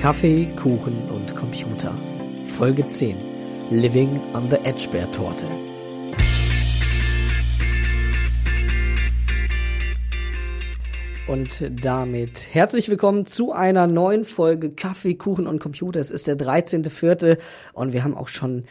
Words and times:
Kaffee, 0.00 0.46
Kuchen 0.56 0.96
und 1.10 1.36
Computer. 1.36 1.94
Folge 2.46 2.88
10. 2.88 3.18
Living 3.70 4.18
on 4.32 4.48
the 4.48 4.56
Edgebear 4.64 5.12
Torte. 5.12 5.44
Und 11.28 11.70
damit 11.84 12.46
herzlich 12.50 12.88
willkommen 12.88 13.26
zu 13.26 13.52
einer 13.52 13.86
neuen 13.86 14.24
Folge 14.24 14.70
Kaffee, 14.70 15.16
Kuchen 15.16 15.46
und 15.46 15.58
Computer. 15.58 16.00
Es 16.00 16.10
ist 16.10 16.26
der 16.26 16.38
13.4. 16.38 17.38
und 17.74 17.92
wir 17.92 18.02
haben 18.02 18.16
auch 18.16 18.28
schon 18.28 18.64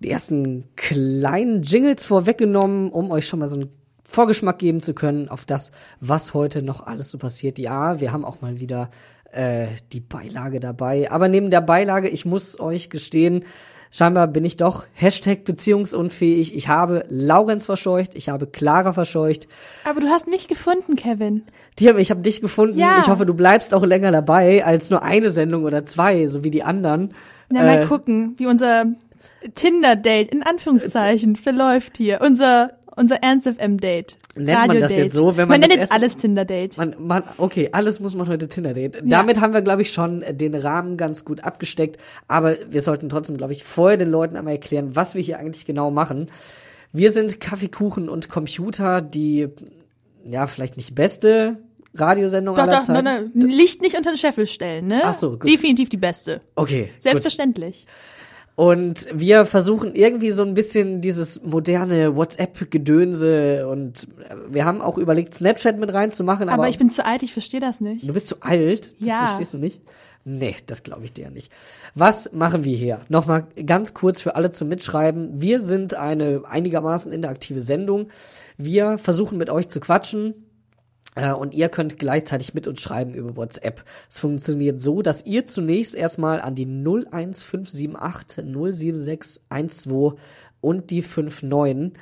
die 0.00 0.10
ersten 0.10 0.68
kleinen 0.76 1.62
Jingles 1.62 2.04
vorweggenommen, 2.04 2.90
um 2.90 3.10
euch 3.10 3.26
schon 3.26 3.38
mal 3.38 3.48
so 3.48 3.56
einen 3.56 3.70
Vorgeschmack 4.10 4.58
geben 4.58 4.82
zu 4.82 4.94
können 4.94 5.28
auf 5.28 5.44
das, 5.44 5.70
was 6.00 6.32
heute 6.32 6.62
noch 6.62 6.86
alles 6.86 7.10
so 7.10 7.18
passiert. 7.18 7.58
Ja, 7.58 8.00
wir 8.00 8.10
haben 8.10 8.24
auch 8.24 8.40
mal 8.40 8.58
wieder 8.58 8.88
äh, 9.32 9.66
die 9.92 10.00
Beilage 10.00 10.60
dabei. 10.60 11.10
Aber 11.10 11.28
neben 11.28 11.50
der 11.50 11.60
Beilage, 11.60 12.08
ich 12.08 12.24
muss 12.24 12.58
euch 12.60 12.90
gestehen, 12.90 13.44
scheinbar 13.90 14.26
bin 14.26 14.44
ich 14.44 14.56
doch 14.56 14.84
Hashtag 14.94 15.44
beziehungsunfähig. 15.44 16.54
Ich 16.54 16.68
habe 16.68 17.04
Laurenz 17.08 17.66
verscheucht, 17.66 18.14
ich 18.14 18.28
habe 18.28 18.46
Clara 18.46 18.92
verscheucht. 18.92 19.48
Aber 19.84 20.00
du 20.00 20.08
hast 20.08 20.26
mich 20.26 20.48
gefunden, 20.48 20.94
Kevin. 20.96 21.44
Tim, 21.76 21.98
ich 21.98 22.10
habe 22.10 22.20
dich 22.20 22.40
gefunden. 22.40 22.78
Ja. 22.78 23.00
Ich 23.00 23.08
hoffe, 23.08 23.26
du 23.26 23.34
bleibst 23.34 23.74
auch 23.74 23.84
länger 23.84 24.12
dabei 24.12 24.64
als 24.64 24.90
nur 24.90 25.02
eine 25.02 25.30
Sendung 25.30 25.64
oder 25.64 25.86
zwei, 25.86 26.28
so 26.28 26.44
wie 26.44 26.50
die 26.50 26.62
anderen. 26.62 27.14
Na, 27.50 27.60
Äh, 27.60 27.64
mal 27.64 27.86
gucken, 27.86 28.34
wie 28.38 28.46
unser 28.46 28.86
Tinder-Date 29.54 30.28
in 30.32 30.42
Anführungszeichen 30.42 31.36
verläuft 31.36 31.96
hier. 31.96 32.20
Unser, 32.20 32.72
unser 32.98 33.22
Ernst-FM-Date. 33.22 34.16
Nennt 34.34 34.66
man 34.66 34.80
das 34.80 34.96
jetzt 34.96 35.14
so, 35.14 35.36
wenn 35.36 35.48
man 35.48 35.60
nennt 35.60 35.72
das 35.72 35.80
jetzt 35.80 35.92
alles 35.92 36.16
Tinder-Date. 36.16 36.76
Man, 36.76 36.94
man, 36.98 37.22
okay, 37.38 37.70
alles 37.72 38.00
muss 38.00 38.14
man 38.14 38.28
heute 38.28 38.48
Tinder 38.48 38.74
date. 38.74 38.98
Damit 39.02 39.40
haben 39.40 39.54
wir, 39.54 39.62
glaube 39.62 39.82
ich, 39.82 39.92
schon 39.92 40.24
den 40.30 40.54
Rahmen 40.54 40.96
ganz 40.96 41.24
gut 41.24 41.44
abgesteckt. 41.44 41.98
Aber 42.26 42.56
wir 42.68 42.82
sollten 42.82 43.08
trotzdem, 43.08 43.36
glaube 43.36 43.52
ich, 43.52 43.64
vorher 43.64 43.96
den 43.96 44.10
Leuten 44.10 44.36
einmal 44.36 44.54
erklären, 44.54 44.96
was 44.96 45.14
wir 45.14 45.22
hier 45.22 45.38
eigentlich 45.38 45.64
genau 45.64 45.90
machen. 45.90 46.26
Wir 46.92 47.12
sind 47.12 47.40
Kaffeekuchen 47.40 48.08
und 48.08 48.28
Computer, 48.28 49.00
die, 49.00 49.48
ja, 50.24 50.46
vielleicht 50.46 50.76
nicht 50.76 50.94
beste 50.94 51.58
Radiosendung 51.94 52.54
Doch, 52.54 52.62
aller 52.62 52.78
doch, 52.78 52.84
Zeiten. 52.84 53.04
nein, 53.04 53.32
Licht 53.34 53.82
nicht 53.82 53.96
unter 53.96 54.12
den 54.12 54.16
Scheffel 54.16 54.46
stellen, 54.46 54.86
ne? 54.86 55.00
Ach 55.04 55.14
so, 55.14 55.32
gut. 55.32 55.48
Definitiv 55.48 55.88
die 55.88 55.96
beste. 55.96 56.40
Okay, 56.54 56.90
gut. 57.02 57.22
Und 58.58 59.06
wir 59.14 59.44
versuchen 59.44 59.94
irgendwie 59.94 60.32
so 60.32 60.42
ein 60.42 60.54
bisschen 60.54 61.00
dieses 61.00 61.44
moderne 61.44 62.16
WhatsApp-Gedönse 62.16 63.68
und 63.68 64.08
äh, 64.28 64.34
wir 64.50 64.64
haben 64.64 64.80
auch 64.80 64.98
überlegt, 64.98 65.32
Snapchat 65.32 65.78
mit 65.78 65.94
reinzumachen, 65.94 66.48
aber, 66.48 66.62
Aber, 66.62 66.68
ich 66.68 66.76
bin 66.76 66.90
zu 66.90 67.04
alt, 67.06 67.22
ich 67.22 67.32
verstehe 67.32 67.60
das 67.60 67.80
nicht. 67.80 68.08
Du 68.08 68.12
bist 68.12 68.26
zu 68.26 68.38
alt? 68.40 68.96
Das 68.98 69.06
Ja. 69.06 69.26
verstehst 69.26 69.54
du 69.54 69.58
nicht? 69.58 69.80
Nee, 70.24 70.56
das 70.66 70.82
glaube 70.82 71.04
ich 71.04 71.12
dir 71.12 71.26
ja 71.26 71.30
nicht. 71.30 71.52
Was 71.94 72.32
machen 72.32 72.64
wir 72.64 72.76
hier? 72.76 73.02
Nochmal 73.08 73.46
ganz 73.64 73.94
kurz 73.94 74.20
für 74.20 74.34
alle 74.34 74.50
zum 74.50 74.66
Mitschreiben. 74.66 75.40
Wir 75.40 75.60
sind 75.60 75.94
eine 75.94 76.42
einigermaßen 76.44 77.12
interaktive 77.12 77.62
Sendung. 77.62 78.08
Wir 78.56 78.98
versuchen 78.98 79.38
mit 79.38 79.50
euch 79.50 79.68
zu 79.68 79.78
quatschen. 79.78 80.34
Äh, 81.14 81.32
Und 81.32 81.54
ihr 81.54 81.68
könnt 81.68 81.98
gleichzeitig 81.98 82.54
mit 82.54 82.66
uns 82.66 82.80
schreiben 82.80 83.14
über 83.14 83.36
WhatsApp. 83.36 83.84
Es 84.08 84.20
funktioniert 84.20 84.80
so, 84.80 85.02
dass 85.02 85.26
ihr 85.26 85.46
zunächst 85.46 85.94
erstmal 85.94 86.40
an 86.40 86.54
die 86.54 86.66
01578 86.66 88.44
076 88.44 89.42
12 89.68 90.14
und 90.60 90.90
die 90.90 91.02
59 91.02 91.92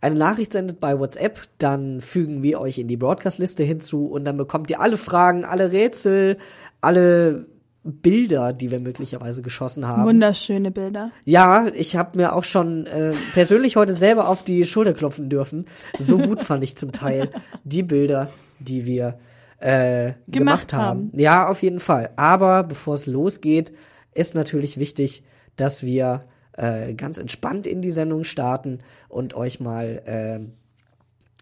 eine 0.00 0.14
Nachricht 0.14 0.52
sendet 0.52 0.80
bei 0.80 0.98
WhatsApp, 0.98 1.40
dann 1.58 2.00
fügen 2.00 2.42
wir 2.42 2.60
euch 2.60 2.78
in 2.78 2.88
die 2.88 2.96
Broadcast-Liste 2.96 3.62
hinzu 3.62 4.06
und 4.06 4.24
dann 4.24 4.36
bekommt 4.36 4.70
ihr 4.70 4.80
alle 4.80 4.96
Fragen, 4.96 5.44
alle 5.44 5.72
Rätsel, 5.72 6.38
alle 6.80 7.46
Bilder, 7.82 8.52
die 8.52 8.70
wir 8.70 8.80
möglicherweise 8.80 9.42
geschossen 9.42 9.86
haben. 9.86 10.04
Wunderschöne 10.04 10.72
Bilder. 10.72 11.12
Ja, 11.24 11.68
ich 11.68 11.94
habe 11.94 12.18
mir 12.18 12.34
auch 12.34 12.42
schon 12.42 12.86
äh, 12.86 13.12
persönlich 13.32 13.76
heute 13.76 13.94
selber 13.94 14.28
auf 14.28 14.42
die 14.42 14.64
Schulter 14.64 14.92
klopfen 14.92 15.28
dürfen. 15.28 15.66
So 15.98 16.18
gut 16.18 16.42
fand 16.42 16.64
ich 16.64 16.76
zum 16.76 16.90
Teil 16.90 17.30
die 17.64 17.84
Bilder, 17.84 18.30
die 18.58 18.86
wir 18.86 19.18
äh, 19.58 20.12
gemacht, 20.26 20.26
Gemacht 20.28 20.72
haben. 20.72 20.82
haben. 20.82 21.10
Ja, 21.14 21.48
auf 21.48 21.62
jeden 21.62 21.80
Fall. 21.80 22.10
Aber 22.16 22.62
bevor 22.62 22.94
es 22.94 23.06
losgeht, 23.06 23.72
ist 24.14 24.34
natürlich 24.34 24.78
wichtig, 24.78 25.22
dass 25.56 25.82
wir 25.82 26.24
äh, 26.52 26.94
ganz 26.94 27.18
entspannt 27.18 27.66
in 27.66 27.82
die 27.82 27.90
Sendung 27.90 28.24
starten 28.24 28.80
und 29.08 29.34
euch 29.34 29.60
mal 29.60 30.02
äh, 30.06 30.40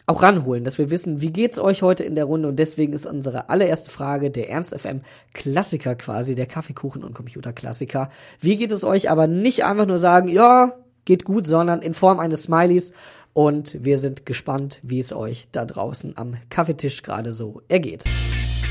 auch 0.06 0.22
ranholen, 0.22 0.64
dass 0.64 0.76
wir 0.76 0.90
wissen, 0.90 1.22
wie 1.22 1.32
geht's 1.32 1.58
euch 1.58 1.82
heute 1.82 2.04
in 2.04 2.14
der 2.14 2.26
Runde 2.26 2.48
und 2.48 2.58
deswegen 2.58 2.92
ist 2.92 3.06
unsere 3.06 3.48
allererste 3.48 3.90
Frage 3.90 4.30
der 4.30 4.50
Ernst 4.50 4.78
FM 4.78 5.00
Klassiker 5.32 5.94
quasi, 5.94 6.34
der 6.34 6.46
Kaffeekuchen 6.46 7.02
und 7.02 7.14
Computer 7.14 7.52
Klassiker. 7.54 8.10
Wie 8.38 8.56
geht 8.56 8.70
es 8.70 8.84
euch 8.84 9.10
aber 9.10 9.26
nicht 9.26 9.64
einfach 9.64 9.86
nur 9.86 9.98
sagen, 9.98 10.28
ja, 10.28 10.74
geht 11.04 11.24
gut, 11.24 11.46
sondern 11.46 11.82
in 11.82 11.94
Form 11.94 12.20
eines 12.20 12.44
Smileys 12.44 12.92
und 13.32 13.84
wir 13.84 13.98
sind 13.98 14.26
gespannt, 14.26 14.80
wie 14.82 15.00
es 15.00 15.12
euch 15.12 15.48
da 15.52 15.64
draußen 15.64 16.16
am 16.16 16.34
Kaffeetisch 16.50 17.02
gerade 17.02 17.32
so 17.32 17.62
ergeht. 17.68 18.04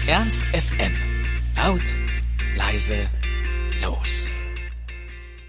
Ernst 0.07 0.41
FM. 0.41 0.93
Laut, 1.55 1.81
leise, 2.57 2.95
los. 3.83 4.32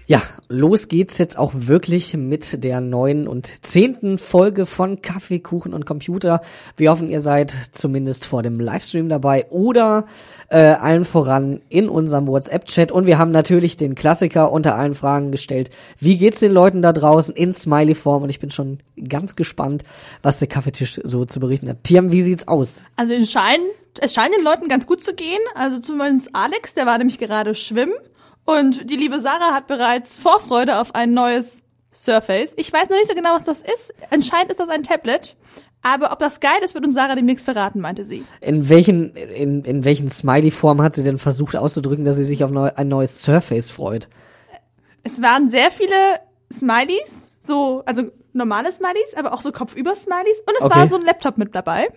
Ja, 0.07 0.21
los 0.49 0.87
geht's 0.87 1.17
jetzt 1.17 1.35
auch 1.35 1.51
wirklich 1.55 2.15
mit 2.15 2.63
der 2.63 2.79
neuen 2.79 3.27
und 3.27 3.47
zehnten 3.65 4.19
Folge 4.19 4.67
von 4.67 5.01
Kaffee, 5.01 5.39
Kuchen 5.39 5.73
und 5.73 5.87
Computer. 5.87 6.41
Wir 6.77 6.91
hoffen, 6.91 7.09
ihr 7.09 7.21
seid 7.21 7.51
zumindest 7.71 8.25
vor 8.25 8.43
dem 8.43 8.59
Livestream 8.59 9.09
dabei 9.09 9.47
oder 9.49 10.05
äh, 10.49 10.59
allen 10.59 11.05
voran 11.05 11.59
in 11.69 11.89
unserem 11.89 12.27
WhatsApp-Chat. 12.27 12.91
Und 12.91 13.07
wir 13.07 13.17
haben 13.17 13.31
natürlich 13.31 13.77
den 13.77 13.95
Klassiker 13.95 14.51
unter 14.51 14.75
allen 14.75 14.93
Fragen 14.93 15.31
gestellt. 15.31 15.71
Wie 15.99 16.19
geht's 16.19 16.39
den 16.39 16.51
Leuten 16.51 16.83
da 16.83 16.93
draußen 16.93 17.35
in 17.35 17.51
Smiley-Form? 17.51 18.21
Und 18.21 18.29
ich 18.29 18.39
bin 18.39 18.51
schon 18.51 18.81
ganz 19.09 19.35
gespannt, 19.35 19.85
was 20.21 20.37
der 20.37 20.47
Kaffeetisch 20.47 21.01
so 21.03 21.25
zu 21.25 21.39
berichten 21.39 21.67
hat. 21.67 21.83
Tiam, 21.83 22.11
wie 22.11 22.21
sieht's 22.21 22.47
aus? 22.47 22.83
Also 22.95 23.13
es 23.13 23.31
scheint, 23.31 23.63
es 23.99 24.13
scheint 24.13 24.35
den 24.35 24.43
Leuten 24.43 24.67
ganz 24.67 24.85
gut 24.85 25.01
zu 25.01 25.15
gehen. 25.15 25.41
Also 25.55 25.79
zumindest 25.79 26.29
Alex, 26.33 26.75
der 26.75 26.85
war 26.85 26.99
nämlich 26.99 27.17
gerade 27.17 27.55
schwimmen. 27.55 27.95
Und 28.45 28.89
die 28.89 28.95
liebe 28.95 29.19
Sarah 29.21 29.53
hat 29.53 29.67
bereits 29.67 30.15
Vorfreude 30.15 30.79
auf 30.79 30.93
ein 30.95 31.13
neues 31.13 31.63
Surface. 31.93 32.53
Ich 32.57 32.71
weiß 32.71 32.89
noch 32.89 32.97
nicht 32.97 33.07
so 33.07 33.15
genau, 33.15 33.33
was 33.35 33.45
das 33.45 33.61
ist. 33.61 33.93
Anscheinend 34.11 34.51
ist 34.51 34.59
das 34.59 34.69
ein 34.69 34.83
Tablet. 34.83 35.35
Aber 35.81 36.11
ob 36.11 36.19
das 36.19 36.39
geil 36.39 36.59
ist, 36.63 36.73
wird 36.73 36.83
uns 36.85 36.95
Sarah 36.95 37.15
demnächst 37.15 37.45
verraten, 37.45 37.79
meinte 37.79 38.05
sie. 38.05 38.23
In 38.41 38.69
welchen, 38.69 39.15
in, 39.15 39.63
in 39.63 39.85
welchen 39.85 40.09
Smiley-Form 40.09 40.81
hat 40.81 40.95
sie 40.95 41.03
denn 41.03 41.19
versucht 41.19 41.55
auszudrücken, 41.55 42.05
dass 42.05 42.15
sie 42.15 42.23
sich 42.23 42.43
auf 42.43 42.51
neu, 42.51 42.71
ein 42.75 42.87
neues 42.87 43.21
Surface 43.21 43.69
freut? 43.69 44.07
Es 45.03 45.21
waren 45.21 45.47
sehr 45.47 45.69
viele 45.69 45.95
Smileys, 46.51 47.13
so, 47.43 47.83
also 47.85 48.03
normale 48.33 48.71
Smileys, 48.71 49.13
aber 49.15 49.33
auch 49.33 49.41
so 49.43 49.51
Kopfüber-Smileys. 49.51 50.41
Und 50.47 50.55
es 50.57 50.65
Okay. 50.65 50.75
war 50.75 50.87
so 50.87 50.95
ein 50.95 51.03
Laptop 51.03 51.37
mit 51.37 51.53
dabei. 51.53 51.87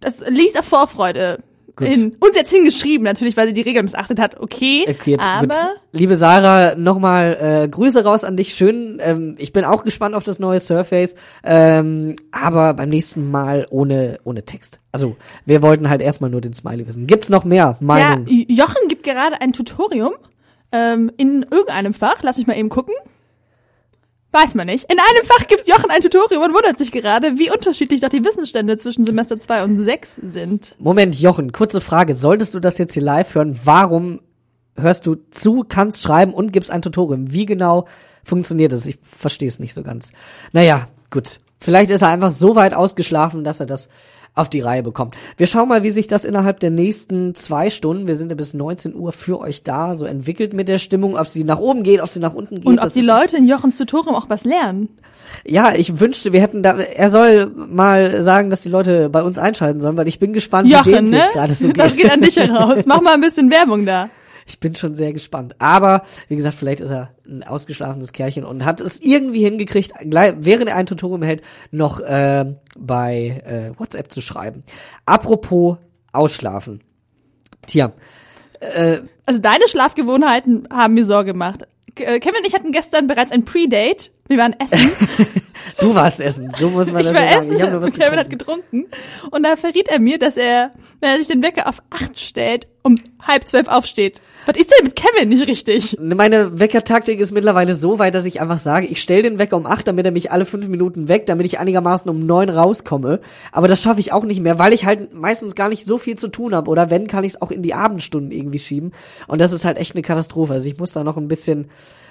Das 0.00 0.20
ließ 0.26 0.56
auf 0.56 0.64
Vorfreude 0.66 1.42
Gut. 1.78 1.88
hin. 1.88 2.16
Uns 2.20 2.36
jetzt 2.36 2.50
hingeschrieben, 2.50 3.04
natürlich, 3.04 3.36
weil 3.36 3.48
sie 3.48 3.54
die 3.54 3.62
Regeln 3.62 3.84
missachtet 3.84 4.18
hat. 4.18 4.38
Okay, 4.40 4.84
Okay, 4.88 5.12
gut. 5.12 5.24
aber 5.24 5.70
Liebe 5.92 6.16
Sarah, 6.16 6.74
nochmal 6.74 7.36
äh, 7.64 7.68
Grüße 7.68 8.04
raus 8.04 8.24
an 8.24 8.36
dich. 8.36 8.54
Schön. 8.54 8.98
Ähm, 9.02 9.36
ich 9.38 9.52
bin 9.52 9.64
auch 9.64 9.84
gespannt 9.84 10.14
auf 10.14 10.24
das 10.24 10.38
neue 10.38 10.60
Surface, 10.60 11.14
ähm, 11.44 12.16
aber 12.30 12.74
beim 12.74 12.88
nächsten 12.90 13.30
Mal 13.30 13.66
ohne 13.70 14.18
ohne 14.24 14.44
Text. 14.44 14.80
Also 14.92 15.16
wir 15.46 15.62
wollten 15.62 15.88
halt 15.88 16.02
erstmal 16.02 16.30
nur 16.30 16.40
den 16.40 16.52
Smiley 16.52 16.86
wissen. 16.86 17.06
Gibt's 17.06 17.28
noch 17.30 17.44
mehr 17.44 17.58
ja, 17.58 17.76
Meinungen? 17.80 18.26
Jochen 18.48 18.88
gibt 18.88 19.02
gerade 19.04 19.40
ein 19.40 19.52
Tutorium 19.52 20.12
ähm, 20.72 21.10
in 21.16 21.46
irgendeinem 21.50 21.94
Fach. 21.94 22.22
Lass 22.22 22.36
mich 22.36 22.46
mal 22.46 22.56
eben 22.56 22.68
gucken. 22.68 22.94
Weiß 24.30 24.54
man 24.54 24.66
nicht. 24.66 24.84
In 24.92 24.98
einem 24.98 25.26
Fach 25.26 25.48
gibt 25.48 25.66
Jochen 25.66 25.90
ein 25.90 26.02
Tutorium 26.02 26.42
und 26.42 26.54
wundert 26.54 26.76
sich 26.76 26.92
gerade, 26.92 27.38
wie 27.38 27.50
unterschiedlich 27.50 28.02
doch 28.02 28.10
die 28.10 28.22
Wissensstände 28.22 28.76
zwischen 28.76 29.04
Semester 29.04 29.40
2 29.40 29.64
und 29.64 29.82
6 29.82 30.16
sind. 30.22 30.76
Moment, 30.78 31.18
Jochen, 31.18 31.52
kurze 31.52 31.80
Frage. 31.80 32.14
Solltest 32.14 32.54
du 32.54 32.60
das 32.60 32.76
jetzt 32.76 32.92
hier 32.92 33.02
live 33.02 33.34
hören? 33.34 33.58
Warum 33.64 34.20
hörst 34.76 35.06
du 35.06 35.16
zu, 35.30 35.64
kannst 35.66 36.02
schreiben 36.02 36.34
und 36.34 36.52
gibst 36.52 36.70
ein 36.70 36.82
Tutorium? 36.82 37.32
Wie 37.32 37.46
genau 37.46 37.86
funktioniert 38.22 38.72
das? 38.72 38.84
Ich 38.84 38.98
verstehe 39.02 39.48
es 39.48 39.60
nicht 39.60 39.72
so 39.72 39.82
ganz. 39.82 40.12
Naja, 40.52 40.88
gut. 41.10 41.40
Vielleicht 41.58 41.90
ist 41.90 42.02
er 42.02 42.08
einfach 42.08 42.30
so 42.30 42.54
weit 42.54 42.74
ausgeschlafen, 42.74 43.44
dass 43.44 43.60
er 43.60 43.66
das 43.66 43.88
auf 44.38 44.48
die 44.48 44.60
Reihe 44.60 44.82
bekommt. 44.82 45.16
Wir 45.36 45.46
schauen 45.46 45.68
mal, 45.68 45.82
wie 45.82 45.90
sich 45.90 46.06
das 46.06 46.24
innerhalb 46.24 46.60
der 46.60 46.70
nächsten 46.70 47.34
zwei 47.34 47.70
Stunden, 47.70 48.06
wir 48.06 48.16
sind 48.16 48.30
ja 48.30 48.36
bis 48.36 48.54
19 48.54 48.94
Uhr 48.94 49.12
für 49.12 49.40
euch 49.40 49.62
da, 49.62 49.94
so 49.94 50.04
entwickelt 50.04 50.52
mit 50.52 50.68
der 50.68 50.78
Stimmung, 50.78 51.16
ob 51.16 51.28
sie 51.28 51.44
nach 51.44 51.58
oben 51.58 51.82
geht, 51.82 52.00
ob 52.00 52.10
sie 52.10 52.20
nach 52.20 52.34
unten 52.34 52.56
geht. 52.56 52.66
Und 52.66 52.78
ob 52.78 52.92
die 52.92 53.00
Leute 53.00 53.36
in 53.36 53.46
Jochens 53.46 53.76
Tutorium 53.76 54.14
auch 54.14 54.28
was 54.28 54.44
lernen. 54.44 54.88
Ja, 55.46 55.74
ich 55.74 56.00
wünschte, 56.00 56.32
wir 56.32 56.40
hätten 56.40 56.62
da, 56.62 56.78
er 56.78 57.10
soll 57.10 57.46
mal 57.54 58.22
sagen, 58.22 58.50
dass 58.50 58.60
die 58.62 58.68
Leute 58.68 59.08
bei 59.08 59.22
uns 59.22 59.38
einschalten 59.38 59.80
sollen, 59.80 59.96
weil 59.96 60.08
ich 60.08 60.18
bin 60.18 60.32
gespannt, 60.32 60.68
wie 60.68 60.72
Jochen, 60.72 61.10
ne? 61.10 61.18
jetzt 61.18 61.32
gerade 61.32 61.54
so 61.54 61.68
geht. 61.68 61.78
Das 61.78 61.96
geht 61.96 62.10
an 62.10 62.20
dich 62.20 62.36
heraus. 62.36 62.84
Mach 62.86 63.00
mal 63.00 63.14
ein 63.14 63.20
bisschen 63.20 63.50
Werbung 63.50 63.86
da. 63.86 64.08
Ich 64.48 64.60
bin 64.60 64.74
schon 64.74 64.94
sehr 64.94 65.12
gespannt. 65.12 65.54
Aber, 65.58 66.02
wie 66.28 66.36
gesagt, 66.36 66.56
vielleicht 66.56 66.80
ist 66.80 66.90
er 66.90 67.10
ein 67.26 67.42
ausgeschlafenes 67.42 68.12
Kerlchen 68.12 68.44
und 68.44 68.64
hat 68.64 68.80
es 68.80 69.00
irgendwie 69.00 69.44
hingekriegt, 69.44 69.92
gleich, 70.10 70.34
während 70.38 70.68
er 70.68 70.76
ein 70.76 70.86
Tutorium 70.86 71.22
hält, 71.22 71.42
noch 71.70 72.00
äh, 72.00 72.44
bei 72.76 73.42
äh, 73.44 73.78
WhatsApp 73.78 74.10
zu 74.10 74.20
schreiben. 74.20 74.64
Apropos 75.04 75.76
Ausschlafen. 76.12 76.80
Tja, 77.66 77.92
also 79.26 79.40
deine 79.40 79.68
Schlafgewohnheiten 79.68 80.68
haben 80.72 80.94
mir 80.94 81.04
Sorge 81.04 81.32
gemacht. 81.32 81.66
Äh, 81.96 82.18
Kevin 82.20 82.40
und 82.40 82.46
ich 82.46 82.54
hatten 82.54 82.72
gestern 82.72 83.06
bereits 83.06 83.32
ein 83.32 83.44
Pre-Date. 83.44 84.10
Wir 84.28 84.38
waren 84.38 84.54
essen. 84.58 84.90
Du 85.80 85.94
warst 85.94 86.20
essen, 86.20 86.52
so 86.56 86.70
muss 86.70 86.90
man 86.92 87.02
ich 87.02 87.08
das 87.08 87.16
war 87.16 87.22
ja 87.22 87.28
sagen. 87.28 87.52
essen. 87.52 87.60
Ich 87.60 87.70
nur 87.70 87.82
was 87.82 87.92
Kevin 87.92 88.18
hat 88.18 88.30
getrunken. 88.30 88.86
getrunken. 88.86 89.30
Und 89.30 89.42
da 89.42 89.56
verriet 89.56 89.88
er 89.88 90.00
mir, 90.00 90.18
dass 90.18 90.36
er, 90.36 90.72
wenn 91.00 91.10
er 91.10 91.18
sich 91.18 91.28
den 91.28 91.42
Wecker 91.42 91.68
auf 91.68 91.82
acht 91.90 92.18
stellt, 92.18 92.66
um 92.82 92.96
halb 93.20 93.46
zwölf 93.46 93.68
aufsteht. 93.68 94.20
Was 94.46 94.56
ist 94.56 94.72
denn 94.72 94.86
mit 94.86 94.96
Kevin 94.96 95.28
nicht 95.28 95.46
richtig? 95.46 95.98
Meine 96.00 96.58
Weckertaktik 96.58 97.20
ist 97.20 97.32
mittlerweile 97.32 97.74
so 97.74 97.98
weit, 97.98 98.14
dass 98.14 98.24
ich 98.24 98.40
einfach 98.40 98.58
sage, 98.58 98.86
ich 98.86 99.02
stelle 99.02 99.22
den 99.24 99.38
Wecker 99.38 99.56
um 99.56 99.66
acht, 99.66 99.86
damit 99.86 100.06
er 100.06 100.12
mich 100.12 100.32
alle 100.32 100.46
fünf 100.46 100.68
Minuten 100.68 101.08
weckt, 101.08 101.28
damit 101.28 101.44
ich 101.44 101.58
einigermaßen 101.58 102.10
um 102.10 102.24
neun 102.24 102.48
rauskomme. 102.48 103.20
Aber 103.52 103.68
das 103.68 103.82
schaffe 103.82 104.00
ich 104.00 104.12
auch 104.12 104.24
nicht 104.24 104.40
mehr, 104.40 104.58
weil 104.58 104.72
ich 104.72 104.86
halt 104.86 105.12
meistens 105.12 105.54
gar 105.54 105.68
nicht 105.68 105.84
so 105.84 105.98
viel 105.98 106.16
zu 106.16 106.28
tun 106.28 106.54
habe. 106.54 106.70
Oder 106.70 106.88
wenn, 106.88 107.08
kann 107.08 107.24
ich 107.24 107.34
es 107.34 107.42
auch 107.42 107.50
in 107.50 107.62
die 107.62 107.74
Abendstunden 107.74 108.30
irgendwie 108.30 108.58
schieben. 108.58 108.92
Und 109.26 109.40
das 109.40 109.52
ist 109.52 109.66
halt 109.66 109.76
echt 109.76 109.94
eine 109.94 110.02
Katastrophe. 110.02 110.54
Also 110.54 110.68
ich 110.68 110.78
muss 110.78 110.92
da 110.92 111.04
noch 111.04 111.18
ein 111.18 111.28
bisschen, 111.28 111.68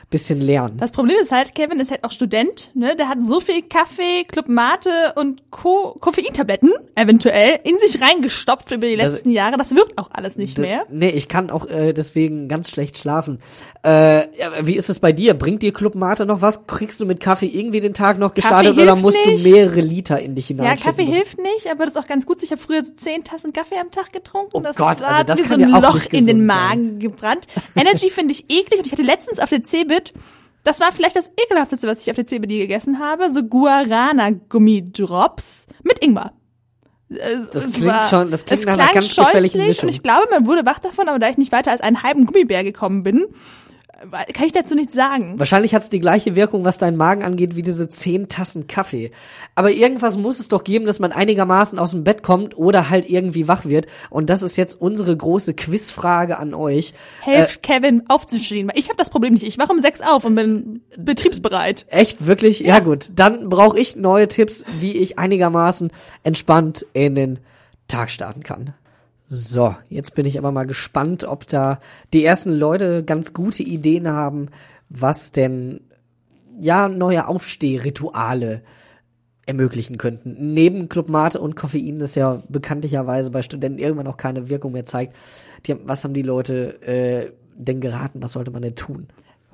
bisschen 0.09 0.39
lernen. 0.39 0.77
Das 0.77 0.92
Problem 0.92 1.18
ist 1.21 1.31
halt, 1.33 1.54
Kevin 1.54 1.80
ist 1.81 1.92
halt 1.92 2.04
auch 2.06 2.12
Student, 2.12 2.71
ne? 2.74 2.95
Der 2.95 3.09
hat 3.09 3.18
so 3.27 3.42
viel 3.42 3.62
Kaffee, 3.63 4.24
Club 4.25 4.48
Mate 4.48 4.89
und 5.15 5.51
Co 5.51 5.98
Koffeintabletten 6.00 6.71
eventuell 6.95 7.59
in 7.63 7.77
sich 7.80 8.01
reingestopft 8.01 8.71
über 8.71 8.88
die 8.88 8.95
Das- 8.95 9.13
letzten 9.15 9.31
Jahre. 9.31 9.57
Das 9.57 9.75
wirkt 9.75 9.98
auch 9.98 10.09
alles 10.12 10.38
nicht 10.38 10.57
mehr. 10.59 10.83
Nee, 10.89 11.09
ich 11.09 11.27
kann 11.27 11.50
auch 11.50 11.68
äh, 11.68 11.92
deswegen 11.94 12.48
ganz 12.48 12.69
schlecht 12.69 12.98
schlafen. 12.98 13.39
Äh, 13.86 14.21
ja, 14.39 14.51
wie 14.63 14.75
ist 14.77 14.89
es 14.89 15.00
bei 15.01 15.12
dir? 15.12 15.33
Bringt 15.33 15.62
dir 15.62 15.74
Club 15.74 15.95
Mate 15.95 16.25
noch 16.25 16.42
was? 16.42 16.65
Kriegst 16.68 17.00
du 17.01 17.06
mit 17.06 17.19
Kaffee 17.19 17.48
irgendwie 17.48 17.81
den 17.81 17.94
Tag 17.94 18.18
noch 18.18 18.33
gestartet 18.33 18.77
oder 18.77 18.95
musst 18.95 19.18
nicht. 19.25 19.45
du 19.45 19.50
mehrere 19.50 19.81
Liter 19.81 20.19
in 20.19 20.36
dich 20.36 20.48
Ja, 20.50 20.56
hineinschütten? 20.56 20.92
Kaffee 20.98 21.06
hilft 21.12 21.38
nicht, 21.38 21.68
aber 21.69 21.86
das 21.86 21.95
ist 21.95 22.01
auch 22.01 22.07
ganz 22.07 22.25
gut. 22.25 22.42
Ich 22.44 22.51
habe 22.51 22.62
früher 22.62 22.81
so 22.83 22.94
zehn 22.95 23.25
Tassen 23.25 23.51
Kaffee 23.51 23.75
am 23.77 23.92
Tag 23.92 24.13
getrunken. 24.13 24.51
Oh 24.53 24.62
das 24.62 24.77
Gott, 24.77 25.01
also 25.01 25.06
hat 25.06 25.27
das 25.30 25.42
mir 25.42 25.48
so 25.48 25.53
ein 25.56 25.60
ja 25.69 25.80
Loch 25.80 25.95
in 26.12 26.25
den 26.25 26.45
gesund 26.45 26.48
sein. 26.48 26.57
Magen 26.69 27.00
gebrannt. 27.00 27.48
Energy 27.75 28.10
finde 28.10 28.31
ich 28.33 28.45
eklig 28.50 28.80
und 28.80 28.86
ich 28.86 28.94
hatte 28.94 29.03
letztens 29.03 29.39
auf 29.39 29.50
der 29.50 29.63
Cebit, 29.63 29.96
das 30.63 30.79
war 30.79 30.91
vielleicht 30.91 31.15
das 31.15 31.31
ekelhafteste, 31.45 31.88
was 31.88 32.01
ich 32.01 32.09
auf 32.09 32.15
der 32.15 32.25
je 32.49 32.57
gegessen 32.59 32.99
habe, 32.99 33.31
so 33.33 33.44
Guarana-Gummidrops 33.44 35.67
mit 35.83 36.03
Ingwer. 36.03 36.33
Es- 37.09 37.49
Das 37.51 37.65
es 37.67 37.73
klingt 37.73 38.03
schon- 38.09 38.31
das 38.31 38.44
klingt 38.45 38.65
nach 38.65 38.73
einer 38.73 38.91
ganz 38.94 39.15
gefährlichen 39.15 39.65
Mischung. 39.65 39.88
Und 39.88 39.95
ich 39.95 40.03
glaube, 40.03 40.27
man 40.29 40.45
wurde 40.45 40.65
wach 40.65 40.79
davon, 40.79 41.07
aber 41.07 41.19
da 41.19 41.29
ich 41.29 41.38
nicht 41.38 41.53
weiter 41.53 41.71
als 41.71 41.79
einen 41.81 42.03
halben 42.03 42.25
Gummibär 42.25 42.65
gekommen 42.65 43.03
bin, 43.03 43.27
kann 44.33 44.45
ich 44.45 44.51
dazu 44.51 44.75
nichts 44.75 44.95
sagen. 44.95 45.39
Wahrscheinlich 45.39 45.73
hat's 45.73 45.89
die 45.89 45.99
gleiche 45.99 46.35
Wirkung, 46.35 46.63
was 46.63 46.77
deinen 46.77 46.97
Magen 46.97 47.23
angeht, 47.23 47.55
wie 47.55 47.61
diese 47.61 47.89
zehn 47.89 48.27
Tassen 48.27 48.67
Kaffee. 48.67 49.11
Aber 49.55 49.71
irgendwas 49.71 50.17
muss 50.17 50.39
es 50.39 50.49
doch 50.49 50.63
geben, 50.63 50.85
dass 50.85 50.99
man 50.99 51.11
einigermaßen 51.11 51.79
aus 51.79 51.91
dem 51.91 52.03
Bett 52.03 52.23
kommt 52.23 52.57
oder 52.57 52.89
halt 52.89 53.09
irgendwie 53.09 53.47
wach 53.47 53.65
wird. 53.65 53.88
Und 54.09 54.29
das 54.29 54.44
ist 54.44 54.55
jetzt 54.55 54.79
unsere 54.79 55.15
große 55.15 55.53
Quizfrage 55.53 56.38
an 56.38 56.53
euch. 56.53 56.94
Helft 57.21 57.63
Kevin 57.63 58.03
aufzustehen, 58.07 58.71
ich 58.75 58.89
habe 58.89 58.97
das 58.97 59.09
Problem 59.09 59.33
nicht. 59.33 59.44
Ich 59.44 59.57
wache 59.57 59.71
um 59.71 59.79
sechs 59.79 60.01
auf 60.01 60.25
und 60.25 60.35
bin 60.35 60.81
betriebsbereit. 60.97 61.85
Echt, 61.89 62.25
wirklich? 62.25 62.59
Ja, 62.59 62.79
gut. 62.79 63.07
Dann 63.15 63.50
brauche 63.50 63.79
ich 63.79 63.95
neue 63.95 64.27
Tipps, 64.27 64.65
wie 64.79 64.97
ich 64.97 65.17
einigermaßen 65.17 65.91
entspannt 66.23 66.85
in 66.93 67.15
den 67.15 67.39
Tag 67.88 68.11
starten 68.11 68.43
kann. 68.43 68.73
So, 69.29 69.75
jetzt 69.89 70.15
bin 70.15 70.25
ich 70.25 70.38
aber 70.39 70.53
mal 70.53 70.65
gespannt, 70.65 71.25
ob 71.25 71.45
da 71.47 71.81
die 72.13 72.24
ersten 72.24 72.53
Leute 72.53 73.03
ganz 73.03 73.33
gute 73.33 73.62
Ideen 73.62 74.07
haben, 74.07 74.47
was 74.88 75.33
denn 75.33 75.81
ja 76.57 76.88
neue 76.88 77.27
Aufstehrituale 77.27 78.63
ermöglichen 79.45 79.97
könnten. 79.97 80.53
Neben 80.53 80.88
Club 80.88 81.09
Mate 81.09 81.41
und 81.41 81.57
Koffein, 81.57 82.00
das 82.00 82.15
ja 82.15 82.41
bekanntlicherweise 82.47 83.29
bei 83.29 83.41
Studenten 83.41 83.79
irgendwann 83.79 84.07
auch 84.07 84.15
keine 84.15 84.47
Wirkung 84.47 84.71
mehr 84.71 84.85
zeigt. 84.85 85.13
Die, 85.65 85.75
was 85.85 86.06
haben 86.06 86.13
die 86.13 86.21
Leute 86.21 86.81
äh, 86.81 87.31
denn 87.53 87.81
geraten? 87.81 88.21
Was 88.21 88.31
sollte 88.31 88.51
man 88.51 88.62
denn 88.62 88.75
tun? 88.75 89.07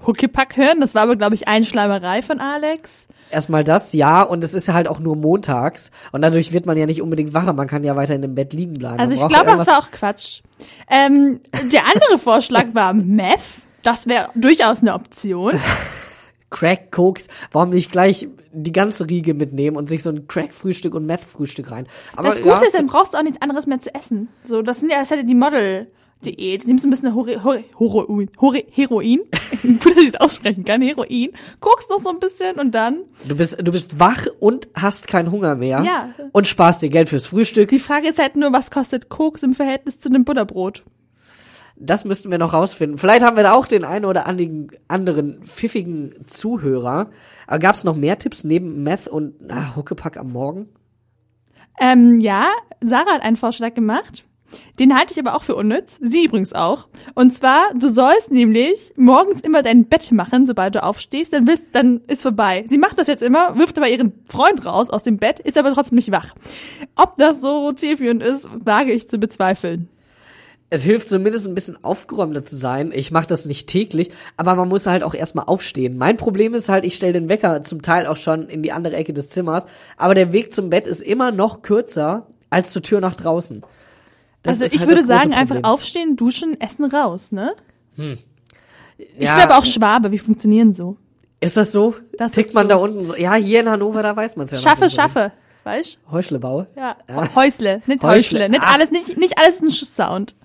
Huckepack 0.05 0.57
hören, 0.57 0.81
das 0.81 0.95
war 0.95 1.03
aber, 1.03 1.15
glaube 1.15 1.35
ich, 1.35 1.47
Einschleimerei 1.47 2.21
von 2.21 2.39
Alex. 2.39 3.07
Erstmal 3.31 3.63
das, 3.63 3.93
ja, 3.93 4.21
und 4.21 4.43
es 4.43 4.53
ist 4.53 4.67
ja 4.67 4.73
halt 4.73 4.87
auch 4.87 4.99
nur 4.99 5.15
montags 5.15 5.91
und 6.11 6.21
dadurch 6.21 6.53
wird 6.53 6.65
man 6.65 6.77
ja 6.77 6.85
nicht 6.85 7.01
unbedingt 7.01 7.33
wacher, 7.33 7.53
man 7.53 7.67
kann 7.67 7.83
ja 7.83 7.95
weiter 7.95 8.15
in 8.15 8.21
dem 8.21 8.35
Bett 8.35 8.53
liegen 8.53 8.73
bleiben. 8.73 8.99
Also 8.99 9.13
ich 9.13 9.27
glaube, 9.27 9.45
das 9.45 9.67
war 9.67 9.79
auch 9.79 9.91
Quatsch. 9.91 10.41
Ähm, 10.89 11.39
der 11.71 11.81
andere 11.85 12.19
Vorschlag 12.23 12.67
war 12.73 12.93
Meth. 12.93 13.39
Das 13.81 14.07
wäre 14.07 14.29
durchaus 14.35 14.81
eine 14.81 14.93
Option. 14.93 15.53
Crack, 16.53 16.91
Koks, 16.91 17.27
warum 17.51 17.71
nicht 17.71 17.91
gleich 17.91 18.27
die 18.51 18.71
ganze 18.71 19.09
Riege 19.09 19.33
mitnehmen 19.33 19.75
und 19.75 19.87
sich 19.87 20.03
so 20.03 20.11
ein 20.11 20.27
Crack-Frühstück 20.27 20.93
und 20.93 21.07
Meth-Frühstück 21.07 21.71
rein. 21.71 21.87
Aber 22.15 22.29
Das 22.29 22.37
Gute 22.37 22.49
ja, 22.49 22.65
ist, 22.67 22.75
dann 22.75 22.85
brauchst 22.85 23.13
du 23.13 23.17
auch 23.17 23.23
nichts 23.23 23.41
anderes 23.41 23.65
mehr 23.65 23.79
zu 23.79 23.93
essen. 23.95 24.29
So, 24.43 24.61
das 24.61 24.79
sind 24.79 24.91
ja, 24.91 24.99
das 24.99 25.09
hätte 25.09 25.25
die 25.25 25.33
Model-Diät. 25.33 25.91
Du 26.23 26.67
nimmst 26.67 26.85
ein 26.85 26.89
bisschen 26.89 27.13
Hore, 27.13 27.43
Hore, 27.43 27.63
Heroin, 27.77 28.29
Hore, 28.39 28.63
Heroin. 28.71 29.21
Gut, 29.61 29.95
dass 29.95 30.03
ich 30.03 30.13
es 30.13 30.19
aussprechen 30.19 30.63
kann, 30.63 30.81
Heroin. 30.81 31.31
Guckst 31.59 31.89
noch 31.89 31.99
so 31.99 32.09
ein 32.09 32.19
bisschen 32.19 32.59
und 32.59 32.73
dann. 32.73 33.03
du 33.27 33.35
bist, 33.35 33.57
du 33.61 33.71
bist 33.71 33.99
wach 33.99 34.25
und 34.39 34.67
hast 34.73 35.07
keinen 35.07 35.31
Hunger 35.31 35.55
mehr. 35.55 35.83
Ja. 35.83 36.09
Und 36.31 36.47
sparst 36.47 36.81
dir 36.81 36.89
Geld 36.89 37.09
fürs 37.09 37.27
Frühstück. 37.27 37.69
Die 37.69 37.79
Frage 37.79 38.07
ist 38.07 38.19
halt 38.19 38.35
nur, 38.35 38.53
was 38.53 38.71
kostet 38.71 39.09
Koks 39.09 39.43
im 39.43 39.53
Verhältnis 39.53 39.99
zu 39.99 40.09
einem 40.09 40.23
Butterbrot? 40.23 40.83
Das 41.75 42.05
müssten 42.05 42.29
wir 42.31 42.37
noch 42.37 42.53
rausfinden. 42.53 42.97
Vielleicht 42.97 43.23
haben 43.23 43.35
wir 43.35 43.43
da 43.43 43.53
auch 43.53 43.65
den 43.65 43.83
einen 43.83 44.05
oder 44.05 44.27
anderen, 44.27 44.69
anderen 44.87 45.41
pfiffigen 45.43 46.13
Zuhörer. 46.27 47.09
Aber 47.47 47.59
gab's 47.59 47.83
noch 47.83 47.95
mehr 47.95 48.17
Tipps 48.19 48.43
neben 48.43 48.83
Meth 48.83 49.07
und 49.07 49.51
ah, 49.51 49.75
Huckepack 49.75 50.17
am 50.17 50.31
Morgen? 50.31 50.69
Ähm, 51.79 52.19
ja, 52.19 52.47
Sarah 52.81 53.15
hat 53.15 53.23
einen 53.23 53.37
Vorschlag 53.37 53.73
gemacht. 53.73 54.23
Den 54.79 54.95
halte 54.95 55.13
ich 55.13 55.19
aber 55.19 55.35
auch 55.35 55.43
für 55.43 55.55
unnütz. 55.55 55.99
Sie 56.01 56.25
übrigens 56.25 56.53
auch. 56.53 56.87
Und 57.13 57.33
zwar, 57.33 57.73
du 57.75 57.89
sollst 57.89 58.31
nämlich 58.31 58.93
morgens 58.95 59.41
immer 59.41 59.61
dein 59.61 59.85
Bett 59.85 60.11
machen, 60.11 60.45
sobald 60.45 60.75
du 60.75 60.83
aufstehst, 60.83 61.33
dann 61.33 61.45
bist, 61.45 61.67
dann 61.73 62.01
ist 62.07 62.23
vorbei. 62.23 62.63
Sie 62.67 62.77
macht 62.77 62.97
das 62.97 63.07
jetzt 63.07 63.23
immer, 63.23 63.57
wirft 63.57 63.77
aber 63.77 63.87
ihren 63.87 64.13
Freund 64.25 64.65
raus 64.65 64.89
aus 64.89 65.03
dem 65.03 65.17
Bett, 65.17 65.39
ist 65.39 65.57
aber 65.57 65.73
trotzdem 65.73 65.95
nicht 65.95 66.11
wach. 66.11 66.33
Ob 66.95 67.17
das 67.17 67.41
so 67.41 67.71
zielführend 67.71 68.23
ist, 68.23 68.47
wage 68.53 68.91
ich 68.91 69.09
zu 69.09 69.17
bezweifeln. 69.17 69.89
es 70.69 70.81
hilft 70.83 71.07
zumindest 71.07 71.47
ein 71.47 71.53
bisschen 71.53 71.83
aufgeräumter 71.83 72.45
zu 72.45 72.55
sein. 72.55 72.91
Ich 72.95 73.11
mache 73.11 73.27
das 73.27 73.45
nicht 73.45 73.69
täglich, 73.69 74.09
aber 74.37 74.55
man 74.55 74.69
muss 74.69 74.87
halt 74.87 75.03
auch 75.03 75.13
erstmal 75.13 75.45
aufstehen. 75.45 75.97
Mein 75.99 76.17
Problem 76.17 76.55
ist 76.55 76.67
halt, 76.67 76.83
ich 76.83 76.95
stelle 76.95 77.13
den 77.13 77.29
Wecker 77.29 77.61
zum 77.61 77.83
Teil 77.83 78.07
auch 78.07 78.17
schon 78.17 78.47
in 78.47 78.63
die 78.63 78.71
andere 78.71 78.95
Ecke 78.95 79.13
des 79.13 79.29
Zimmers, 79.29 79.67
aber 79.97 80.15
der 80.15 80.33
Weg 80.33 80.51
zum 80.51 80.71
Bett 80.71 80.87
ist 80.87 81.01
immer 81.01 81.31
noch 81.31 81.61
kürzer 81.61 82.25
als 82.49 82.71
zur 82.71 82.81
Tür 82.81 83.01
nach 83.01 83.15
draußen. 83.15 83.63
Das 84.43 84.61
also 84.61 84.73
ich 84.75 84.81
halt 84.81 84.89
würde 84.89 85.05
sagen, 85.05 85.33
einfach 85.33 85.55
Problem. 85.55 85.65
aufstehen, 85.71 86.15
duschen, 86.15 86.59
essen, 86.61 86.85
raus, 86.85 87.31
ne? 87.31 87.53
Ich 87.97 88.25
Ja, 89.19 89.35
bin 89.35 89.43
aber 89.45 89.57
auch 89.57 89.65
Schwabe, 89.65 90.11
wie 90.11 90.19
funktionieren 90.19 90.73
so? 90.73 90.97
Ist 91.39 91.57
das 91.57 91.71
so? 91.71 91.95
Das 92.17 92.31
Tickt 92.31 92.49
ist 92.49 92.53
man 92.53 92.65
so. 92.65 92.69
da 92.69 92.75
unten 92.77 93.05
so? 93.07 93.15
Ja, 93.15 93.33
hier 93.35 93.61
in 93.61 93.69
Hannover, 93.69 94.03
da 94.03 94.15
weiß 94.15 94.35
man 94.37 94.45
es 94.45 94.51
ja 94.51 94.57
noch 94.57 94.63
Schaffe, 94.63 94.89
schaffe, 94.89 95.31
weißt? 95.63 95.77
richtig. 95.97 96.11
Heuschlebaue. 96.11 96.67
Ja, 96.75 96.95
Häusle, 97.35 97.81
nicht 97.85 98.01
Häusle. 98.03 98.39
Häusle, 98.39 98.49
nicht 98.49 98.61
Ah. 98.63 98.73
alles, 98.73 98.91
nicht, 98.91 99.17
nicht 99.17 99.37
alles 99.37 99.61
ein 99.61 99.69
Sound. 99.71 100.35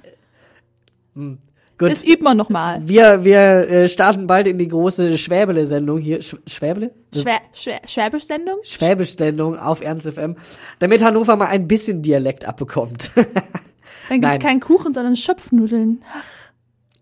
Gut. 1.15 1.93
Das 1.93 2.03
übt 2.05 2.23
man 2.25 2.37
nochmal. 2.37 2.81
Wir, 2.85 3.23
wir 3.23 3.39
äh, 3.71 3.89
starten 3.89 4.27
bald 4.27 4.49
in 4.49 4.59
die 4.59 4.67
große 4.67 5.17
Schwäbele-Sendung 5.17 5.99
hier. 5.99 6.23
Sch 6.23 6.35
Schwäbele? 6.47 6.91
Schwä 7.15 7.37
Schwä 7.53 7.79
Schwäbisch-Sendung? 7.87 8.57
Schwäbisch-Sendung 8.65 9.57
auf 9.59 9.81
Ernst 9.81 10.09
FM, 10.09 10.37
damit 10.81 11.03
Hannover 11.05 11.37
mal 11.37 11.47
ein 11.47 11.69
bisschen 11.69 12.03
Dialekt 12.03 12.45
abbekommt. 12.45 13.11
Dann 14.09 14.21
Nein. 14.21 14.33
gibt's 14.33 14.45
keinen 14.47 14.61
Kuchen, 14.61 14.93
sondern 14.95 15.17
Schöpfnudeln. 15.17 16.03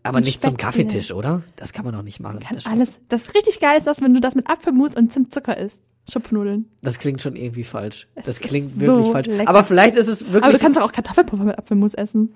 Aber 0.02 0.18
Und 0.18 0.25
nicht 0.25 0.40
zum 0.40 0.54
Spätzle. 0.54 0.66
Kaffeetisch, 0.84 1.12
oder? 1.12 1.42
Das 1.56 1.72
kann 1.72 1.84
man 1.84 1.94
doch 1.94 2.02
nicht 2.02 2.20
machen. 2.20 2.40
Kann 2.40 2.54
Das, 2.54 2.66
alles. 2.66 3.00
Das 3.08 3.34
richtig 3.34 3.58
geil 3.60 3.78
ist 3.78 3.86
das, 3.86 4.00
wenn 4.00 4.14
du 4.14 4.20
das 4.20 4.34
mit 4.34 4.48
Apfelmus 4.48 4.94
und 4.94 5.12
Zimtzucker 5.12 5.56
isst. 5.56 5.80
Schöpfnudeln. 6.08 6.70
das 6.82 7.00
klingt 7.00 7.20
schon 7.20 7.34
irgendwie 7.34 7.64
falsch. 7.64 8.06
Das 8.14 8.28
ist 8.28 8.40
klingt 8.42 8.75
so 8.75 8.80
wirklich 8.80 9.08
falsch. 9.10 9.26
lecker. 9.26 9.48
Aber 9.48 9.64
vielleicht 9.64 9.96
ist 9.96 10.06
es 10.06 10.22
wirklich. 10.26 10.44
Aber 10.44 10.52
du 10.52 10.58
kannst 10.60 10.78
doch 10.78 10.84
auch 10.84 10.92
Kartoffelpuffer 10.92 11.42
mit 11.42 11.58
Apfelmus 11.58 11.94
essen. 11.94 12.32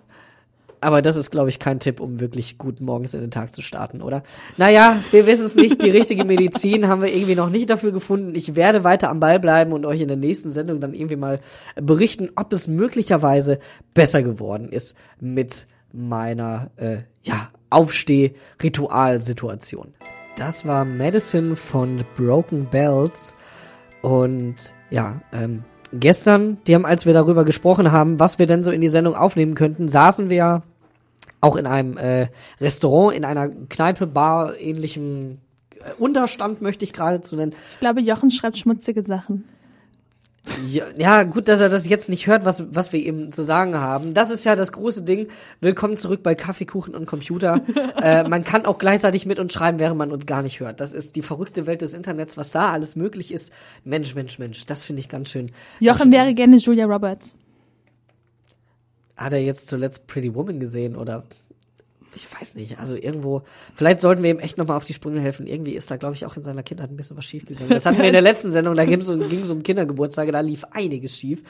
Aber 0.80 1.02
das 1.02 1.16
ist, 1.16 1.30
glaube 1.30 1.50
ich, 1.50 1.58
kein 1.58 1.78
Tipp, 1.78 2.00
um 2.00 2.20
wirklich 2.20 2.56
gut 2.56 2.80
morgens 2.80 3.12
in 3.12 3.20
den 3.20 3.30
Tag 3.30 3.54
zu 3.54 3.60
starten, 3.60 4.00
oder? 4.00 4.22
Naja, 4.56 5.04
wir 5.10 5.26
wissen 5.26 5.44
es 5.44 5.54
nicht. 5.54 5.82
Die 5.82 5.90
richtige 5.90 6.24
Medizin 6.24 6.88
haben 6.88 7.02
wir 7.02 7.14
irgendwie 7.14 7.34
noch 7.34 7.50
nicht 7.50 7.68
dafür 7.68 7.92
gefunden. 7.92 8.34
Ich 8.34 8.56
werde 8.56 8.82
weiter 8.82 9.10
am 9.10 9.20
Ball 9.20 9.38
bleiben 9.38 9.72
und 9.72 9.84
euch 9.84 10.00
in 10.00 10.08
der 10.08 10.16
nächsten 10.16 10.52
Sendung 10.52 10.80
dann 10.80 10.94
irgendwie 10.94 11.16
mal 11.16 11.40
berichten, 11.76 12.30
ob 12.34 12.50
es 12.54 12.66
möglicherweise 12.66 13.58
besser 13.92 14.22
geworden 14.22 14.70
ist 14.70 14.96
mit 15.20 15.66
meiner, 15.92 16.70
äh, 16.76 17.00
ja, 17.22 17.48
Aufsteh-Ritualsituation. 17.68 19.92
Das 20.36 20.66
war 20.66 20.84
Medicine 20.84 21.56
von 21.56 22.04
Broken 22.16 22.66
Bells. 22.66 23.34
Und 24.02 24.56
ja, 24.90 25.20
ähm, 25.32 25.64
gestern, 25.92 26.58
die 26.66 26.74
haben, 26.74 26.86
als 26.86 27.06
wir 27.06 27.12
darüber 27.12 27.44
gesprochen 27.44 27.92
haben, 27.92 28.18
was 28.18 28.38
wir 28.38 28.46
denn 28.46 28.62
so 28.62 28.70
in 28.70 28.80
die 28.80 28.88
Sendung 28.88 29.14
aufnehmen 29.14 29.54
könnten, 29.54 29.88
saßen 29.88 30.30
wir 30.30 30.62
auch 31.40 31.56
in 31.56 31.66
einem 31.66 31.96
äh, 31.96 32.28
Restaurant, 32.60 33.16
in 33.16 33.24
einer 33.24 33.48
Kneipe, 33.48 34.06
Bar, 34.06 34.58
ähnlichem 34.58 35.38
äh, 35.76 35.92
Unterstand, 35.98 36.62
möchte 36.62 36.84
ich 36.84 36.92
geradezu 36.92 37.36
nennen. 37.36 37.54
Ich 37.74 37.80
glaube, 37.80 38.00
Jochen 38.00 38.30
schreibt 38.30 38.58
schmutzige 38.58 39.02
Sachen. 39.02 39.44
Ja, 40.68 40.84
ja, 40.96 41.22
gut, 41.24 41.48
dass 41.48 41.60
er 41.60 41.68
das 41.68 41.86
jetzt 41.86 42.08
nicht 42.08 42.26
hört, 42.26 42.44
was, 42.44 42.64
was 42.74 42.92
wir 42.92 43.00
ihm 43.00 43.30
zu 43.30 43.42
sagen 43.42 43.76
haben. 43.76 44.14
Das 44.14 44.30
ist 44.30 44.44
ja 44.44 44.56
das 44.56 44.72
große 44.72 45.02
Ding. 45.02 45.28
Willkommen 45.60 45.96
zurück 45.98 46.22
bei 46.22 46.34
Kaffeekuchen 46.34 46.94
und 46.94 47.06
Computer. 47.06 47.60
äh, 48.02 48.26
man 48.26 48.42
kann 48.42 48.64
auch 48.64 48.78
gleichzeitig 48.78 49.26
mit 49.26 49.38
uns 49.38 49.52
schreiben, 49.52 49.78
während 49.78 49.98
man 49.98 50.10
uns 50.10 50.26
gar 50.26 50.42
nicht 50.42 50.60
hört. 50.60 50.80
Das 50.80 50.94
ist 50.94 51.16
die 51.16 51.22
verrückte 51.22 51.66
Welt 51.66 51.82
des 51.82 51.92
Internets, 51.92 52.36
was 52.36 52.50
da 52.50 52.70
alles 52.70 52.96
möglich 52.96 53.32
ist. 53.32 53.52
Mensch, 53.84 54.14
Mensch, 54.14 54.38
Mensch, 54.38 54.64
das 54.64 54.84
finde 54.84 55.00
ich 55.00 55.08
ganz 55.08 55.28
schön. 55.28 55.52
Jochen 55.78 56.10
wäre 56.10 56.34
gerne 56.34 56.56
Julia 56.56 56.86
Roberts. 56.86 57.36
Hat 59.20 59.34
er 59.34 59.42
jetzt 59.42 59.68
zuletzt 59.68 60.06
Pretty 60.06 60.34
Woman 60.34 60.60
gesehen 60.60 60.96
oder 60.96 61.24
ich 62.14 62.26
weiß 62.40 62.56
nicht, 62.56 62.78
also 62.78 62.96
irgendwo, 62.96 63.42
vielleicht 63.74 64.00
sollten 64.00 64.22
wir 64.22 64.30
ihm 64.30 64.40
echt 64.40 64.58
nochmal 64.58 64.76
auf 64.76 64.84
die 64.84 64.94
Sprünge 64.94 65.20
helfen. 65.20 65.46
Irgendwie 65.46 65.72
ist 65.72 65.90
da, 65.90 65.96
glaube 65.96 66.14
ich, 66.14 66.26
auch 66.26 66.36
in 66.36 66.42
seiner 66.42 66.62
Kindheit 66.62 66.90
ein 66.90 66.96
bisschen 66.96 67.16
was 67.16 67.24
schief 67.24 67.46
gegangen. 67.46 67.70
Das 67.70 67.86
hatten 67.86 67.98
wir 67.98 68.04
in 68.04 68.12
der 68.12 68.22
letzten 68.22 68.50
Sendung, 68.50 68.74
da 68.74 68.84
ging 68.84 69.00
es 69.00 69.08
um, 69.08 69.28
ging's 69.28 69.50
um 69.50 69.62
Kindergeburtstage, 69.62 70.32
da 70.32 70.40
lief 70.40 70.64
einiges 70.72 71.16
schief. 71.16 71.42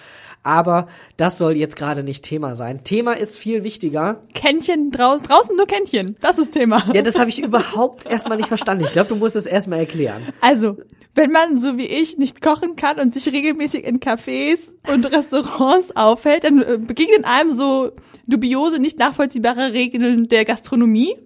Aber 0.43 0.87
das 1.17 1.39
soll 1.39 1.57
jetzt 1.57 1.77
gerade 1.77 2.03
nicht 2.03 2.25
Thema 2.25 2.55
sein. 2.55 2.85
Thema 2.85 3.13
ist 3.13 3.39
viel 3.39 3.65
wichtiger. 3.65 4.23
Kännchen 4.35 4.91
draußen, 4.91 5.27
draußen 5.27 5.57
nur 5.57 5.67
Kännchen. 5.67 6.17
Das 6.21 6.39
ist 6.39 6.53
Thema. 6.53 6.83
Ja, 6.93 7.03
das 7.03 7.19
habe 7.19 7.31
ich 7.31 7.43
überhaupt 7.43 8.07
erstmal 8.07 8.37
nicht 8.37 8.49
verstanden. 8.49 8.85
Ich 8.85 8.93
glaube, 8.93 9.09
du 9.09 9.17
musst 9.17 9.37
es 9.37 9.47
erstmal 9.47 9.79
erklären. 9.79 10.23
Also, 10.41 10.77
wenn 11.15 11.31
man 11.31 11.59
so 11.59 11.77
wie 11.77 11.87
ich 11.87 12.19
nicht 12.19 12.41
kochen 12.41 12.77
kann 12.77 13.01
und 13.01 13.15
sich 13.15 13.33
regelmäßig 13.33 13.85
in 13.85 14.01
Cafés 14.01 14.59
und 14.93 15.11
Restaurants 15.11 15.97
aufhält, 15.97 16.45
dann 16.45 16.63
äh, 16.63 16.79
begegnen 16.79 17.25
einem 17.25 17.53
so 17.53 17.93
dubiose, 18.31 18.79
nicht 18.79 18.99
nachvollziehbare 18.99 19.73
Regeln 19.73 20.29
der 20.29 20.45
Gastronomie. 20.51 21.17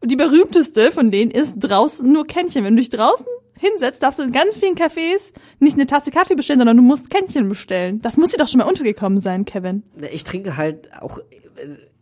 Und 0.00 0.10
die 0.10 0.16
berühmteste 0.16 0.92
von 0.92 1.10
denen 1.10 1.30
ist 1.30 1.56
draußen 1.60 2.10
nur 2.10 2.26
Kännchen. 2.26 2.64
Wenn 2.64 2.76
du 2.76 2.82
dich 2.82 2.90
draußen 2.90 3.26
hinsetzt, 3.58 4.02
darfst 4.02 4.18
du 4.18 4.24
in 4.24 4.32
ganz 4.32 4.58
vielen 4.58 4.74
Cafés 4.74 5.32
nicht 5.58 5.74
eine 5.74 5.86
Tasse 5.86 6.10
Kaffee 6.10 6.34
bestellen, 6.34 6.60
sondern 6.60 6.76
du 6.76 6.82
musst 6.82 7.08
Kännchen 7.10 7.48
bestellen. 7.48 8.02
Das 8.02 8.16
muss 8.16 8.30
dir 8.30 8.36
doch 8.36 8.48
schon 8.48 8.58
mal 8.58 8.68
untergekommen 8.68 9.20
sein, 9.20 9.44
Kevin. 9.44 9.82
Ich 10.12 10.24
trinke 10.24 10.56
halt 10.56 10.90
auch 11.00 11.18
äh, 11.18 11.22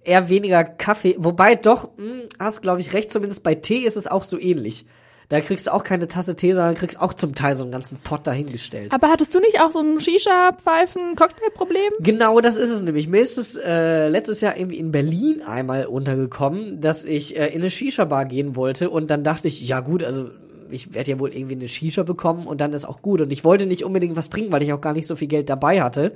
eher 0.03 0.29
weniger 0.29 0.65
Kaffee, 0.65 1.15
wobei 1.19 1.55
doch, 1.55 1.91
mh, 1.97 2.25
hast 2.41 2.63
glaube 2.63 2.81
ich 2.81 2.93
recht, 2.93 3.11
zumindest 3.13 3.45
bei 3.45 3.55
Tee 3.55 3.85
ist 3.87 3.97
es 3.97 4.07
auch 4.09 4.25
so 4.25 4.39
ähnlich. 4.39 4.85
Da 5.33 5.41
kriegst 5.41 5.67
du 5.67 5.73
auch 5.73 5.83
keine 5.83 6.09
Tasse 6.09 6.37
Tee, 6.37 6.53
sondern 6.53 6.75
kriegst 6.75 7.01
auch 7.01 7.15
zum 7.15 7.35
Teil 7.35 7.57
so 7.57 7.65
einen 7.65 7.73
ganzen 7.73 7.97
Pot 7.97 8.27
dahingestellt. 8.27 8.93
Aber 8.93 9.09
hattest 9.09 9.33
du 9.33 9.41
nicht 9.41 9.63
auch 9.63 9.71
so 9.71 9.79
ein 9.79 9.99
Shisha-Pfeifen-Cocktail-Problem? 9.99 11.93
Genau, 12.01 12.43
das 12.43 12.59
ist 12.59 12.69
es 12.69 12.83
nämlich. 12.83 13.09
Mir 13.09 13.23
ist 13.23 13.39
es 13.39 13.57
äh, 13.57 14.09
letztes 14.09 14.43
Jahr 14.43 14.59
irgendwie 14.59 14.77
in 14.77 14.93
Berlin 14.93 15.41
einmal 15.41 15.87
untergekommen, 15.87 16.83
dass 16.83 17.07
ich 17.07 17.39
äh, 17.39 17.47
in 17.47 17.63
eine 17.63 17.71
Shisha-Bar 17.71 18.27
gehen 18.27 18.57
wollte 18.57 18.91
und 18.91 19.11
dann 19.11 19.25
dachte 19.25 19.49
ich, 19.49 19.67
ja 19.67 19.81
gut, 19.81 20.05
also 20.05 20.29
ich 20.69 20.93
werde 20.93 21.13
ja 21.13 21.19
wohl 21.19 21.35
irgendwie 21.35 21.55
eine 21.55 21.69
Shisha 21.69 22.03
bekommen 22.03 22.47
und 22.47 22.61
dann 22.61 22.75
ist 22.75 22.85
auch 22.85 23.01
gut. 23.01 23.23
Und 23.23 23.31
ich 23.31 23.43
wollte 23.43 23.65
nicht 23.65 23.85
unbedingt 23.85 24.17
was 24.17 24.29
trinken, 24.29 24.53
weil 24.53 24.63
ich 24.63 24.75
auch 24.75 24.83
gar 24.83 24.93
nicht 24.93 25.07
so 25.07 25.17
viel 25.17 25.29
Geld 25.29 25.49
dabei 25.49 25.81
hatte. 25.81 26.13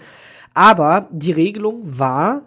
Aber 0.53 1.09
die 1.11 1.33
Regelung 1.33 1.81
war, 1.85 2.43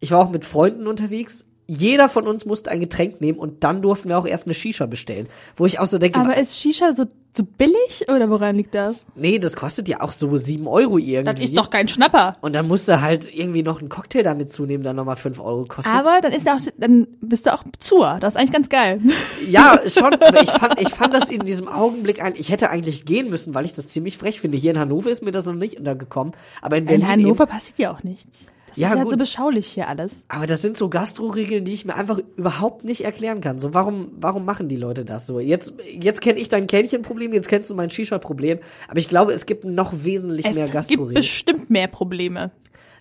ich 0.00 0.10
war 0.10 0.18
auch 0.18 0.32
mit 0.32 0.44
Freunden 0.44 0.88
unterwegs, 0.88 1.44
jeder 1.70 2.08
von 2.08 2.26
uns 2.26 2.46
musste 2.46 2.70
ein 2.70 2.80
Getränk 2.80 3.20
nehmen 3.20 3.38
und 3.38 3.62
dann 3.62 3.82
durften 3.82 4.08
wir 4.08 4.18
auch 4.18 4.26
erst 4.26 4.46
eine 4.46 4.54
Shisha 4.54 4.86
bestellen. 4.86 5.28
Wo 5.54 5.66
ich 5.66 5.78
auch 5.78 5.86
so 5.86 5.98
denke, 5.98 6.18
Aber 6.18 6.34
ist 6.38 6.58
Shisha 6.58 6.94
so, 6.94 7.04
so 7.36 7.44
billig 7.44 8.06
oder 8.08 8.30
woran 8.30 8.56
liegt 8.56 8.74
das? 8.74 9.04
nee, 9.14 9.38
das 9.38 9.54
kostet 9.54 9.86
ja 9.86 10.00
auch 10.00 10.12
so 10.12 10.34
sieben 10.38 10.66
Euro 10.66 10.96
irgendwie. 10.96 11.24
Das 11.34 11.40
ist 11.44 11.56
doch 11.58 11.68
kein 11.68 11.86
Schnapper. 11.86 12.36
und 12.40 12.54
dann 12.54 12.66
musst 12.66 12.88
du 12.88 13.02
halt 13.02 13.32
irgendwie 13.32 13.62
noch 13.62 13.80
einen 13.80 13.90
Cocktail 13.90 14.22
damit 14.22 14.50
zunehmen, 14.50 14.82
der 14.82 14.94
nochmal 14.94 15.16
fünf 15.16 15.38
Euro 15.40 15.66
kostet. 15.66 15.92
Aber 15.94 16.20
dann 16.22 16.32
ist 16.32 16.46
ja 16.46 16.56
auch, 16.56 16.60
dann 16.78 17.06
bist 17.20 17.44
du 17.44 17.52
auch 17.52 17.62
zur. 17.80 18.16
Das 18.18 18.34
ist 18.34 18.40
eigentlich 18.40 18.52
ganz 18.52 18.68
geil. 18.70 19.00
Ja, 19.50 19.78
schon. 19.86 20.14
Aber 20.14 20.42
ich 20.42 20.50
fand, 20.50 20.80
ich 20.80 20.88
fand 20.90 21.14
das 21.14 21.30
in 21.30 21.44
diesem 21.44 21.68
Augenblick 21.68 22.22
eigentlich, 22.22 22.40
ich 22.40 22.50
hätte 22.50 22.70
eigentlich 22.70 23.04
gehen 23.04 23.28
müssen, 23.30 23.54
weil 23.54 23.64
ich 23.66 23.72
das 23.74 23.88
ziemlich 23.88 24.16
frech 24.18 24.40
finde. 24.40 24.56
Hier 24.58 24.70
in 24.72 24.78
Hannover 24.78 25.10
ist 25.10 25.22
mir 25.22 25.30
das 25.32 25.46
noch 25.46 25.54
nicht 25.54 25.78
untergekommen. 25.78 26.34
Aber 26.60 26.76
in 26.76 26.86
Berlin. 26.86 27.02
In 27.02 27.08
Hannover 27.08 27.46
passiert 27.46 27.78
ja 27.78 27.92
auch 27.92 28.02
nichts. 28.02 28.46
Das 28.78 28.82
Ja, 28.82 28.88
ist 28.88 28.94
halt 28.96 29.02
gut. 29.04 29.10
so 29.12 29.16
beschaulich 29.16 29.66
hier 29.66 29.88
alles. 29.88 30.24
Aber 30.28 30.46
das 30.46 30.62
sind 30.62 30.76
so 30.76 30.88
Gastro-Regeln, 30.88 31.64
die 31.64 31.72
ich 31.74 31.84
mir 31.84 31.94
einfach 31.96 32.20
überhaupt 32.36 32.84
nicht 32.84 33.02
erklären 33.04 33.40
kann. 33.40 33.58
So, 33.58 33.74
warum, 33.74 34.10
warum 34.16 34.44
machen 34.44 34.68
die 34.68 34.76
Leute 34.76 35.04
das 35.04 35.26
so? 35.26 35.40
Jetzt, 35.40 35.74
jetzt 35.98 36.20
kenne 36.20 36.38
ich 36.38 36.48
dein 36.48 36.66
Kännchen-Problem, 36.66 37.32
jetzt 37.32 37.48
kennst 37.48 37.68
du 37.70 37.74
mein 37.74 37.90
Shisha-Problem. 37.90 38.58
Aber 38.88 38.98
ich 38.98 39.08
glaube, 39.08 39.32
es 39.32 39.46
gibt 39.46 39.64
noch 39.64 39.92
wesentlich 40.04 40.46
Es 40.46 40.54
mehr 40.54 40.64
gibt 40.64 40.74
Gastro-Regeln, 40.74 41.14
bestimmt 41.14 41.70
mehr 41.70 41.88
Probleme. 41.88 42.50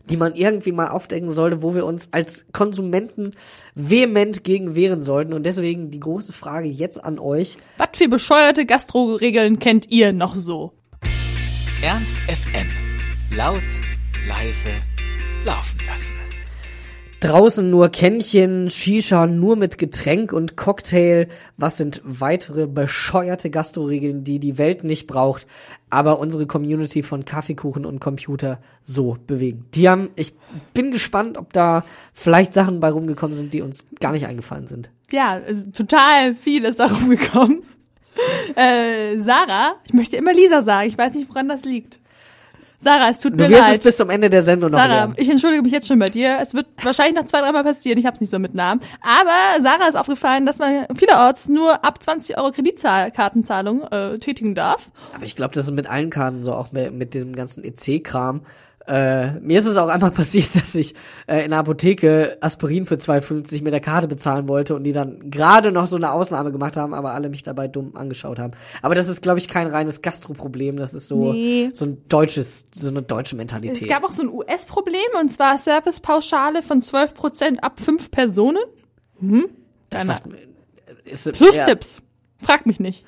die 0.10 0.18
man 0.18 0.36
irgendwie 0.36 0.72
mal 0.72 0.88
aufdecken 0.88 1.30
sollte, 1.30 1.62
wo 1.62 1.76
wir 1.76 1.86
uns 1.86 2.10
als 2.14 2.48
Konsumenten 2.54 3.32
vehement 3.76 4.44
gegen 4.46 4.74
wehren 4.74 5.02
sollten. 5.02 5.34
Und 5.34 5.46
deswegen 5.46 5.92
die 5.92 6.00
große 6.00 6.32
Frage 6.34 6.70
jetzt 6.70 7.04
an 7.04 7.20
euch. 7.20 7.58
Was 7.78 7.90
für 7.94 8.08
bescheuerte 8.08 8.66
Gastro-Regeln 8.66 9.60
kennt 9.60 9.92
ihr 9.92 10.14
noch 10.14 10.36
so? 10.36 10.72
Ernst 11.84 12.18
FM. 12.28 12.68
Laut, 13.36 13.62
leise, 14.28 14.70
laufen 15.48 15.80
lassen. 15.88 16.14
Draußen 17.22 17.72
nur 17.72 17.88
Kännchen, 17.90 18.70
Shisha 18.70 19.26
nur 19.26 19.56
mit 19.56 19.78
Getränk 19.78 20.34
und 20.34 20.58
Cocktail. 20.58 21.30
Was 21.56 21.78
sind 21.78 22.02
weitere 22.04 22.68
bescheuerte 22.68 23.50
Gastro-Regeln, 23.50 24.26
die 24.26 24.40
die 24.40 24.58
Welt 24.58 24.84
nicht 24.84 25.08
braucht, 25.08 25.48
aber 25.90 26.20
unsere 26.20 26.48
Community 26.48 27.02
von 27.02 27.24
Kaffeekuchen 27.24 27.86
und 27.86 28.02
Computer 28.02 28.60
so 28.84 29.18
bewegen? 29.26 29.66
Die 29.74 29.88
haben, 29.88 30.10
ich 30.18 30.34
bin 30.74 30.92
gespannt, 30.92 31.38
ob 31.38 31.54
da 31.54 31.86
vielleicht 32.14 32.54
Sachen 32.54 32.82
bei 32.82 32.92
rumgekommen 32.92 33.36
sind, 33.36 33.54
die 33.54 33.62
uns 33.62 33.86
gar 34.02 34.12
nicht 34.12 34.28
eingefallen 34.28 34.68
sind. 34.68 34.90
Ja, 35.12 35.38
äh, 35.38 35.72
total 35.74 36.36
viel 36.36 36.66
ist 36.66 36.80
darum 36.80 37.10
gekommen. 37.10 37.64
Äh, 38.56 39.20
Sarah, 39.22 39.78
ich 39.86 39.94
möchte 39.94 40.18
immer 40.18 40.34
Lisa 40.34 40.62
sagen, 40.62 40.90
ich 40.90 40.98
weiß 40.98 41.16
nicht, 41.16 41.30
woran 41.30 41.48
das 41.48 41.64
liegt. 41.64 42.00
Sarah, 42.80 43.10
es 43.10 43.20
tut 43.20 43.34
Du 43.34 43.38
mir 43.38 43.50
wirst 43.50 43.62
es 43.64 43.68
leid. 43.70 43.84
bis 43.84 43.98
zum 43.98 44.10
Ende 44.12 44.30
der 44.30 44.44
Sendung 44.44 44.70
noch 44.72 44.78
Sarah, 44.78 44.94
lernen. 44.96 45.14
ich 45.18 45.30
entschuldige 45.30 45.64
mich 45.64 45.72
jetzt 45.72 45.88
schon 45.88 45.98
bei 45.98 46.10
dir. 46.10 46.38
Es 46.42 46.54
wird 46.54 46.68
wahrscheinlich 46.84 47.16
noch 47.16 47.26
zwei, 47.26 47.42
dreimal 47.42 47.64
passieren. 47.64 47.98
Ich 47.98 48.06
hab's 48.06 48.20
nicht 48.22 48.30
so 48.30 48.38
mit 48.40 48.54
Namen. 48.54 48.82
Aber 49.02 49.64
Sarah 49.64 49.88
ist 49.88 49.96
aufgefallen, 49.96 50.46
dass 50.46 50.60
man 50.60 50.86
vielerorts 50.96 51.48
nur 51.50 51.84
ab 51.84 52.02
20 52.04 52.38
Euro 52.38 52.52
Kreditkartenzahlung 52.52 53.84
äh, 53.92 54.18
tätigen 54.20 54.54
darf. 54.56 54.90
Aber 55.16 55.24
ich 55.26 55.36
glaube, 55.36 55.54
das 55.56 55.66
ist 55.66 55.72
mit 55.74 55.88
allen 55.90 56.10
Karten 56.10 56.44
so, 56.44 56.54
auch 56.54 56.72
mit, 56.72 56.94
mit 56.94 57.14
dem 57.14 57.36
ganzen 57.36 57.64
EC-Kram. 57.64 58.42
Äh, 58.88 59.40
mir 59.42 59.60
ist 59.60 59.66
es 59.66 59.76
auch 59.78 59.88
einmal 59.90 60.12
passiert, 60.22 60.56
dass 60.56 60.74
ich 60.76 60.96
äh, 61.28 61.44
in 61.44 61.50
der 61.52 61.60
Apotheke 61.60 62.38
Aspirin 62.42 62.86
für 62.86 62.96
2,50 62.96 63.64
mit 63.64 63.74
der 63.74 63.80
Karte 63.82 64.08
bezahlen 64.08 64.48
wollte 64.48 64.76
und 64.76 64.84
die 64.86 64.94
dann 64.94 65.30
gerade 65.30 65.72
noch 65.72 65.88
so 65.88 65.98
eine 65.98 66.12
Ausnahme 66.12 66.52
gemacht 66.52 66.78
haben, 66.78 66.94
aber 66.94 67.14
alle 67.14 67.30
mich 67.30 67.44
dabei 67.44 67.68
dumm 67.68 67.96
angeschaut 67.98 68.40
haben. 68.40 68.54
Aber 68.82 68.96
das 68.96 69.08
ist, 69.10 69.22
glaube 69.22 69.40
ich, 69.40 69.48
kein 69.50 69.68
reines 69.68 70.02
Gastroproblem. 70.02 70.78
Das 70.78 70.94
ist 70.94 71.08
so 71.10 71.34
Nee. 71.34 71.70
so 71.74 71.86
ein 71.86 72.04
deutsches, 72.08 72.66
so 72.74 72.88
eine 72.88 73.02
deutsche 73.02 73.36
Es 73.36 73.38
Mentalität. 73.38 73.90
gab 73.90 74.04
auch 74.04 74.12
so 74.14 74.22
ein 74.24 74.30
US-Problem 74.30 75.02
und 75.20 75.34
zwar 75.34 75.58
Servicepauschale 75.58 76.62
von 76.64 76.82
12% 76.82 77.60
ab 77.60 77.80
fünf 77.80 78.10
Personen. 78.12 78.60
das 79.90 80.06
Deine- 80.06 80.06
sagt, 80.06 80.28
ist, 81.06 81.32
Plus 81.34 81.56
ja, 81.56 81.66
Tipps. 81.66 82.02
Frag 82.42 82.66
mich 82.66 82.80
nicht. 82.80 83.04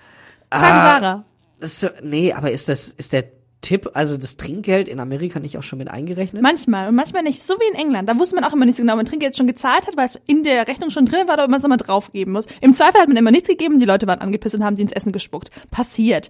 Frag 0.51 0.63
Ah. 0.63 1.00
Sarah. 1.00 1.25
Das 1.59 1.83
ist, 1.83 1.93
nee, 2.03 2.33
aber 2.33 2.51
ist 2.51 2.69
das, 2.69 2.88
ist 2.89 3.12
der 3.13 3.25
Tipp, 3.62 3.89
also 3.94 4.18
das 4.18 4.38
Trinkgeld 4.38 4.88
in 4.88 5.00
Amerika 5.00 5.39
nicht 5.39 5.58
auch 5.58 5.63
schon 5.63 5.80
mit 5.80 5.89
eingerechnet? 5.89 6.42
Manchmal 6.42 6.88
und 6.88 6.96
manchmal 6.96 7.24
nicht. 7.24 7.44
So 7.44 7.56
wie 7.56 7.68
in 7.72 7.75
England. 7.75 8.08
Da 8.08 8.18
wusste 8.18 8.36
man 8.36 8.44
auch 8.46 8.54
immer 8.54 8.66
nicht 8.66 8.78
so 8.78 8.84
genau, 8.84 8.94
ob 8.94 8.98
man 8.98 9.06
Trinkgeld 9.06 9.36
schon 9.36 9.48
gezahlt 9.48 9.86
hat, 9.88 9.98
weil 9.98 10.06
es 10.06 10.20
in 10.28 10.44
der 10.44 10.68
Rechnung 10.68 10.89
schon 10.89 11.06
drin 11.06 11.28
war, 11.28 11.34
oder 11.34 11.44
ob 11.44 11.50
man 11.50 11.60
es 11.60 11.66
immer 11.66 11.78
draufgeben 11.78 12.34
muss. 12.34 12.48
Im 12.62 12.74
Zweifel 12.74 13.01
hat 13.01 13.08
man 13.08 13.18
immer 13.18 13.32
nichts 13.32 13.50
gegeben, 13.50 13.80
die 13.80 13.86
Leute 13.86 14.08
waren 14.08 14.20
angepisst 14.20 14.56
und 14.56 14.63
haben 14.63 14.75
sie 14.75 14.84
ins 14.84 14.94
Essen 14.94 15.12
gespuckt. 15.12 15.51
Passiert. 15.72 16.30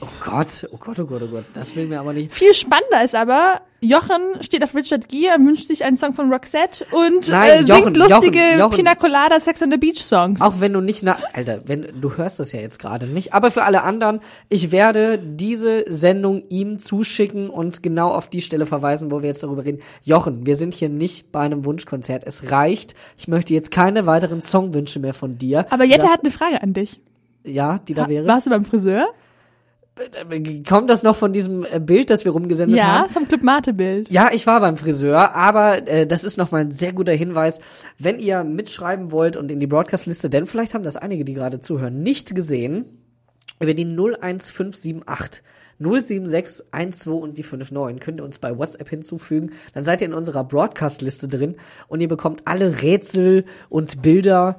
Oh 0.00 0.06
Gott, 0.24 0.66
oh 0.72 0.78
Gott, 0.78 0.98
oh 0.98 1.06
Gott, 1.06 1.22
oh 1.22 1.28
Gott, 1.28 1.44
das 1.54 1.76
will 1.76 1.86
mir 1.86 2.00
aber 2.00 2.12
nicht. 2.12 2.32
Viel 2.32 2.54
spannender 2.54 3.04
ist 3.04 3.14
aber, 3.14 3.60
Jochen 3.80 4.20
steht 4.40 4.64
auf 4.64 4.74
Richard 4.74 5.08
Gere 5.08 5.38
wünscht 5.38 5.68
sich 5.68 5.84
einen 5.84 5.96
Song 5.96 6.12
von 6.12 6.32
Roxette 6.32 6.84
und 6.90 7.28
Nein, 7.28 7.50
äh, 7.50 7.56
singt 7.58 7.68
Jochen, 7.68 7.94
lustige 7.94 8.38
Jochen, 8.38 8.58
Jochen. 8.58 8.76
Pina 8.76 8.94
Colada 8.96 9.38
Sex 9.38 9.62
on 9.62 9.70
the 9.70 9.76
Beach 9.76 10.02
Songs. 10.02 10.40
Auch 10.40 10.54
wenn 10.58 10.72
du 10.72 10.80
nicht 10.80 11.04
na, 11.04 11.16
Alter, 11.32 11.60
wenn 11.66 11.86
du 12.00 12.16
hörst 12.16 12.40
das 12.40 12.50
ja 12.50 12.60
jetzt 12.60 12.80
gerade 12.80 13.06
nicht, 13.06 13.34
aber 13.34 13.52
für 13.52 13.62
alle 13.62 13.82
anderen, 13.82 14.18
ich 14.48 14.72
werde 14.72 15.18
diese 15.18 15.84
Sendung 15.86 16.42
ihm 16.48 16.80
zuschicken 16.80 17.48
und 17.50 17.82
genau 17.84 18.08
auf 18.08 18.28
die 18.28 18.40
Stelle 18.40 18.66
verweisen, 18.66 19.12
wo 19.12 19.22
wir 19.22 19.28
jetzt 19.28 19.44
darüber 19.44 19.64
reden. 19.64 19.80
Jochen, 20.02 20.44
wir 20.44 20.56
sind 20.56 20.74
hier 20.74 20.88
nicht 20.88 21.30
bei 21.30 21.40
einem 21.40 21.64
Wunschkonzert. 21.64 22.24
Es 22.26 22.50
reicht. 22.50 22.96
Ich 23.16 23.28
möchte 23.28 23.54
jetzt 23.54 23.70
keine 23.70 24.06
weiteren 24.06 24.40
Songwünsche 24.40 24.98
mehr 24.98 25.14
von 25.14 25.38
dir. 25.38 25.66
aber 25.70 25.84
Jette 25.84 26.02
das, 26.02 26.10
hat 26.10 26.20
eine 26.22 26.32
Frage 26.32 26.62
an 26.62 26.72
dich. 26.72 27.00
ja, 27.44 27.78
die 27.78 27.94
da 27.94 28.08
wäre. 28.08 28.26
Warst 28.26 28.46
du 28.46 28.50
beim 28.50 28.64
Friseur? 28.64 29.06
Kommt 30.68 30.90
das 30.90 31.02
noch 31.02 31.16
von 31.16 31.32
diesem 31.32 31.64
äh, 31.64 31.80
Bild, 31.80 32.10
das 32.10 32.24
wir 32.24 32.32
rumgesendet 32.32 32.78
Ja, 32.78 32.84
haben? 32.86 33.06
ist 33.06 33.14
vom 33.14 33.26
Club 33.28 33.42
Mate 33.42 33.72
Bild. 33.72 34.10
Ja, 34.10 34.30
ich 34.32 34.46
war 34.46 34.60
beim 34.60 34.76
Friseur, 34.76 35.34
aber 35.34 35.86
äh, 35.88 36.06
das 36.06 36.24
ist 36.24 36.36
nochmal 36.36 36.62
ein 36.62 36.72
sehr 36.72 36.92
guter 36.92 37.12
Hinweis. 37.12 37.60
Wenn 37.98 38.18
ihr 38.18 38.44
mitschreiben 38.44 39.10
wollt 39.10 39.36
und 39.36 39.50
in 39.50 39.60
die 39.60 39.66
Broadcast-Liste, 39.66 40.30
denn 40.30 40.46
vielleicht 40.46 40.74
haben 40.74 40.84
das 40.84 40.96
einige, 40.96 41.24
die 41.24 41.34
gerade 41.34 41.60
zuhören, 41.60 42.02
nicht 42.02 42.34
gesehen, 42.34 42.84
über 43.60 43.74
die 43.74 43.84
01578 43.84 45.42
076 45.80 46.64
12 46.72 47.06
und 47.06 47.38
die 47.38 47.42
59 47.44 48.00
könnt 48.00 48.20
ihr 48.20 48.24
uns 48.24 48.38
bei 48.38 48.56
WhatsApp 48.56 48.88
hinzufügen. 48.88 49.52
Dann 49.74 49.84
seid 49.84 50.00
ihr 50.00 50.08
in 50.08 50.14
unserer 50.14 50.44
Broadcast-Liste 50.44 51.28
drin 51.28 51.54
und 51.86 52.00
ihr 52.00 52.08
bekommt 52.08 52.42
alle 52.46 52.82
Rätsel 52.82 53.44
und 53.68 54.02
Bilder. 54.02 54.56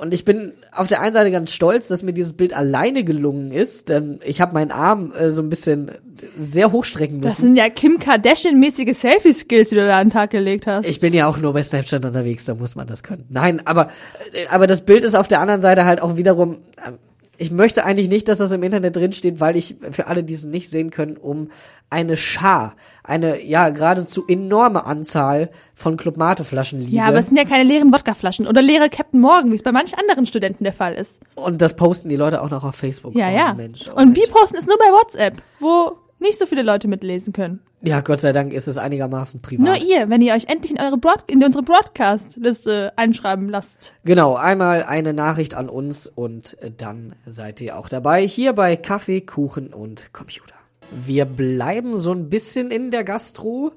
Und 0.00 0.12
ich 0.12 0.24
bin 0.26 0.52
auf 0.70 0.86
der 0.86 1.00
einen 1.00 1.14
Seite 1.14 1.30
ganz 1.30 1.50
stolz, 1.50 1.88
dass 1.88 2.02
mir 2.02 2.12
dieses 2.12 2.34
Bild 2.34 2.52
alleine 2.54 3.04
gelungen 3.04 3.52
ist. 3.52 3.88
Denn 3.88 4.20
ich 4.24 4.40
habe 4.40 4.52
meinen 4.52 4.70
Arm 4.70 5.12
äh, 5.12 5.30
so 5.30 5.40
ein 5.40 5.48
bisschen 5.48 5.90
sehr 6.38 6.72
hochstrecken 6.72 7.20
Das 7.22 7.32
müssen. 7.34 7.42
sind 7.42 7.56
ja 7.56 7.68
Kim 7.70 7.98
Kardashian-mäßige 7.98 8.92
Selfie-Skills, 8.94 9.70
die 9.70 9.76
du 9.76 9.86
da 9.86 9.98
an 9.98 10.08
den 10.08 10.12
Tag 10.12 10.30
gelegt 10.30 10.66
hast. 10.66 10.86
Ich 10.86 11.00
bin 11.00 11.14
ja 11.14 11.26
auch 11.26 11.38
nur 11.38 11.54
bei 11.54 11.62
Snapchat 11.62 12.04
unterwegs, 12.04 12.44
da 12.44 12.54
muss 12.54 12.74
man 12.76 12.86
das 12.86 13.02
können. 13.02 13.24
Nein, 13.30 13.62
aber, 13.66 13.88
äh, 14.34 14.46
aber 14.50 14.66
das 14.66 14.82
Bild 14.82 15.04
ist 15.04 15.14
auf 15.14 15.26
der 15.28 15.40
anderen 15.40 15.62
Seite 15.62 15.84
halt 15.86 16.02
auch 16.02 16.16
wiederum, 16.16 16.58
äh, 16.84 16.92
ich 17.38 17.52
möchte 17.52 17.84
eigentlich 17.84 18.08
nicht, 18.08 18.26
dass 18.28 18.38
das 18.38 18.50
im 18.50 18.62
Internet 18.64 18.96
drinsteht, 18.96 19.38
weil 19.38 19.56
ich 19.56 19.76
für 19.92 20.08
alle, 20.08 20.24
die 20.24 20.34
es 20.34 20.44
nicht 20.44 20.68
sehen 20.68 20.90
können, 20.90 21.16
um 21.16 21.48
eine 21.88 22.16
Schar, 22.16 22.74
eine 23.04 23.42
ja 23.42 23.68
geradezu 23.70 24.24
enorme 24.26 24.84
Anzahl 24.84 25.50
von 25.72 25.96
Club 25.96 26.16
Mate 26.16 26.42
Flaschen 26.42 26.80
liege. 26.80 26.96
ja, 26.96 27.06
aber 27.06 27.20
es 27.20 27.28
sind 27.28 27.36
ja 27.36 27.44
keine 27.44 27.62
leeren 27.62 27.92
Wodkaflaschen 27.94 28.46
oder 28.46 28.60
leere 28.60 28.90
Captain 28.90 29.20
Morgan, 29.20 29.52
wie 29.52 29.56
es 29.56 29.62
bei 29.62 29.72
manch 29.72 29.96
anderen 29.96 30.26
Studenten 30.26 30.64
der 30.64 30.72
Fall 30.72 30.94
ist. 30.94 31.20
Und 31.36 31.62
das 31.62 31.76
posten 31.76 32.08
die 32.08 32.16
Leute 32.16 32.42
auch 32.42 32.50
noch 32.50 32.64
auf 32.64 32.74
Facebook. 32.74 33.14
Ja, 33.14 33.28
oh, 33.28 33.36
ja. 33.36 33.54
Mensch, 33.54 33.88
oh, 33.88 34.00
Und 34.00 34.16
wir 34.16 34.26
Mensch. 34.26 34.32
posten 34.32 34.56
es 34.58 34.66
nur 34.66 34.76
bei 34.76 34.86
WhatsApp, 34.86 35.40
wo 35.60 35.92
nicht 36.18 36.38
so 36.38 36.46
viele 36.46 36.62
Leute 36.62 36.88
mitlesen 36.88 37.32
können. 37.32 37.60
Ja, 37.80 38.00
Gott 38.00 38.20
sei 38.20 38.32
Dank 38.32 38.52
ist 38.52 38.66
es 38.66 38.76
einigermaßen 38.76 39.40
privat. 39.40 39.64
Nur 39.64 39.76
ihr, 39.76 40.08
wenn 40.08 40.20
ihr 40.20 40.34
euch 40.34 40.48
endlich 40.48 40.72
in 40.72 40.80
eure 40.80 40.98
Broad 40.98 41.24
in 41.28 41.42
unsere 41.44 41.62
Broadcast-Liste 41.62 42.92
einschreiben 42.96 43.48
lasst. 43.48 43.92
Genau, 44.04 44.34
einmal 44.34 44.82
eine 44.82 45.12
Nachricht 45.12 45.54
an 45.54 45.68
uns 45.68 46.08
und 46.08 46.60
äh, 46.60 46.72
dann 46.76 47.14
seid 47.24 47.60
ihr 47.60 47.78
auch 47.78 47.88
dabei 47.88 48.26
hier 48.26 48.52
bei 48.52 48.76
Kaffee, 48.76 49.20
Kuchen 49.20 49.72
und 49.72 50.12
Computer. 50.12 50.54
Wir 50.90 51.24
bleiben 51.24 51.96
so 51.96 52.12
ein 52.12 52.30
bisschen 52.30 52.70
in 52.70 52.90
der 52.90 53.04
Gastro, 53.04 53.72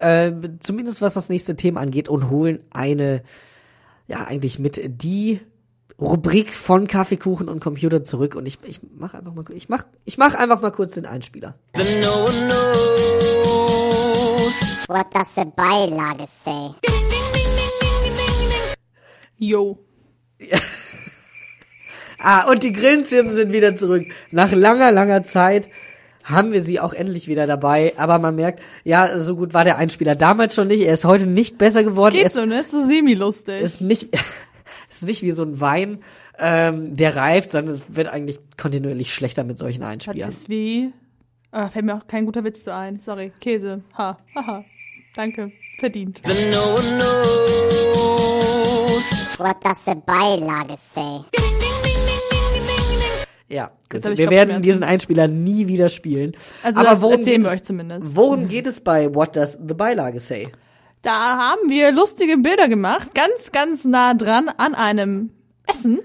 äh, 0.00 0.32
zumindest 0.60 1.00
was 1.00 1.14
das 1.14 1.30
nächste 1.30 1.56
Thema 1.56 1.80
angeht 1.80 2.08
und 2.08 2.28
holen 2.28 2.60
eine, 2.70 3.22
ja 4.06 4.24
eigentlich 4.24 4.58
mit 4.58 4.80
die 5.02 5.40
Rubrik 6.00 6.54
von 6.54 6.86
Kaffee, 6.86 7.16
Kuchen 7.16 7.48
und 7.48 7.60
Computer 7.60 8.04
zurück 8.04 8.34
und 8.34 8.46
ich, 8.46 8.58
ich 8.64 8.80
mach 8.98 9.14
einfach 9.14 9.32
mal, 9.32 9.44
ich 9.54 9.68
mach, 9.70 9.84
ich 10.04 10.18
mach 10.18 10.34
einfach 10.34 10.60
mal 10.60 10.70
kurz 10.70 10.90
den 10.90 11.06
Einspieler. 11.06 11.54
What 14.88 15.06
does 15.14 15.34
the 15.34 15.44
Beilage 15.56 16.26
say? 16.44 16.70
Yo. 19.38 19.78
Ah, 22.18 22.50
und 22.50 22.62
die 22.62 22.72
Grillenzirpen 22.72 23.30
sind 23.30 23.52
wieder 23.52 23.76
zurück. 23.76 24.04
Nach 24.30 24.50
langer, 24.50 24.90
langer 24.90 25.22
Zeit 25.22 25.68
haben 26.24 26.50
wir 26.52 26.62
sie 26.62 26.80
auch 26.80 26.92
endlich 26.94 27.28
wieder 27.28 27.46
dabei. 27.46 27.92
Aber 27.98 28.18
man 28.18 28.34
merkt, 28.34 28.60
ja, 28.84 29.22
so 29.22 29.36
gut 29.36 29.54
war 29.54 29.64
der 29.64 29.76
Einspieler 29.76 30.16
damals 30.16 30.54
schon 30.54 30.66
nicht. 30.66 30.80
Er 30.80 30.94
ist 30.94 31.04
heute 31.04 31.26
nicht 31.26 31.58
besser 31.58 31.84
geworden. 31.84 32.16
er 32.16 32.22
Geht 32.22 32.26
ist, 32.28 32.36
so, 32.36 32.46
ne? 32.46 32.60
Ist 32.60 32.70
so 32.72 32.84
semi-lustig. 32.86 33.60
ist 33.60 33.80
nicht, 33.82 34.08
ist 34.96 35.06
nicht 35.06 35.22
wie 35.22 35.30
so 35.32 35.42
ein 35.44 35.60
Wein, 35.60 35.98
ähm, 36.38 36.96
der 36.96 37.16
reift, 37.16 37.50
sondern 37.50 37.74
es 37.74 37.82
wird 37.94 38.08
eigentlich 38.08 38.38
kontinuierlich 38.56 39.14
schlechter 39.14 39.44
mit 39.44 39.58
solchen 39.58 39.80
Das 39.80 39.90
Einspielern. 39.90 40.28
ist 40.28 40.48
wie. 40.48 40.92
Ah, 41.52 41.68
fällt 41.68 41.84
mir 41.86 41.94
auch 41.96 42.06
kein 42.06 42.26
guter 42.26 42.44
Witz 42.44 42.64
zu 42.64 42.74
ein. 42.74 43.00
Sorry. 43.00 43.32
Käse. 43.40 43.82
Ha. 43.96 44.18
Haha. 44.34 44.64
Danke. 45.14 45.52
Verdient. 45.78 46.20
What 49.38 49.56
does 49.64 49.84
the 49.84 49.94
Beilage 50.06 50.76
say? 50.94 51.20
Ja, 53.48 53.70
gut. 53.88 54.04
Wir 54.18 54.28
werden 54.30 54.60
diesen 54.62 54.82
Einspieler 54.82 55.28
nie 55.28 55.68
wieder 55.68 55.88
spielen. 55.88 56.32
Also 56.62 56.80
Aber 56.80 56.90
das 56.90 57.00
worum 57.00 57.14
erzählen 57.18 57.42
wir 57.42 57.50
es- 57.50 57.56
euch 57.58 57.62
zumindest. 57.62 58.16
Worum 58.16 58.48
geht 58.48 58.66
es 58.66 58.80
bei 58.80 59.14
What 59.14 59.36
Does 59.36 59.52
the 59.66 59.74
Beilage 59.74 60.18
Say? 60.18 60.48
Da 61.06 61.38
haben 61.38 61.70
wir 61.70 61.92
lustige 61.92 62.36
Bilder 62.36 62.66
gemacht. 62.66 63.14
Ganz, 63.14 63.52
ganz 63.52 63.84
nah 63.84 64.12
dran 64.14 64.48
an 64.48 64.74
einem 64.74 65.30
Essen. 65.64 66.00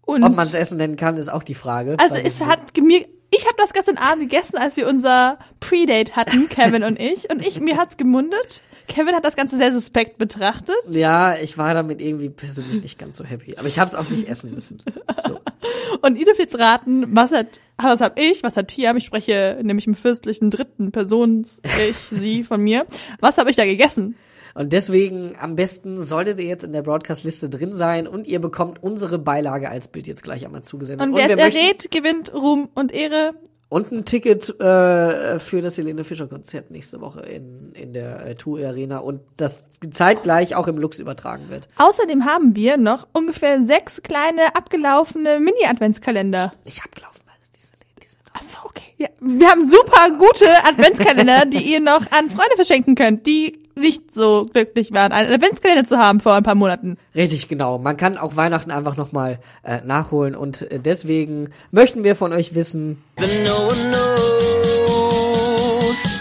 Und 0.00 0.24
Ob 0.24 0.34
man 0.34 0.48
es 0.48 0.54
essen 0.54 0.78
nennen 0.78 0.96
kann, 0.96 1.16
ist 1.16 1.28
auch 1.28 1.44
die 1.44 1.54
Frage. 1.54 1.94
Also 2.00 2.16
es 2.16 2.40
hat 2.40 2.76
mir, 2.76 3.06
ich 3.30 3.46
habe 3.46 3.54
das 3.56 3.72
gestern 3.72 3.96
Abend 3.96 4.22
gegessen, 4.22 4.56
als 4.56 4.76
wir 4.76 4.88
unser 4.88 5.38
Predate 5.60 6.16
hatten, 6.16 6.48
Kevin 6.48 6.82
und 6.82 6.98
ich. 6.98 7.30
Und 7.30 7.46
ich 7.46 7.60
mir 7.60 7.76
hat's 7.76 7.96
gemundet. 7.96 8.64
Kevin 8.86 9.14
hat 9.14 9.24
das 9.24 9.36
Ganze 9.36 9.56
sehr 9.56 9.72
suspekt 9.72 10.18
betrachtet. 10.18 10.76
Ja, 10.90 11.36
ich 11.36 11.56
war 11.58 11.74
damit 11.74 12.00
irgendwie 12.00 12.28
persönlich 12.28 12.82
nicht 12.82 12.98
ganz 12.98 13.16
so 13.18 13.24
happy. 13.24 13.56
Aber 13.56 13.66
ich 13.66 13.78
habe 13.78 13.88
es 13.88 13.94
auch 13.94 14.08
nicht 14.08 14.28
essen 14.28 14.54
müssen. 14.54 14.82
So. 15.26 15.40
Und 16.02 16.16
ihr 16.16 16.24
dürft 16.24 16.40
jetzt 16.40 16.58
raten, 16.58 17.14
was 17.14 17.32
hat, 17.32 17.60
was 17.76 18.00
hab 18.00 18.18
ich, 18.18 18.42
was 18.42 18.56
hat 18.56 18.68
Tiam? 18.68 18.96
Ich 18.96 19.04
spreche 19.04 19.58
nämlich 19.62 19.86
im 19.86 19.94
fürstlichen 19.94 20.50
dritten 20.50 20.92
Persons, 20.92 21.60
ich, 21.64 21.96
sie 22.10 22.44
von 22.44 22.60
mir. 22.60 22.86
Was 23.20 23.38
habe 23.38 23.50
ich 23.50 23.56
da 23.56 23.64
gegessen? 23.64 24.16
Und 24.54 24.72
deswegen 24.72 25.34
am 25.40 25.56
besten 25.56 26.00
solltet 26.00 26.38
ihr 26.38 26.46
jetzt 26.46 26.62
in 26.62 26.72
der 26.72 26.82
Broadcast-Liste 26.82 27.48
drin 27.48 27.72
sein 27.72 28.06
und 28.06 28.26
ihr 28.26 28.40
bekommt 28.40 28.82
unsere 28.82 29.18
Beilage 29.18 29.68
als 29.68 29.88
Bild 29.88 30.06
jetzt 30.06 30.22
gleich 30.22 30.46
einmal 30.46 30.62
zugesendet. 30.62 31.08
Und 31.08 31.14
wer 31.16 31.28
es 31.28 31.36
errät, 31.36 31.90
gewinnt 31.90 32.32
Ruhm 32.32 32.68
und 32.74 32.92
Ehre. 32.92 33.34
Und 33.68 33.90
ein 33.90 34.04
Ticket 34.04 34.60
äh, 34.60 35.38
für 35.38 35.62
das 35.62 35.78
Helene 35.78 36.04
Fischer 36.04 36.26
Konzert 36.28 36.70
nächste 36.70 37.00
Woche 37.00 37.20
in, 37.20 37.72
in 37.72 37.92
der 37.92 38.24
äh, 38.26 38.34
Tour 38.34 38.60
Arena 38.60 38.98
und 38.98 39.20
das 39.36 39.68
zeitgleich 39.90 40.54
auch 40.54 40.68
im 40.68 40.78
Lux 40.78 40.98
übertragen 40.98 41.48
wird. 41.48 41.66
Außerdem 41.78 42.24
haben 42.24 42.54
wir 42.54 42.76
noch 42.76 43.08
ungefähr 43.12 43.64
sechs 43.64 44.02
kleine 44.02 44.54
abgelaufene 44.54 45.40
Mini-Adventskalender. 45.40 46.52
Nicht 46.64 46.84
abgelaufen, 46.84 47.22
alles 47.26 47.50
diese, 47.52 47.72
diese 48.00 48.18
Ach 48.32 48.42
so, 48.42 48.58
okay. 48.64 48.94
Ja, 48.98 49.08
wir 49.20 49.48
haben 49.48 49.66
super 49.66 50.10
gute 50.18 50.46
Adventskalender, 50.64 51.46
die 51.46 51.72
ihr 51.72 51.80
noch 51.80 52.12
an 52.12 52.30
Freunde 52.30 52.54
verschenken 52.56 52.94
könnt, 52.94 53.26
die 53.26 53.63
nicht 53.76 54.12
so 54.12 54.46
glücklich 54.52 54.92
waren, 54.92 55.12
einen 55.12 55.32
Adventskalender 55.32 55.84
zu 55.84 55.98
haben 55.98 56.20
vor 56.20 56.34
ein 56.34 56.42
paar 56.42 56.54
Monaten. 56.54 56.96
Richtig, 57.14 57.48
genau. 57.48 57.78
Man 57.78 57.96
kann 57.96 58.18
auch 58.18 58.36
Weihnachten 58.36 58.70
einfach 58.70 58.96
nochmal 58.96 59.38
äh, 59.62 59.80
nachholen 59.84 60.34
und 60.34 60.70
äh, 60.70 60.78
deswegen 60.78 61.50
möchten 61.70 62.04
wir 62.04 62.16
von 62.16 62.32
euch 62.32 62.54
wissen, 62.54 63.02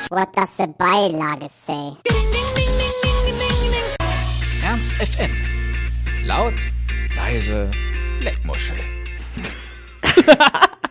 What 0.10 0.28
does 0.36 0.58
the 0.58 0.68
Beilage 0.78 1.50
say? 1.66 1.94
Ernst 4.64 4.94
FM. 4.94 5.32
Laut, 6.26 6.54
leise, 7.16 7.72
Leckmuschel. 8.22 8.78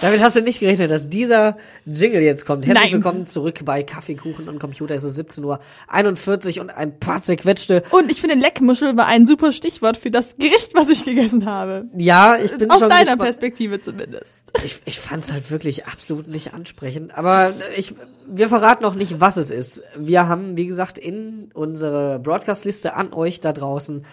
Damit 0.00 0.22
hast 0.22 0.36
du 0.36 0.42
nicht 0.42 0.60
gerechnet, 0.60 0.90
dass 0.90 1.08
dieser 1.08 1.56
Jingle 1.84 2.22
jetzt 2.22 2.46
kommt. 2.46 2.66
Herzlich 2.66 2.84
Nein. 2.84 2.92
willkommen 3.02 3.26
zurück 3.26 3.64
bei 3.64 3.82
Kaffeekuchen 3.82 4.48
und 4.48 4.60
Computer. 4.60 4.94
Es 4.94 5.02
ist 5.02 5.18
17.41 5.18 6.56
Uhr 6.56 6.62
und 6.62 6.70
ein 6.70 6.98
paar 7.00 7.20
zerquetschte. 7.20 7.82
Und 7.90 8.10
ich 8.10 8.20
finde, 8.20 8.36
Leckmuschel 8.36 8.96
war 8.96 9.06
ein 9.06 9.26
super 9.26 9.52
Stichwort 9.52 9.96
für 9.96 10.10
das 10.10 10.36
Gericht, 10.36 10.74
was 10.74 10.88
ich 10.88 11.04
gegessen 11.04 11.46
habe. 11.46 11.86
Ja, 11.96 12.36
ich 12.36 12.56
bin 12.56 12.70
Aus 12.70 12.78
schon 12.80 12.88
deiner 12.88 13.00
gespannt. 13.00 13.22
Perspektive 13.22 13.80
zumindest. 13.80 14.26
Ich, 14.64 14.80
ich 14.86 14.98
fand 14.98 15.24
es 15.24 15.32
halt 15.32 15.50
wirklich 15.50 15.86
absolut 15.86 16.26
nicht 16.26 16.54
ansprechend. 16.54 17.16
Aber 17.16 17.52
ich, 17.76 17.94
wir 18.26 18.48
verraten 18.48 18.82
noch 18.82 18.94
nicht, 18.94 19.20
was 19.20 19.36
es 19.36 19.50
ist. 19.50 19.82
Wir 19.96 20.26
haben, 20.28 20.56
wie 20.56 20.66
gesagt, 20.66 20.98
in 20.98 21.50
unsere 21.54 22.18
Broadcast-Liste 22.18 22.94
an 22.94 23.12
euch 23.12 23.40
da 23.40 23.52
draußen 23.52 24.04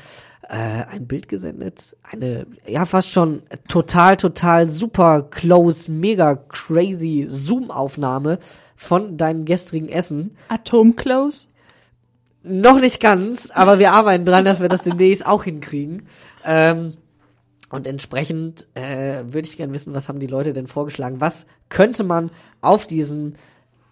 äh, 0.50 0.86
ein 0.92 1.08
Bild 1.08 1.28
gesendet. 1.30 1.96
Eine, 2.04 2.46
ja, 2.68 2.86
fast 2.86 3.10
schon 3.10 3.44
total, 3.68 4.18
total 4.18 4.70
super 4.70 5.24
close, 5.24 5.90
mega 5.90 6.36
crazy 6.36 7.26
Zoom-Aufnahme 7.28 8.40
von 8.76 9.18
deinem 9.18 9.46
gestrigen 9.46 9.90
Essen. 9.90 10.38
Atomclose. 10.50 11.48
Noch 12.44 12.80
nicht 12.80 13.00
ganz, 13.00 13.50
aber 13.50 13.80
wir 13.80 13.92
arbeiten 13.92 14.26
dran, 14.26 14.46
dass 14.46 14.62
wir 14.62 14.70
das 14.70 14.84
demnächst 14.84 15.26
auch 15.26 15.46
hinkriegen. 15.46 16.08
Ähm, 16.46 16.94
und 17.76 17.88
entsprechend 17.88 18.68
äh, 18.74 19.24
würde 19.26 19.48
ich 19.48 19.58
gerne 19.58 19.74
wissen, 19.74 19.94
was 19.94 20.10
haben 20.10 20.20
die 20.20 20.28
Leute 20.28 20.54
denn 20.54 20.68
vorgeschlagen? 20.68 21.22
Was 21.22 21.46
könnte 21.70 22.04
man 22.04 22.32
auf 22.62 22.88
diesem 22.88 23.36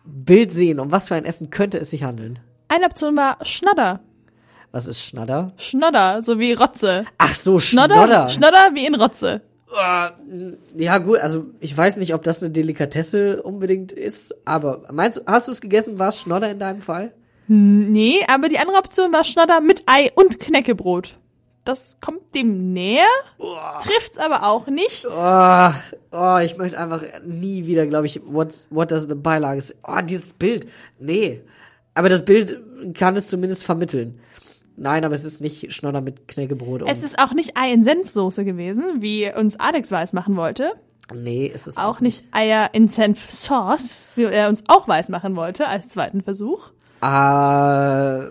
Bild 0.06 0.52
sehen? 0.52 0.80
Um 0.80 0.92
was 0.92 1.08
für 1.08 1.16
ein 1.16 1.26
Essen 1.26 1.50
könnte 1.50 1.80
es 1.80 1.90
sich 1.90 2.04
handeln? 2.04 2.40
Eine 2.68 2.86
Option 2.86 3.16
war 3.16 3.38
Schnodder. 3.44 4.00
Was 4.72 4.88
ist 4.88 5.04
Schnadder? 5.04 5.54
Schnodder, 5.58 6.24
so 6.24 6.40
wie 6.40 6.54
Rotze. 6.54 7.06
Ach 7.20 7.36
so, 7.36 7.60
Schnodder, 7.60 7.96
Schnodder. 7.96 8.30
Schnodder 8.30 8.70
wie 8.74 8.88
in 8.88 8.96
Rotze. 8.96 9.42
ja 10.76 10.98
gut, 10.98 11.20
also 11.20 11.46
ich 11.60 11.76
weiß 11.78 11.98
nicht, 11.98 12.14
ob 12.14 12.24
das 12.24 12.42
eine 12.42 12.52
Delikatesse 12.52 13.44
unbedingt 13.44 13.92
ist, 13.92 14.34
aber 14.46 14.84
meinst 14.92 15.20
du, 15.20 15.22
hast 15.28 15.48
du 15.48 15.52
es 15.52 15.62
gegessen? 15.62 16.00
War 16.00 16.10
es 16.10 16.20
Schnodder 16.20 16.50
in 16.50 16.60
deinem 16.60 16.82
Fall? 16.82 17.14
Nee, 17.48 18.26
aber 18.28 18.50
die 18.50 18.58
andere 18.58 18.78
Option 18.78 19.14
war 19.14 19.24
Schnodder 19.24 19.62
mit 19.62 19.84
Ei 19.86 20.12
und 20.16 20.40
Knäckebrot. 20.40 21.18
Das 21.66 21.98
kommt 22.02 22.36
dem 22.36 22.74
näher, 22.74 23.08
trifft's 23.82 24.18
aber 24.18 24.44
auch 24.44 24.68
nicht. 24.68 25.06
Oh, 25.08 25.70
oh, 26.12 26.38
ich 26.44 26.58
möchte 26.58 26.78
einfach 26.78 27.02
nie 27.26 27.66
wieder, 27.66 27.88
glaube 27.88 28.06
ich, 28.06 28.22
what's, 28.26 28.68
what 28.70 28.92
does 28.92 29.04
the 29.08 29.16
Beilage 29.16 29.62
say? 29.62 29.76
Oh, 29.88 30.02
dieses 30.04 30.34
Bild. 30.34 30.68
Nee. 31.00 31.42
Aber 31.94 32.10
das 32.10 32.26
Bild 32.26 32.60
kann 32.96 33.16
es 33.16 33.28
zumindest 33.28 33.64
vermitteln. 33.64 34.20
Nein, 34.76 35.06
aber 35.06 35.16
es 35.16 35.24
ist 35.24 35.40
nicht 35.40 35.72
Schnodder 35.74 36.02
mit 36.02 36.28
Knäckebrot. 36.28 36.84
Es 36.88 37.04
ist 37.04 37.20
auch 37.20 37.34
nicht 37.34 37.56
Ei 37.56 37.72
in 37.72 37.84
Senfsoße 37.84 38.44
gewesen, 38.44 39.02
wie 39.02 39.32
uns 39.32 39.58
Alex 39.58 39.92
weiß 39.92 40.14
machen 40.14 40.36
wollte. 40.36 40.74
nee, 41.14 41.50
es 41.54 41.68
ist 41.68 41.78
Auch 41.78 42.00
nicht 42.02 42.24
Eier 42.32 42.72
in 42.74 42.88
Senfsauce, 42.88 44.08
wie 44.16 44.24
er 44.24 44.50
uns 44.50 44.64
auch 44.68 44.88
weiß 44.88 45.10
machen 45.10 45.36
wollte 45.36 45.68
als 45.68 45.88
zweiten 45.90 46.22
Versuch. 46.22 46.72
Äh, 47.02 48.28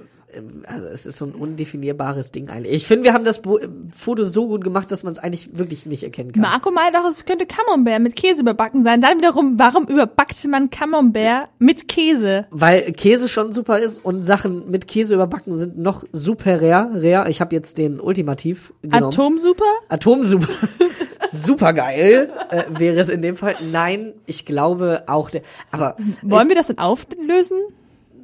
also 0.66 0.86
es 0.86 1.06
ist 1.06 1.18
so 1.18 1.26
ein 1.26 1.32
undefinierbares 1.32 2.32
Ding 2.32 2.48
eigentlich. 2.48 2.72
Ich 2.74 2.86
finde, 2.86 3.04
wir 3.04 3.12
haben 3.12 3.24
das 3.24 3.42
Bo 3.42 3.58
äh, 3.58 3.68
Foto 3.94 4.24
so 4.24 4.48
gut 4.48 4.64
gemacht, 4.64 4.90
dass 4.90 5.02
man 5.02 5.12
es 5.12 5.18
eigentlich 5.18 5.56
wirklich 5.56 5.86
nicht 5.86 6.02
erkennen 6.02 6.32
kann. 6.32 6.42
Marco 6.42 6.70
meint 6.70 6.96
auch, 6.96 7.08
es 7.08 7.24
könnte 7.24 7.46
Camembert 7.46 8.00
mit 8.00 8.16
Käse 8.16 8.42
überbacken 8.42 8.82
sein. 8.82 9.00
Dann 9.00 9.18
wiederum, 9.18 9.58
warum 9.58 9.86
überbackt 9.86 10.44
man 10.46 10.70
Camembert 10.70 11.48
mit 11.58 11.88
Käse? 11.88 12.46
Weil 12.50 12.92
Käse 12.92 13.28
schon 13.28 13.52
super 13.52 13.78
ist 13.78 14.04
und 14.04 14.24
Sachen 14.24 14.70
mit 14.70 14.88
Käse 14.88 15.14
überbacken 15.14 15.54
sind 15.54 15.78
noch 15.78 16.04
super 16.12 16.60
rare. 16.62 17.02
rare. 17.02 17.30
Ich 17.30 17.40
habe 17.40 17.54
jetzt 17.54 17.78
den 17.78 18.00
Ultimativ 18.00 18.72
genommen. 18.82 19.04
Atomsuper? 19.04 19.64
Atomsuper. 19.88 20.48
super 21.30 21.72
geil 21.72 22.30
äh, 22.50 22.62
wäre 22.68 23.00
es 23.00 23.08
in 23.08 23.22
dem 23.22 23.36
Fall. 23.36 23.56
Nein, 23.72 24.12
ich 24.26 24.44
glaube 24.44 25.04
auch. 25.06 25.30
Der, 25.30 25.42
aber 25.70 25.96
Wollen 26.22 26.48
wir 26.48 26.56
das 26.56 26.68
denn 26.68 26.78
auflösen? 26.78 27.58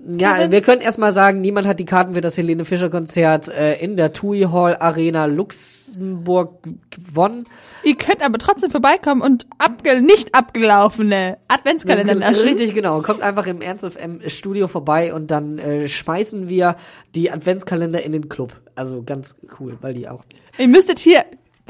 Ja, 0.06 0.34
Kevin? 0.34 0.52
wir 0.52 0.60
können 0.60 0.80
erstmal 0.80 1.12
sagen, 1.12 1.40
niemand 1.40 1.66
hat 1.66 1.80
die 1.80 1.84
Karten 1.84 2.14
für 2.14 2.20
das 2.20 2.36
Helene 2.36 2.64
Fischer 2.64 2.88
Konzert 2.88 3.48
äh, 3.48 3.74
in 3.78 3.96
der 3.96 4.12
TUI 4.12 4.42
Hall 4.50 4.76
Arena 4.78 5.26
Luxemburg 5.26 6.62
gewonnen. 6.90 7.44
Ihr 7.82 7.96
könnt 7.96 8.24
aber 8.24 8.38
trotzdem 8.38 8.70
vorbeikommen 8.70 9.22
und 9.22 9.46
abge 9.58 10.00
nicht 10.00 10.34
abgelaufene 10.34 11.38
Adventskalender 11.48 12.14
naschen. 12.14 12.44
Richtig, 12.48 12.74
genau. 12.74 13.02
Kommt 13.02 13.22
einfach 13.22 13.46
im 13.46 13.60
Ernst 13.60 13.84
FM 13.86 14.20
Studio 14.28 14.68
vorbei 14.68 15.12
und 15.12 15.30
dann 15.30 15.58
äh, 15.58 15.88
schmeißen 15.88 16.48
wir 16.48 16.76
die 17.14 17.30
Adventskalender 17.30 18.02
in 18.02 18.12
den 18.12 18.28
Club. 18.28 18.54
Also 18.76 19.02
ganz 19.02 19.34
cool, 19.58 19.78
weil 19.80 19.94
die 19.94 20.08
auch. 20.08 20.24
Ihr 20.58 20.68
müsstet 20.68 20.98
hier, 20.98 21.24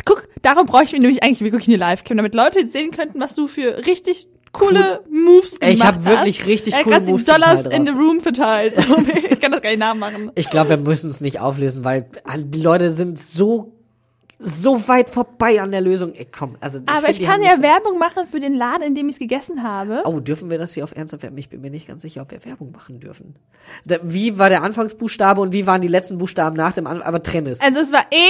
guck, 0.04 0.28
darum 0.42 0.66
brauche 0.66 0.84
ich 0.84 0.92
nämlich 0.92 1.22
eigentlich 1.22 1.40
wirklich 1.40 1.68
eine 1.68 1.76
Live-Cam, 1.76 2.16
damit 2.16 2.34
Leute 2.34 2.66
sehen 2.68 2.90
könnten, 2.90 3.20
was 3.20 3.34
du 3.34 3.48
für 3.48 3.86
richtig 3.86 4.28
coole 4.58 5.00
Moves 5.10 5.58
gemacht 5.58 5.74
ich 5.74 5.84
hab 5.84 5.96
hast. 5.96 6.04
wirklich 6.04 6.46
richtig 6.46 6.74
Er 6.74 6.84
coole 6.84 6.96
hat 6.96 7.06
Moves 7.06 7.24
Dollars 7.24 7.66
in 7.66 7.86
the 7.86 7.92
room 7.92 8.20
verteilt. 8.20 8.74
Ich 9.30 9.40
kann 9.40 9.52
das 9.52 9.62
gar 9.62 9.70
nicht 9.70 9.78
nachmachen. 9.78 10.32
Ich 10.34 10.50
glaube, 10.50 10.70
wir 10.70 10.76
müssen 10.78 11.10
es 11.10 11.20
nicht 11.20 11.40
auflösen, 11.40 11.84
weil 11.84 12.06
die 12.44 12.60
Leute 12.60 12.90
sind 12.90 13.20
so 13.20 13.72
so 14.38 14.86
weit 14.86 15.10
vorbei 15.10 15.60
an 15.60 15.72
der 15.72 15.80
Lösung. 15.80 16.14
Ey, 16.14 16.26
komm, 16.26 16.56
also 16.60 16.78
Aber 16.86 17.10
ich 17.10 17.20
kann 17.20 17.34
haben 17.34 17.42
ja 17.42 17.60
Werbung 17.60 17.98
machen 17.98 18.26
für 18.30 18.38
den 18.38 18.54
Laden, 18.54 18.82
in 18.82 18.94
dem 18.94 19.08
ich 19.08 19.14
es 19.14 19.18
gegessen 19.18 19.64
habe. 19.64 20.02
Oh, 20.04 20.20
dürfen 20.20 20.48
wir 20.48 20.58
das 20.58 20.74
hier 20.74 20.84
auf 20.84 20.94
Ernst 20.96 21.14
FM? 21.14 21.36
Ich 21.38 21.48
bin 21.48 21.60
mir 21.60 21.70
nicht 21.70 21.88
ganz 21.88 22.02
sicher, 22.02 22.22
ob 22.22 22.30
wir 22.30 22.44
Werbung 22.44 22.70
machen 22.70 23.00
dürfen. 23.00 23.34
Wie 24.02 24.38
war 24.38 24.48
der 24.48 24.62
Anfangsbuchstabe 24.62 25.40
und 25.40 25.52
wie 25.52 25.66
waren 25.66 25.80
die 25.80 25.88
letzten 25.88 26.18
Buchstaben 26.18 26.56
nach 26.56 26.72
dem 26.72 26.86
An 26.86 27.02
aber 27.02 27.22
trenn 27.22 27.46
es. 27.46 27.60
Also 27.60 27.80
es 27.80 27.92
war 27.92 28.04
E 28.12 28.28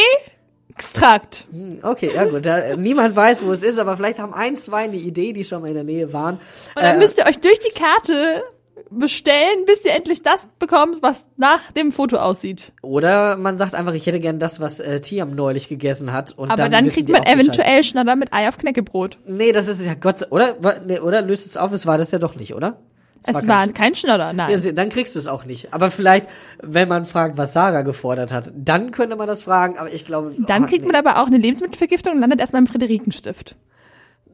Extrakt. 0.79 1.45
Okay, 1.83 2.11
ja 2.15 2.25
gut. 2.27 2.47
Da, 2.47 2.59
äh, 2.59 2.77
niemand 2.77 3.17
weiß, 3.17 3.43
wo 3.45 3.51
es 3.51 3.65
ist, 3.65 3.81
aber 3.81 3.97
vielleicht 3.97 4.21
haben 4.21 4.33
ein, 4.33 4.57
zwei 4.57 4.85
eine 4.85 4.95
Idee, 4.97 5.33
die 5.33 5.43
schon 5.45 5.61
mal 5.63 5.69
in 5.69 5.75
der 5.75 5.83
Nähe 5.83 6.13
waren. 6.13 6.37
Und 6.77 6.83
dann 6.83 6.97
Äh, 6.97 6.99
müsst 6.99 7.19
ihr 7.19 7.27
euch 7.27 7.41
durch 7.41 7.59
die 7.59 7.73
Karte 7.77 8.45
bestellen, 8.91 9.65
bis 9.67 9.85
ihr 9.85 9.93
endlich 9.93 10.23
das 10.23 10.49
bekommt, 10.61 11.03
was 11.03 11.17
nach 11.37 11.73
dem 11.73 11.91
Foto 11.91 12.17
aussieht. 12.19 12.73
oder 12.81 13.37
man 13.37 13.59
sagt 13.59 13.75
einfach, 13.75 13.93
ich 13.93 14.07
hätte 14.07 14.21
gern 14.21 14.39
das, 14.39 14.61
was 14.61 14.79
äh, 14.79 15.01
Tiam 15.01 15.35
neulich 15.35 15.69
gegessen 15.69 16.13
hat. 16.13 16.33
Und 16.39 16.51
Aber 16.53 16.63
dann, 16.63 16.71
dann, 16.73 16.89
kriegt 16.89 17.09
man 17.09 17.21
auch 17.21 17.25
Bescheid. 17.25 17.41
eventuell 17.41 17.83
Schnatter 17.85 18.15
mit 18.17 18.33
Ei 18.33 18.49
auf 18.49 18.57
Knäckebrot. 18.57 19.19
Nee, 19.27 19.51
das 19.51 19.67
ist 19.67 19.85
ja 19.85 19.95
Gott 19.95 20.21
sei- 20.21 20.29
oder? 20.29 20.57
Oder 21.03 21.23
löst 21.23 21.45
es 21.45 21.57
auf, 21.57 21.73
es 21.73 21.87
war 21.87 21.99
das 21.99 22.13
ja 22.13 22.19
doch 22.21 22.37
nicht, 22.37 22.55
oder? 22.55 22.79
Es 23.27 23.35
war 23.35 23.47
war 23.47 23.59
kein 23.61 23.75
kein 23.75 23.95
Schnatter, 23.95 24.33
nein. 24.33 24.51
Ja, 24.51 24.73
dann 24.73 24.89
kriegst 24.89 25.15
du 25.15 25.19
es 25.19 25.27
auch 25.27 25.45
nicht. 25.45 25.73
Aber 25.73 25.91
vielleicht, 25.91 26.29
wenn 26.63 26.89
man 26.89 27.07
fragt, 27.07 27.37
was 27.37 27.53
Sarah 27.53 27.83
gefordert 27.83 28.33
hat, 28.33 28.53
dann 28.55 28.91
könnte 28.91 29.17
man 29.17 29.27
das 29.27 29.43
fragen, 29.43 29.79
aber 29.79 29.93
ich 29.93 30.05
glaube. 30.05 30.35
Dann 30.39 30.65
oh, 30.65 30.67
kriegt 30.67 30.83
nee. 30.83 30.93
man 30.93 30.97
aber 30.97 31.21
auch 31.21 31.27
eine 31.27 31.39
Lebensmittelvergiftung 31.39 32.15
und 32.15 32.21
landet 32.21 32.41
erstmal 32.41 32.63
im 32.63 32.67
Friederikenstift. 32.67 33.57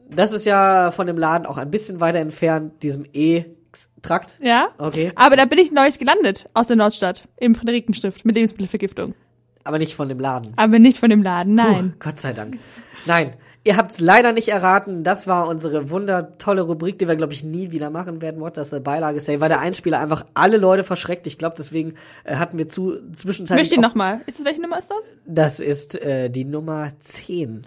Das 0.09 0.31
ist 0.31 0.45
ja 0.45 0.91
von 0.91 1.07
dem 1.07 1.17
Laden 1.17 1.45
auch 1.45 1.57
ein 1.57 1.71
bisschen 1.71 1.99
weiter 1.99 2.19
entfernt, 2.19 2.83
diesem 2.83 3.05
E-Trakt. 3.13 4.37
Ja? 4.39 4.69
Okay. 4.77 5.11
Aber 5.15 5.35
da 5.35 5.45
bin 5.45 5.57
ich 5.57 5.71
neulich 5.71 5.97
gelandet, 5.97 6.47
aus 6.53 6.67
der 6.67 6.75
Nordstadt, 6.75 7.27
im 7.37 7.55
Friederikenstift, 7.55 8.23
mit 8.23 8.35
Lebensmittelvergiftung. 8.35 9.15
Aber 9.63 9.79
nicht 9.79 9.95
von 9.95 10.07
dem 10.07 10.19
Laden. 10.19 10.53
Aber 10.57 10.77
nicht 10.77 10.99
von 10.99 11.09
dem 11.09 11.23
Laden, 11.23 11.55
nein. 11.55 11.93
Puh, 11.93 12.09
Gott 12.09 12.19
sei 12.19 12.33
Dank. 12.33 12.59
Nein, 13.07 13.33
ihr 13.65 13.75
habt's 13.77 13.99
leider 13.99 14.31
nicht 14.31 14.47
erraten. 14.47 15.03
Das 15.03 15.27
war 15.27 15.47
unsere 15.49 15.89
wundertolle 15.89 16.61
Rubrik, 16.61 16.97
die 16.99 17.07
wir, 17.07 17.15
glaube 17.17 17.33
ich, 17.33 17.43
nie 17.43 17.71
wieder 17.71 17.89
machen 17.89 18.21
werden. 18.21 18.39
What 18.39 18.55
does 18.57 18.69
the 18.69 18.79
Beilage 18.79 19.19
say? 19.19 19.41
Weil 19.41 19.49
der 19.49 19.59
Einspieler 19.59 19.99
einfach 19.99 20.25
alle 20.33 20.55
Leute 20.57 20.83
verschreckt. 20.85 21.27
Ich 21.27 21.37
glaube, 21.37 21.55
deswegen 21.57 21.95
äh, 22.23 22.35
hatten 22.37 22.57
wir 22.57 22.67
zu 22.67 22.95
Ich 23.11 23.17
zwischenzeitlich. 23.17 23.63
möchte 23.71 23.75
ihn 23.75 23.83
auch- 23.83 23.89
nochmal. 23.89 24.21
Ist 24.27 24.39
es 24.39 24.45
welche 24.45 24.61
Nummer 24.61 24.79
ist 24.79 24.89
das? 24.91 25.11
Das 25.25 25.59
ist 25.59 26.01
äh, 26.01 26.29
die 26.29 26.45
Nummer 26.45 26.89
10. 26.99 27.65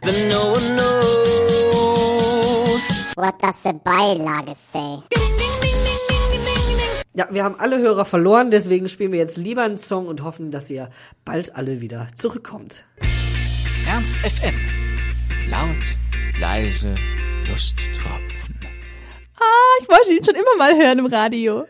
What 3.17 3.35
does 3.43 3.57
the 3.65 3.73
Beilage 3.85 4.55
say? 4.73 5.03
Ja, 7.15 7.27
wir 7.33 7.43
haben 7.43 7.57
alle 7.59 7.79
Hörer 7.79 8.05
verloren, 8.05 8.53
deswegen 8.53 8.87
spielen 8.87 9.11
wir 9.11 9.19
jetzt 9.19 9.37
lieber 9.37 9.63
einen 9.63 9.77
Song 9.77 10.07
und 10.07 10.23
hoffen, 10.23 10.53
dass 10.53 10.71
ihr 10.71 10.89
bald 11.25 11.57
alle 11.57 11.81
wieder 11.81 12.07
zurückkommt. 12.15 12.85
Ernst 13.89 14.15
FM. 14.19 14.55
Laut, 15.51 16.39
leise, 16.39 16.95
Lusttropfen. 17.49 18.55
Ah, 19.39 19.43
ich 19.81 19.89
wollte 19.89 20.13
ihn 20.13 20.23
schon 20.23 20.35
immer 20.35 20.57
mal 20.59 20.77
hören 20.77 20.99
im 20.99 21.07
Radio. 21.07 21.65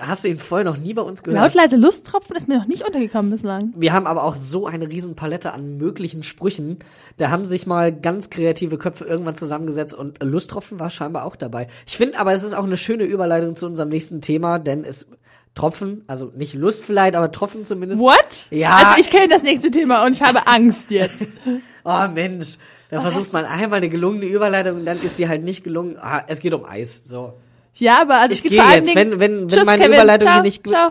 Hast 0.00 0.24
du 0.24 0.28
ihn 0.28 0.36
vorher 0.36 0.64
noch 0.64 0.76
nie 0.76 0.92
bei 0.94 1.02
uns 1.02 1.22
gehört? 1.22 1.40
Laut 1.40 1.54
leise 1.54 1.76
Lusttropfen 1.76 2.34
ist 2.34 2.48
mir 2.48 2.58
noch 2.58 2.66
nicht 2.66 2.84
untergekommen 2.84 3.30
bislang. 3.30 3.72
Wir 3.76 3.92
haben 3.92 4.08
aber 4.08 4.24
auch 4.24 4.34
so 4.34 4.66
eine 4.66 4.88
riesen 4.88 5.14
Palette 5.14 5.52
an 5.52 5.76
möglichen 5.76 6.24
Sprüchen. 6.24 6.80
Da 7.16 7.30
haben 7.30 7.44
sich 7.44 7.64
mal 7.64 7.92
ganz 7.92 8.28
kreative 8.28 8.76
Köpfe 8.76 9.04
irgendwann 9.04 9.36
zusammengesetzt 9.36 9.94
und 9.94 10.20
Lusttropfen 10.20 10.80
war 10.80 10.90
scheinbar 10.90 11.26
auch 11.26 11.36
dabei. 11.36 11.68
Ich 11.86 11.96
finde 11.96 12.18
aber, 12.18 12.32
es 12.32 12.42
ist 12.42 12.54
auch 12.54 12.64
eine 12.64 12.76
schöne 12.76 13.04
Überleitung 13.04 13.54
zu 13.54 13.66
unserem 13.66 13.90
nächsten 13.90 14.20
Thema, 14.20 14.58
denn 14.58 14.82
es 14.82 15.06
Tropfen, 15.54 16.04
also 16.08 16.32
nicht 16.34 16.54
Lust 16.54 16.82
vielleicht, 16.82 17.14
aber 17.14 17.30
Tropfen 17.30 17.64
zumindest. 17.64 18.00
What? 18.00 18.46
Ja. 18.50 18.70
Also 18.70 19.00
ich 19.00 19.10
kenne 19.10 19.28
das 19.28 19.42
nächste 19.42 19.70
Thema 19.70 20.04
und 20.04 20.14
ich 20.14 20.22
habe 20.22 20.46
Angst 20.48 20.90
jetzt. 20.90 21.28
Oh 21.82 22.06
Mensch, 22.12 22.58
da 22.90 23.00
versucht 23.00 23.32
man 23.32 23.44
einmal 23.44 23.78
eine 23.78 23.88
gelungene 23.88 24.26
Überleitung 24.26 24.78
und 24.80 24.84
dann 24.86 25.00
ist 25.02 25.16
sie 25.16 25.28
halt 25.28 25.42
nicht 25.44 25.62
gelungen. 25.64 25.96
Ah, 26.00 26.22
es 26.26 26.40
geht 26.40 26.54
um 26.54 26.64
Eis. 26.64 27.02
So. 27.04 27.34
Ja, 27.74 28.00
aber 28.02 28.16
also 28.16 28.32
Ich 28.32 28.38
es 28.38 28.42
geht 28.50 28.60
vor 28.60 28.70
jetzt, 28.72 28.94
wenn- 28.94 29.18
wenn- 29.18 29.20
wenn 29.40 29.48
Tschüss, 29.48 29.64
meine 29.64 29.82
Kevin. 29.82 29.94
Überleitung 29.94 30.28
ciao, 30.28 30.42
nicht- 30.42 30.66
Ciao. 30.66 30.90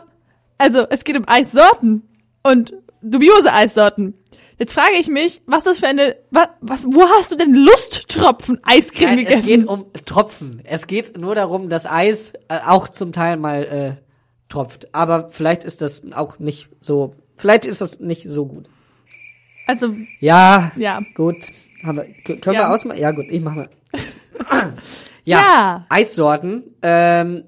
Also 0.57 0.85
es 0.89 1.03
geht 1.03 1.17
um 1.17 1.27
Eissorten 1.27 2.03
und 2.43 2.73
dubiose 3.01 3.51
Eissorten. 3.53 4.13
Jetzt 4.57 4.73
frage 4.73 4.95
ich 4.99 5.07
mich, 5.07 5.41
was 5.45 5.63
das 5.63 5.79
für 5.79 5.87
eine, 5.87 6.17
was, 6.31 6.47
was 6.59 6.85
wo 6.85 7.03
hast 7.07 7.31
du 7.31 7.37
denn 7.37 7.53
Lusttropfen 7.53 8.59
Eiscreme 8.63 9.15
Nein, 9.15 9.19
es 9.19 9.25
gegessen? 9.29 9.47
geht 9.47 9.67
um 9.67 9.85
Tropfen. 10.05 10.61
Es 10.65 10.85
geht 10.87 11.17
nur 11.17 11.33
darum, 11.35 11.69
dass 11.69 11.85
Eis 11.85 12.33
äh, 12.49 12.59
auch 12.67 12.89
zum 12.89 13.13
Teil 13.13 13.37
mal 13.37 13.63
äh, 13.63 14.03
tropft. 14.49 14.93
Aber 14.93 15.29
vielleicht 15.31 15.63
ist 15.63 15.81
das 15.81 16.01
auch 16.13 16.39
nicht 16.39 16.67
so. 16.81 17.13
Vielleicht 17.37 17.65
ist 17.65 17.79
das 17.79 18.01
nicht 18.01 18.29
so 18.29 18.45
gut. 18.47 18.67
also 19.65 19.95
Ja, 20.19 20.71
ja, 20.75 20.99
gut. 21.15 21.37
Haben 21.83 21.97
wir, 21.97 22.05
können 22.23 22.55
Ja. 22.55 22.61
wir 22.61 22.69
ausmachen? 22.71 22.99
Ja, 22.99 23.11
gut, 23.11 23.25
ich 23.29 23.41
mach 23.41 23.55
mal. 23.55 23.69
ja, 25.25 25.39
Ja. 25.41 25.85
Eissorten. 25.89 26.75
Ähm, 26.81 27.43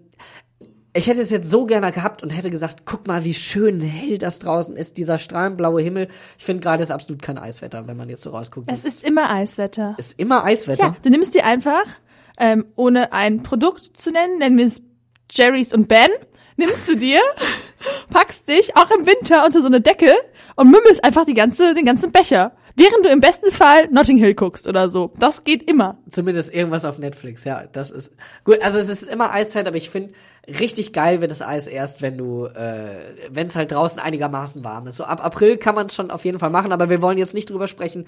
ich 0.94 1.08
hätte 1.08 1.22
es 1.22 1.30
jetzt 1.30 1.50
so 1.50 1.66
gerne 1.66 1.92
gehabt 1.94 2.22
und 2.22 2.30
hätte 2.32 2.50
gesagt, 2.50 2.82
guck 2.86 3.08
mal, 3.08 3.24
wie 3.24 3.34
schön 3.34 3.80
hell 3.80 4.18
das 4.18 4.40
draußen 4.40 4.76
ist, 4.76 4.98
dieser 4.98 5.18
strahlenblaue 5.18 5.82
Himmel. 5.82 6.10
Ich 6.38 6.44
finde 6.44 6.62
gerade, 6.62 6.84
es 6.84 6.90
ist 6.90 6.94
absolut 6.94 7.22
kein 7.22 7.38
Eiswetter, 7.38 7.88
wenn 7.88 7.96
man 7.96 8.10
jetzt 8.10 8.24
so 8.24 8.32
rausguckt. 8.32 8.70
es 8.72 8.84
ist 8.84 9.04
immer 9.04 9.30
Eiswetter. 9.32 9.96
ist 9.98 10.20
immer 10.20 10.44
Eiswetter. 10.44 10.84
Ja, 10.84 10.96
du 11.02 11.10
nimmst 11.10 11.34
dir 11.34 11.46
einfach, 11.46 11.86
ähm, 12.38 12.66
ohne 12.76 13.14
ein 13.14 13.42
Produkt 13.42 13.98
zu 13.98 14.12
nennen, 14.12 14.40
nennen 14.40 14.58
wir 14.58 14.66
es 14.66 14.82
Jerry's 15.32 15.74
und 15.74 15.88
Ben, 15.88 16.10
nimmst 16.58 16.90
du 16.90 16.98
dir, 16.98 17.22
packst 18.10 18.50
dich 18.50 18.76
auch 18.76 18.92
im 18.92 19.06
Winter 19.06 19.46
unter 19.46 19.62
so 19.62 19.68
eine 19.68 19.80
Decke 19.80 20.14
und 20.58 20.70
mümmelst 20.72 21.06
einfach 21.06 21.24
die 21.26 21.34
ganze, 21.36 21.74
den 21.74 21.86
ganzen 21.86 22.12
Becher. 22.12 22.52
Während 22.82 23.06
du 23.06 23.10
im 23.10 23.20
besten 23.20 23.52
Fall 23.52 23.90
Notting 23.92 24.18
Hill 24.18 24.34
guckst 24.34 24.68
oder 24.68 24.90
so. 24.90 25.14
Das 25.20 25.44
geht 25.44 25.70
immer. 25.70 26.00
Zumindest 26.10 26.52
irgendwas 26.52 26.84
auf 26.84 26.98
Netflix, 26.98 27.44
ja. 27.44 27.66
Das 27.72 27.92
ist 27.92 28.16
gut. 28.44 28.60
Also 28.64 28.80
es 28.80 28.90
ist 28.90 29.04
immer 29.04 29.32
Eiszeit, 29.32 29.68
aber 29.68 29.78
ich 29.78 29.92
finde, 29.92 30.14
richtig 30.48 30.92
geil 30.92 31.22
wird 31.22 31.30
das 31.30 31.44
Eis 31.44 31.68
erst, 31.68 32.02
wenn 32.02 32.18
du, 32.18 32.48
äh, 32.48 33.14
wenn 33.30 33.46
es 33.46 33.56
halt 33.56 33.72
draußen 33.72 34.02
einigermaßen 34.02 34.64
warm 34.64 34.88
ist. 34.88 34.96
So 34.96 35.04
ab 35.04 35.24
April 35.24 35.58
kann 35.58 35.76
man 35.76 35.88
es 35.88 35.96
schon 35.96 36.10
auf 36.10 36.26
jeden 36.26 36.40
Fall 36.40 36.50
machen, 36.50 36.72
aber 36.72 36.90
wir 36.90 37.04
wollen 37.04 37.20
jetzt 37.20 37.36
nicht 37.36 37.52
drüber 37.52 37.68
sprechen, 37.68 38.08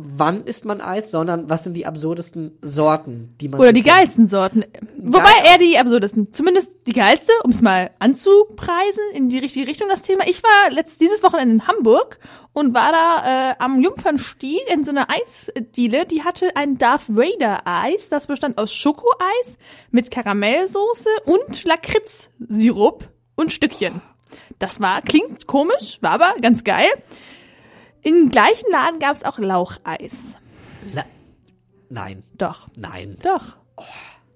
wann 0.00 0.44
isst 0.44 0.64
man 0.64 0.80
Eis, 0.80 1.10
sondern 1.10 1.50
was 1.50 1.64
sind 1.64 1.74
die 1.74 1.86
absurdesten 1.86 2.58
Sorten, 2.62 3.34
die 3.40 3.48
man 3.48 3.60
Oder 3.60 3.72
die 3.72 3.82
kennt. 3.82 3.96
geilsten 3.96 4.26
Sorten. 4.26 4.64
Wobei 4.96 5.30
eher 5.44 5.58
die 5.58 5.78
absurdesten. 5.78 6.32
Zumindest 6.32 6.76
die 6.86 6.92
geilste, 6.92 7.32
um 7.44 7.50
es 7.50 7.60
mal 7.60 7.90
anzupreisen, 7.98 9.02
in 9.14 9.28
die 9.28 9.38
richtige 9.38 9.66
Richtung 9.66 9.88
das 9.88 10.02
Thema. 10.02 10.24
Ich 10.26 10.42
war 10.42 10.70
letzt, 10.70 11.00
dieses 11.00 11.22
Wochenende 11.22 11.54
in 11.54 11.66
Hamburg 11.66 12.18
und 12.52 12.74
war 12.74 12.92
da 12.92 13.50
äh, 13.50 13.54
am 13.58 13.80
Jungfernstieg 13.80 14.60
in 14.72 14.84
so 14.84 14.90
einer 14.90 15.08
Eisdiele. 15.10 16.06
Die 16.06 16.22
hatte 16.22 16.56
ein 16.56 16.78
Darth 16.78 17.08
Vader 17.08 17.62
Eis. 17.64 18.08
Das 18.08 18.26
bestand 18.26 18.58
aus 18.58 18.72
Schokoeis 18.72 19.58
mit 19.90 20.10
Karamellsoße 20.10 21.10
und 21.26 21.64
Lakritzsirup 21.64 23.08
und 23.34 23.52
Stückchen. 23.52 24.00
Das 24.58 24.80
war, 24.80 25.02
klingt 25.02 25.46
komisch, 25.46 25.98
war 26.00 26.12
aber 26.12 26.34
ganz 26.40 26.64
geil. 26.64 26.88
Im 28.02 28.30
gleichen 28.30 28.70
Laden 28.70 28.98
gab 28.98 29.14
es 29.14 29.24
auch 29.24 29.38
Laucheis. 29.38 30.34
La 30.94 31.04
Nein, 31.90 32.22
Doch, 32.36 32.66
nein. 32.76 33.16
doch. 33.22 33.56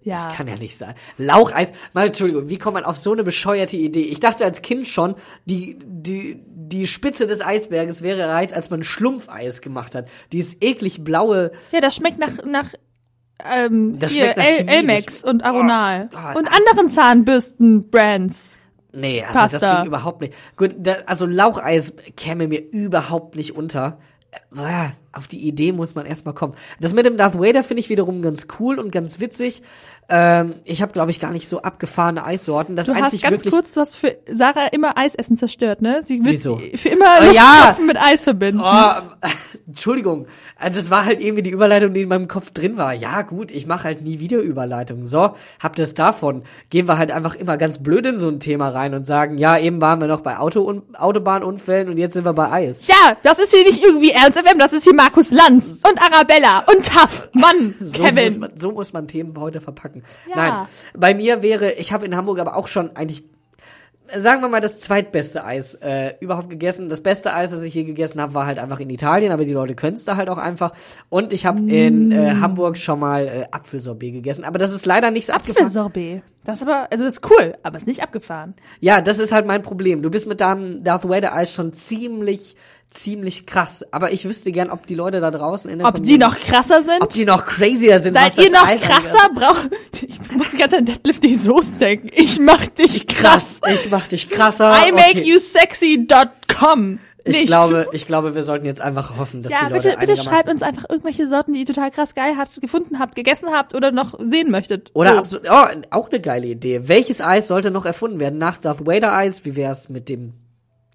Ja. 0.05 0.27
Das 0.27 0.37
kann 0.37 0.48
ja 0.48 0.57
nicht 0.57 0.77
sein. 0.77 0.94
Laucheis. 1.16 1.70
Mal, 1.92 2.07
Entschuldigung, 2.09 2.48
wie 2.48 2.59
kommt 2.59 2.75
man 2.75 2.85
auf 2.85 2.96
so 2.96 3.12
eine 3.12 3.22
bescheuerte 3.22 3.77
Idee? 3.77 4.03
Ich 4.03 4.18
dachte 4.20 4.44
als 4.44 4.62
Kind 4.62 4.88
schon, 4.88 5.14
die, 5.44 5.79
die, 5.81 6.42
die 6.46 6.87
Spitze 6.88 7.27
des 7.29 7.40
Eisberges 7.40 8.03
wäre 8.03 8.20
erreicht, 8.22 8.53
als 8.53 8.68
man 8.70 8.83
Schlumpfeis 8.83 9.61
gemacht 9.61 9.94
hat. 9.94 10.09
Dieses 10.33 10.57
eklig 10.61 11.05
blaue, 11.05 11.53
Ja, 11.70 11.81
das 11.81 11.94
schmeckt 11.94 12.18
nach, 12.18 12.44
nach 12.44 12.70
ähm, 13.55 13.98
Das 14.01 14.12
hier, 14.12 14.33
schmeckt 14.33 14.38
nach 14.38 14.44
El 14.44 14.68
Elmex 14.68 15.22
und 15.22 15.44
Aronal. 15.44 16.09
Oh, 16.12 16.38
und 16.38 16.48
also- 16.48 16.59
anderen 16.70 16.90
Zahnbürsten-Brands. 16.90 18.59
Nee, 18.92 19.22
also 19.22 19.33
das 19.40 19.52
Pasta. 19.52 19.76
ging 19.76 19.87
überhaupt 19.87 20.20
nicht. 20.20 20.35
Gut, 20.57 20.74
da, 20.78 20.96
also 21.07 21.26
Laucheis 21.26 21.94
käme 22.16 22.48
mir 22.48 22.61
überhaupt 22.61 23.37
nicht 23.37 23.57
unter. 23.57 23.98
Auf 25.12 25.29
die 25.29 25.46
Idee 25.46 25.72
muss 25.72 25.94
man 25.94 26.07
erstmal 26.07 26.35
kommen. 26.35 26.55
Das 26.81 26.92
mit 26.94 27.05
dem 27.05 27.16
Darth 27.16 27.38
Vader 27.38 27.62
finde 27.62 27.81
ich 27.81 27.90
wiederum 27.90 28.22
ganz 28.22 28.46
cool 28.59 28.79
und 28.79 28.90
ganz 28.92 29.20
witzig. 29.20 29.62
Ähm, 30.09 30.55
ich 30.64 30.83
habe, 30.83 30.92
glaube 30.92 31.11
ich, 31.11 31.20
gar 31.20 31.31
nicht 31.33 31.48
so 31.48 31.62
abgefahrene 31.62 32.25
Eissorten. 32.25 32.77
Das 32.77 32.87
Du 32.87 32.94
hast 32.94 33.22
ganz 33.22 33.44
kurz, 33.44 33.72
du 33.75 33.81
hast 33.81 33.96
für 33.96 34.16
Sarah 34.33 34.66
immer 34.72 34.96
Eisessen 34.98 35.37
zerstört, 35.37 35.81
ne? 35.83 36.03
Sie 36.05 36.25
wird 36.25 36.35
Wieso? 36.35 36.61
für 36.75 36.88
immer 36.88 37.07
Oh, 37.20 37.33
ja. 37.33 37.77
Mit 37.87 37.96
Eis 37.96 38.25
verbinden. 38.25 38.62
Oh, 38.64 39.27
Entschuldigung, 39.66 40.27
Äh, 40.59 40.70
das 40.70 40.90
war 40.90 41.05
halt 41.05 41.20
irgendwie 41.20 41.42
die 41.42 41.51
Überleitung, 41.51 41.94
die 41.94 42.03
in 42.03 42.09
meinem 42.09 42.29
Kopf 42.29 42.51
drin 42.51 42.77
war. 42.77 42.92
Ja, 42.92 43.22
gut, 43.22 43.51
ich 43.51 43.66
mache 43.66 43.85
halt 43.85 44.03
nie 44.03 44.18
wieder 44.18 44.38
Überleitungen. 44.38 45.07
So, 45.07 45.35
habt 45.61 45.79
ihr 45.79 45.85
es 45.85 45.94
davon? 45.94 46.42
Gehen 46.70 46.88
wir 46.88 46.98
halt 46.98 47.11
einfach 47.11 47.35
immer 47.35 47.57
ganz 47.57 47.83
blöd 47.83 48.05
in 48.07 48.18
so 48.18 48.29
ein 48.29 48.40
Thema 48.40 48.68
rein 48.68 48.94
und 48.94 49.07
sagen, 49.07 49.38
ja, 49.38 49.57
eben 49.59 49.81
waren 49.81 50.01
wir 50.01 50.09
noch 50.09 50.20
bei 50.20 50.38
Auto 50.38 50.83
Autobahnunfällen 50.98 51.88
und 51.88 51.98
jetzt 51.98 52.14
sind 52.14 52.25
wir 52.25 52.33
bei 52.33 52.51
Eis. 52.51 52.81
Ja, 52.87 53.16
das 53.22 53.38
ist 53.38 53.55
hier 53.55 53.64
nicht 53.64 53.83
irgendwie 53.83 54.11
Ernst 54.11 54.38
FM, 54.38 54.59
das 54.59 54.72
ist 54.72 54.85
hier 54.85 54.94
Markus 55.02 55.30
Lanz 55.32 55.80
und 55.82 56.00
Arabella 56.00 56.64
und 56.72 56.86
Taff. 56.86 57.28
Mann, 57.32 57.74
So 57.80 58.02
muss, 58.02 58.14
Kevin. 58.14 58.38
man, 58.38 58.50
so 58.56 58.70
muss 58.70 58.92
man 58.92 59.08
Themen 59.08 59.36
heute 59.38 59.60
verpacken. 59.60 60.04
Ja. 60.28 60.36
Nein, 60.36 60.52
bei 60.96 61.12
mir 61.14 61.42
wäre, 61.42 61.72
ich 61.72 61.92
habe 61.92 62.06
in 62.06 62.14
Hamburg 62.16 62.38
aber 62.38 62.54
auch 62.56 62.68
schon 62.68 62.94
eigentlich, 62.94 63.24
sagen 64.16 64.42
wir 64.42 64.48
mal, 64.48 64.60
das 64.60 64.78
zweitbeste 64.80 65.44
Eis 65.44 65.74
äh, 65.74 66.14
überhaupt 66.20 66.50
gegessen. 66.50 66.88
Das 66.88 67.00
beste 67.00 67.32
Eis, 67.34 67.50
das 67.50 67.62
ich 67.62 67.72
hier 67.72 67.82
gegessen 67.84 68.20
habe, 68.20 68.34
war 68.34 68.46
halt 68.46 68.60
einfach 68.60 68.78
in 68.78 68.90
Italien, 68.90 69.32
aber 69.32 69.44
die 69.44 69.52
Leute 69.52 69.74
können 69.74 69.94
es 69.94 70.04
da 70.04 70.16
halt 70.16 70.28
auch 70.28 70.38
einfach. 70.38 70.72
Und 71.08 71.32
ich 71.32 71.46
habe 71.46 71.58
in 71.68 72.08
Mm. 72.10 72.12
äh, 72.12 72.34
Hamburg 72.36 72.78
schon 72.78 73.00
mal 73.00 73.26
äh, 73.26 73.46
Apfelsorbet 73.50 74.12
gegessen, 74.12 74.44
aber 74.44 74.58
das 74.58 74.70
ist 74.72 74.86
leider 74.86 75.10
nicht 75.10 75.26
so 75.26 75.32
abgefahren. 75.32 75.66
Apfelsorbet. 75.66 76.22
Das 76.44 76.56
ist 76.56 76.62
aber, 76.62 76.88
also 76.92 77.04
das 77.04 77.14
ist 77.14 77.30
cool, 77.30 77.56
aber 77.64 77.76
ist 77.78 77.86
nicht 77.88 78.02
abgefahren. 78.02 78.54
Ja, 78.80 79.00
das 79.00 79.18
ist 79.18 79.32
halt 79.32 79.46
mein 79.46 79.62
Problem. 79.62 80.02
Du 80.02 80.10
bist 80.10 80.26
mit 80.28 80.40
deinem 80.40 80.84
Darth 80.84 81.08
Vader 81.08 81.34
Eis 81.34 81.52
schon 81.52 81.72
ziemlich, 81.72 82.56
ziemlich 82.92 83.46
krass. 83.46 83.85
Aber 83.90 84.12
ich 84.12 84.24
wüsste 84.24 84.52
gern, 84.52 84.70
ob 84.70 84.87
die 84.87 84.94
Leute 84.94 85.20
da 85.20 85.31
draußen 85.31 85.70
in 85.70 85.78
der 85.78 85.88
Ob 85.88 86.02
die 86.02 86.18
noch 86.18 86.38
krasser 86.38 86.83
sind? 86.83 87.00
ob 87.00 87.11
die 87.11 87.24
noch 87.24 87.44
crazier 87.46 88.00
sind. 88.00 88.14
Seid 88.14 88.37
ihr 88.38 88.50
das 88.50 88.61
noch 88.61 88.68
Eis 88.68 88.81
krasser? 88.83 89.31
Brauch, 89.35 89.57
ich 90.02 90.18
muss 90.33 90.50
die 90.50 90.57
ganze 90.59 90.76
Zeit 90.76 90.81
an 90.81 90.85
Deadlift 90.87 91.22
die 91.22 91.37
Soße 91.37 91.72
denken. 91.81 92.09
Ich 92.14 92.38
mach 92.38 92.66
dich 92.66 93.07
krass. 93.07 93.61
Krass, 93.62 93.85
ich 93.85 93.90
mach 93.90 94.07
dich 94.09 94.28
krasser. 94.28 94.72
I 94.87 94.92
make 94.92 95.11
Okay. 95.12 95.22
you 95.24 95.38
sexy.com. 95.38 96.98
Ich 97.24 97.33
Nicht. 97.37 97.46
glaube, 97.46 97.87
ich 97.92 98.07
glaube, 98.09 98.35
wir 98.35 98.42
sollten 98.42 98.66
jetzt 98.66 98.81
einfach 98.81 99.16
hoffen, 99.16 99.42
dass 99.42 99.52
ja, 99.52 99.68
die 99.68 99.74
Leute 99.74 99.90
bitte, 99.90 99.98
bitte 100.00 100.16
schreibt 100.16 100.48
uns 100.50 100.61
einfach 100.61 100.85
irgendwelche 100.88 101.28
Sorten, 101.28 101.52
die 101.52 101.61
ihr 101.61 101.66
total 101.66 101.92
krass 101.92 102.14
geil 102.16 102.35
habt, 102.37 102.61
gefunden 102.61 102.98
habt, 102.98 103.14
gegessen 103.14 103.50
habt 103.52 103.76
oder 103.76 103.92
noch 103.92 104.18
sehen 104.18 104.50
möchtet. 104.50 104.90
Oder 104.94 105.12
so. 105.12 105.18
absolut, 105.18 105.46
oh, 105.48 105.81
auch 105.90 106.11
eine 106.11 106.20
geile 106.20 106.48
Idee. 106.48 106.88
Welches 106.88 107.20
Eis 107.20 107.46
sollte 107.46 107.70
noch 107.70 107.85
erfunden 107.87 108.18
werden? 108.18 108.40
Nach 108.40 108.59
Darth 108.59 108.85
Vader 108.87 109.12
Eis? 109.12 109.44
Wie 109.44 109.55
wär's 109.55 109.88
mit 109.88 110.09
dem 110.09 110.33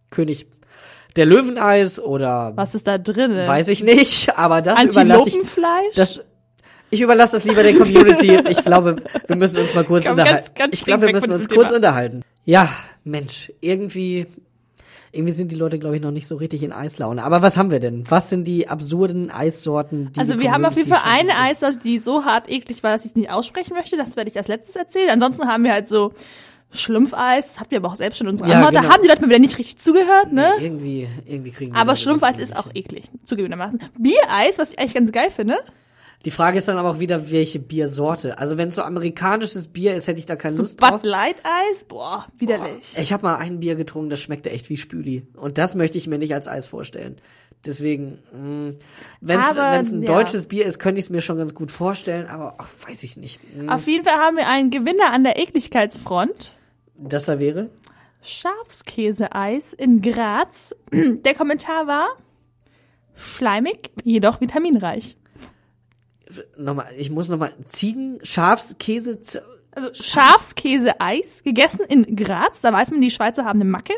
König 0.09 0.47
der 1.17 1.25
Löweneis 1.25 1.99
oder 1.99 2.53
Was 2.55 2.75
ist 2.75 2.87
da 2.87 2.97
drin? 2.97 3.35
weiß 3.35 3.67
ich 3.69 3.83
nicht, 3.83 4.37
aber 4.37 4.61
das 4.61 4.83
überlasse 4.83 5.29
ich 5.29 5.37
das 5.95 6.21
ich 6.89 7.01
überlasse 7.01 7.35
das 7.35 7.43
lieber 7.43 7.63
der 7.63 7.73
Community. 7.75 8.39
Ich 8.49 8.63
glaube, 8.63 8.95
wir 9.27 9.35
müssen 9.35 9.57
uns 9.57 9.73
mal 9.73 9.83
kurz 9.83 10.05
Komm, 10.05 10.13
unterhalten. 10.13 10.45
ganz, 10.45 10.53
ganz 10.53 10.73
ich 10.73 10.85
glaube, 10.85 11.07
wir 11.07 11.13
müssen 11.13 11.31
uns 11.31 11.49
kurz 11.49 11.67
Thema. 11.67 11.75
unterhalten. 11.75 12.21
Ja, 12.45 12.69
Mensch, 13.03 13.51
irgendwie 13.59 14.25
irgendwie 15.11 15.33
sind 15.33 15.51
die 15.51 15.55
Leute, 15.55 15.79
glaube 15.79 15.95
ich, 15.95 16.01
noch 16.01 16.11
nicht 16.11 16.27
so 16.27 16.35
richtig 16.35 16.63
in 16.63 16.71
Eislaune. 16.71 17.23
Aber 17.23 17.41
was 17.41 17.57
haben 17.57 17.71
wir 17.71 17.79
denn? 17.79 18.03
Was 18.09 18.29
sind 18.29 18.45
die 18.45 18.67
absurden 18.67 19.31
Eissorten, 19.31 20.11
die 20.13 20.19
also 20.19 20.39
wir 20.39 20.51
haben 20.51 20.65
auf 20.65 20.75
jeden 20.75 20.89
Fall 20.89 20.99
Community 20.99 21.33
eine 21.33 21.49
Eissorte, 21.49 21.79
die 21.79 21.99
so 21.99 22.25
hart 22.25 22.49
eklig 22.49 22.83
war, 22.83 22.91
dass 22.91 23.05
ich 23.05 23.11
es 23.11 23.15
nicht 23.15 23.31
aussprechen 23.31 23.73
möchte. 23.73 23.97
Das 23.97 24.15
werde 24.15 24.29
ich 24.29 24.37
als 24.37 24.47
letztes 24.47 24.75
erzählen. 24.75 25.09
Ansonsten 25.09 25.47
haben 25.47 25.63
wir 25.63 25.73
halt 25.73 25.87
so 25.87 26.13
Schlumpfeis. 26.71 27.47
Das 27.47 27.59
habt 27.59 27.71
ihr 27.71 27.77
aber 27.77 27.89
auch 27.89 27.95
selbst 27.95 28.17
schon 28.17 28.27
in 28.27 28.31
unserer 28.31 28.49
Ja, 28.49 28.55
Antwort. 28.55 28.75
Da 28.75 28.81
genau. 28.81 28.93
haben 28.93 29.01
die 29.01 29.07
Leute 29.07 29.21
mal 29.21 29.29
wieder 29.29 29.39
nicht 29.39 29.57
richtig 29.57 29.77
zugehört, 29.77 30.31
ne? 30.33 30.51
Nee, 30.57 30.65
irgendwie, 30.65 31.07
irgendwie 31.25 31.51
kriegen 31.51 31.73
die 31.73 31.79
Aber 31.79 31.95
Schlumpfeis 31.95 32.37
ist 32.39 32.55
auch 32.55 32.67
eklig, 32.73 33.05
zugegebenermaßen. 33.23 33.79
Biereis, 33.97 34.57
was 34.57 34.71
ich 34.71 34.79
eigentlich 34.79 34.93
ganz 34.93 35.11
geil 35.11 35.31
finde. 35.31 35.57
Die 36.25 36.31
Frage 36.31 36.57
ist 36.57 36.67
dann 36.67 36.77
aber 36.77 36.89
auch 36.89 36.99
wieder, 36.99 37.31
welche 37.31 37.59
Biersorte. 37.59 38.39
Also 38.39 38.57
wenn 38.57 38.69
es 38.69 38.75
so 38.75 38.81
amerikanisches 38.81 39.67
Bier 39.67 39.95
ist, 39.95 40.07
hätte 40.07 40.19
ich 40.19 40.25
da 40.25 40.35
keine 40.35 40.57
Lust 40.57 40.81
drauf. 40.81 41.01
Bud 41.01 41.05
Light 41.05 41.37
Eis, 41.43 41.83
boah, 41.85 42.25
widerlich. 42.37 42.97
Ich 42.99 43.13
habe 43.13 43.23
mal 43.23 43.35
ein 43.37 43.59
Bier 43.59 43.75
getrunken, 43.75 44.09
das 44.09 44.19
schmeckte 44.19 44.49
echt 44.49 44.69
wie 44.69 44.77
Spüli. 44.77 45.27
Und 45.35 45.57
das 45.57 45.75
möchte 45.75 45.97
ich 45.97 46.07
mir 46.07 46.17
nicht 46.17 46.33
als 46.33 46.47
Eis 46.47 46.65
vorstellen. 46.65 47.21
Deswegen, 47.65 48.19
wenn 49.21 49.39
Aber, 49.39 49.79
es 49.79 49.91
ein 49.91 50.03
ja. 50.03 50.07
deutsches 50.07 50.47
Bier 50.47 50.65
ist, 50.65 50.79
könnte 50.79 50.99
ich 50.99 51.05
es 51.05 51.09
mir 51.09 51.21
schon 51.21 51.37
ganz 51.37 51.53
gut 51.53 51.71
vorstellen, 51.71 52.27
aber 52.27 52.55
ach, 52.59 52.69
weiß 52.87 53.03
ich 53.03 53.17
nicht. 53.17 53.41
Mm, 53.55 53.69
Auf 53.69 53.87
jeden 53.87 54.03
Fall 54.05 54.15
haben 54.15 54.37
wir 54.37 54.47
einen 54.47 54.69
Gewinner 54.69 55.11
an 55.11 55.23
der 55.23 55.39
Ekligkeitsfront. 55.39 56.55
Das 56.97 57.25
da 57.25 57.39
wäre? 57.39 57.69
Schafskäseeis 58.21 59.73
in 59.73 60.01
Graz. 60.01 60.75
Der 60.91 61.33
Kommentar 61.33 61.87
war 61.87 62.07
schleimig, 63.15 63.91
jedoch 64.03 64.41
vitaminreich. 64.41 65.17
Nochmal, 66.57 66.91
ich 66.97 67.09
muss 67.09 67.29
nochmal 67.29 67.53
Ziegen, 67.67 68.19
Schafskäse, 68.21 69.19
Also 69.71 69.93
Schafskäse-Eis, 69.93 71.43
gegessen 71.43 71.85
in 71.87 72.15
Graz. 72.15 72.61
Da 72.61 72.73
weiß 72.73 72.91
man, 72.91 73.01
die 73.01 73.11
Schweizer 73.11 73.45
haben 73.45 73.61
eine 73.61 73.69
Macke. 73.69 73.93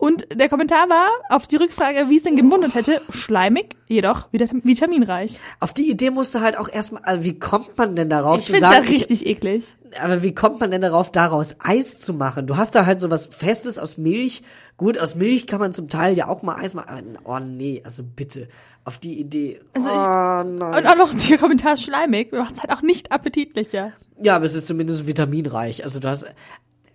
Und 0.00 0.28
der 0.32 0.48
Kommentar 0.48 0.88
war 0.88 1.08
auf 1.28 1.48
die 1.48 1.56
Rückfrage, 1.56 2.08
wie 2.08 2.18
es 2.18 2.22
denn 2.22 2.36
gemundet 2.36 2.76
hätte, 2.76 3.00
schleimig, 3.10 3.74
jedoch 3.88 4.28
vita- 4.32 4.54
vitaminreich. 4.62 5.40
Auf 5.58 5.72
die 5.74 5.90
Idee 5.90 6.10
musst 6.10 6.32
du 6.36 6.40
halt 6.40 6.56
auch 6.56 6.68
erstmal, 6.68 7.02
also 7.02 7.24
wie 7.24 7.36
kommt 7.36 7.76
man 7.76 7.96
denn 7.96 8.08
darauf 8.08 8.38
Ich 8.38 8.48
ja 8.48 8.60
sagen, 8.60 8.84
ich- 8.84 8.90
richtig 8.90 9.26
eklig. 9.26 9.64
aber 10.00 10.22
wie 10.22 10.32
kommt 10.32 10.60
man 10.60 10.70
denn 10.70 10.82
darauf, 10.82 11.10
daraus 11.10 11.56
Eis 11.58 11.98
zu 11.98 12.14
machen? 12.14 12.46
Du 12.46 12.56
hast 12.56 12.76
da 12.76 12.86
halt 12.86 13.00
so 13.00 13.10
was 13.10 13.26
Festes 13.26 13.76
aus 13.76 13.98
Milch. 13.98 14.44
Gut, 14.76 14.98
aus 14.98 15.16
Milch 15.16 15.48
kann 15.48 15.58
man 15.58 15.72
zum 15.72 15.88
Teil 15.88 16.16
ja 16.16 16.28
auch 16.28 16.42
mal 16.42 16.54
Eis 16.54 16.74
machen. 16.74 17.18
Oh 17.24 17.40
nee, 17.40 17.82
also 17.84 18.04
bitte, 18.04 18.46
auf 18.84 18.98
die 18.98 19.18
Idee. 19.18 19.58
Also 19.74 19.88
ich- 19.88 19.94
oh 19.96 19.98
nein. 19.98 20.78
Und 20.78 20.86
auch 20.86 20.96
noch 20.96 21.12
der 21.12 21.38
Kommentar 21.38 21.76
schleimig, 21.76 22.30
macht 22.30 22.54
es 22.54 22.60
halt 22.60 22.70
auch 22.70 22.82
nicht 22.82 23.10
appetitlicher. 23.10 23.92
Ja, 24.22 24.36
aber 24.36 24.44
es 24.46 24.54
ist 24.54 24.68
zumindest 24.68 25.08
vitaminreich. 25.08 25.82
Also 25.82 25.98
du 25.98 26.08
hast, 26.08 26.24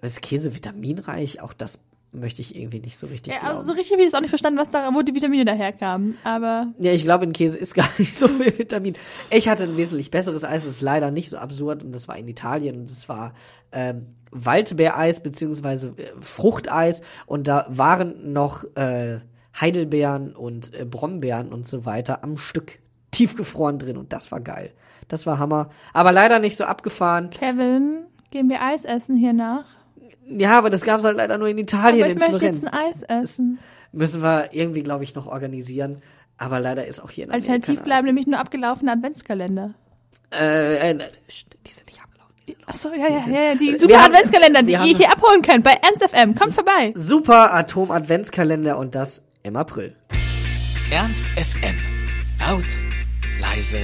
ist 0.01 0.21
Käse 0.21 0.55
vitaminreich? 0.55 1.41
Auch 1.41 1.51
das 1.51 1.79
möchte 2.13 2.41
ich 2.41 2.55
irgendwie 2.55 2.79
nicht 2.79 2.97
so 2.97 3.07
richtig 3.07 3.33
Ja, 3.33 3.39
glauben. 3.39 3.55
also 3.57 3.67
so 3.67 3.73
richtig 3.73 3.93
habe 3.93 4.01
ich 4.03 4.09
das 4.11 4.17
auch 4.17 4.21
nicht 4.21 4.29
verstanden, 4.29 4.59
was 4.59 4.71
da, 4.71 4.93
wo 4.93 5.01
die 5.01 5.13
Vitamine 5.15 5.45
daherkamen. 5.45 6.17
Aber 6.23 6.67
Ja, 6.79 6.91
ich 6.93 7.03
glaube, 7.03 7.25
in 7.25 7.33
Käse 7.33 7.57
ist 7.57 7.73
gar 7.75 7.87
nicht 7.97 8.17
so 8.17 8.27
viel 8.27 8.57
Vitamin. 8.57 8.95
Ich 9.31 9.49
hatte 9.49 9.63
ein 9.63 9.77
wesentlich 9.77 10.11
besseres 10.11 10.43
Eis, 10.43 10.63
das 10.63 10.71
ist 10.75 10.81
leider 10.81 11.11
nicht 11.11 11.29
so 11.29 11.37
absurd 11.37 11.83
und 11.83 11.91
das 11.93 12.07
war 12.07 12.17
in 12.17 12.27
Italien 12.27 12.77
und 12.77 12.89
das 12.89 13.09
war 13.09 13.33
ähm, 13.71 14.07
Waldbeereis 14.31 15.21
beziehungsweise 15.23 15.89
äh, 15.97 16.05
Fruchteis 16.21 17.01
und 17.25 17.47
da 17.47 17.65
waren 17.69 18.31
noch 18.33 18.63
äh, 18.75 19.19
Heidelbeeren 19.59 20.35
und 20.35 20.73
äh, 20.79 20.85
Brombeeren 20.85 21.51
und 21.53 21.67
so 21.67 21.85
weiter 21.85 22.23
am 22.23 22.37
Stück 22.37 22.79
tiefgefroren 23.11 23.77
drin 23.79 23.97
und 23.97 24.11
das 24.13 24.31
war 24.31 24.39
geil. 24.39 24.71
Das 25.07 25.25
war 25.25 25.37
Hammer. 25.37 25.69
Aber 25.93 26.11
leider 26.11 26.39
nicht 26.39 26.57
so 26.57 26.63
abgefahren. 26.63 27.29
Kevin, 27.29 28.05
gehen 28.31 28.49
wir 28.49 28.63
Eis 28.63 28.85
essen 28.85 29.15
hier 29.17 29.33
nach? 29.33 29.65
Ja, 30.25 30.57
aber 30.57 30.69
das 30.69 30.81
gab's 30.81 31.03
halt 31.03 31.17
leider 31.17 31.37
nur 31.37 31.47
in 31.49 31.57
Italien, 31.57 32.03
Aber 32.03 32.07
ich 32.07 32.13
in 32.13 32.19
möchte 32.19 32.37
Florenz. 32.39 32.61
jetzt 32.61 32.73
ein 32.73 32.79
Eis 32.79 33.03
essen. 33.03 33.59
Müssen 33.91 34.21
wir 34.23 34.53
irgendwie, 34.53 34.81
glaube 34.83 35.03
ich, 35.03 35.15
noch 35.15 35.27
organisieren. 35.27 35.99
Aber 36.37 36.59
leider 36.59 36.87
ist 36.87 36.99
auch 37.01 37.11
hier 37.11 37.25
in 37.25 37.29
Amerika 37.31 37.51
Alternativ 37.53 37.83
bleiben 37.83 38.05
nämlich 38.07 38.25
nur 38.27 38.39
abgelaufene 38.39 38.91
Adventskalender. 38.91 39.73
Äh, 40.33 40.91
äh, 40.91 40.93
st- 41.29 41.45
die 41.67 41.71
sind 41.71 41.87
nicht 41.87 42.01
abgelaufen. 42.01 42.33
Die 42.47 42.51
sind 42.53 42.67
Achso, 42.67 42.89
ja, 42.89 43.07
ja, 43.07 43.27
ja, 43.27 43.41
ja, 43.49 43.55
die 43.55 43.75
super 43.75 44.01
haben- 44.03 44.13
Adventskalender, 44.13 44.63
die 44.63 44.71
ihr 44.73 44.97
hier 44.97 45.11
abholen 45.11 45.41
könnt 45.43 45.63
bei 45.63 45.73
Ernst 45.81 46.03
FM. 46.09 46.33
Kommt 46.35 46.53
vorbei. 46.55 46.91
Super 46.95 47.53
Atom-Adventskalender 47.53 48.77
und 48.79 48.95
das 48.95 49.23
im 49.43 49.55
April. 49.55 49.95
Ernst 50.91 51.25
FM. 51.35 51.75
Laut, 52.39 52.65
leise, 53.39 53.77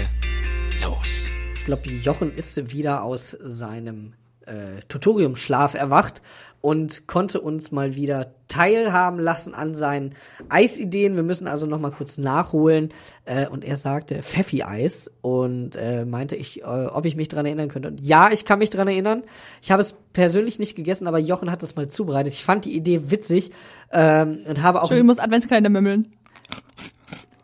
los. 0.82 1.25
Ich 1.56 1.65
glaube, 1.65 1.88
Jochen 1.89 2.34
ist 2.36 2.71
wieder 2.71 3.04
aus 3.04 3.32
seinem 3.39 4.13
äh, 4.50 4.82
Tutoriumsschlaf 4.88 5.76
erwacht 5.76 6.22
und 6.62 7.08
konnte 7.08 7.40
uns 7.40 7.72
mal 7.72 7.96
wieder 7.96 8.34
teilhaben 8.48 9.20
lassen 9.20 9.54
an 9.54 9.76
seinen 9.76 10.16
Eisideen. 10.50 11.16
Wir 11.16 11.24
müssen 11.24 11.48
also 11.48 11.68
noch 11.68 11.80
mal 11.80 11.92
kurz 11.92 12.18
nachholen. 12.18 12.90
Äh, 13.26 13.48
und 13.48 13.64
er 13.64 13.76
sagte 13.76 14.22
Pfeffi-Eis 14.22 15.12
und 15.22 15.76
äh, 15.76 16.04
meinte 16.04 16.36
ich, 16.36 16.62
äh, 16.62 16.66
ob 16.66 17.06
ich 17.06 17.16
mich 17.16 17.30
dran 17.30 17.46
erinnern 17.46 17.70
könnte. 17.70 17.88
Und 17.88 18.02
ja, 18.02 18.30
ich 18.32 18.44
kann 18.44 18.60
mich 18.60 18.70
dran 18.70 18.88
erinnern. 18.88 19.24
Ich 19.62 19.72
habe 19.72 19.82
es 19.82 19.96
persönlich 20.14 20.60
nicht 20.60 20.76
gegessen, 20.76 21.08
aber 21.08 21.20
Jochen 21.20 21.52
hat 21.52 21.64
es 21.64 21.76
mal 21.76 21.88
zubereitet. 21.88 22.34
Ich 22.34 22.44
fand 22.44 22.66
die 22.66 22.76
Idee 22.76 23.12
witzig 23.12 23.52
ähm, 23.92 24.40
und 24.48 24.62
habe 24.62 24.80
auch 24.80 24.84
Entschuldigung, 24.84 25.12
ich 25.12 25.18
muss 25.18 25.24
Adventskalender 25.24 25.70
mümmeln. 25.70 26.14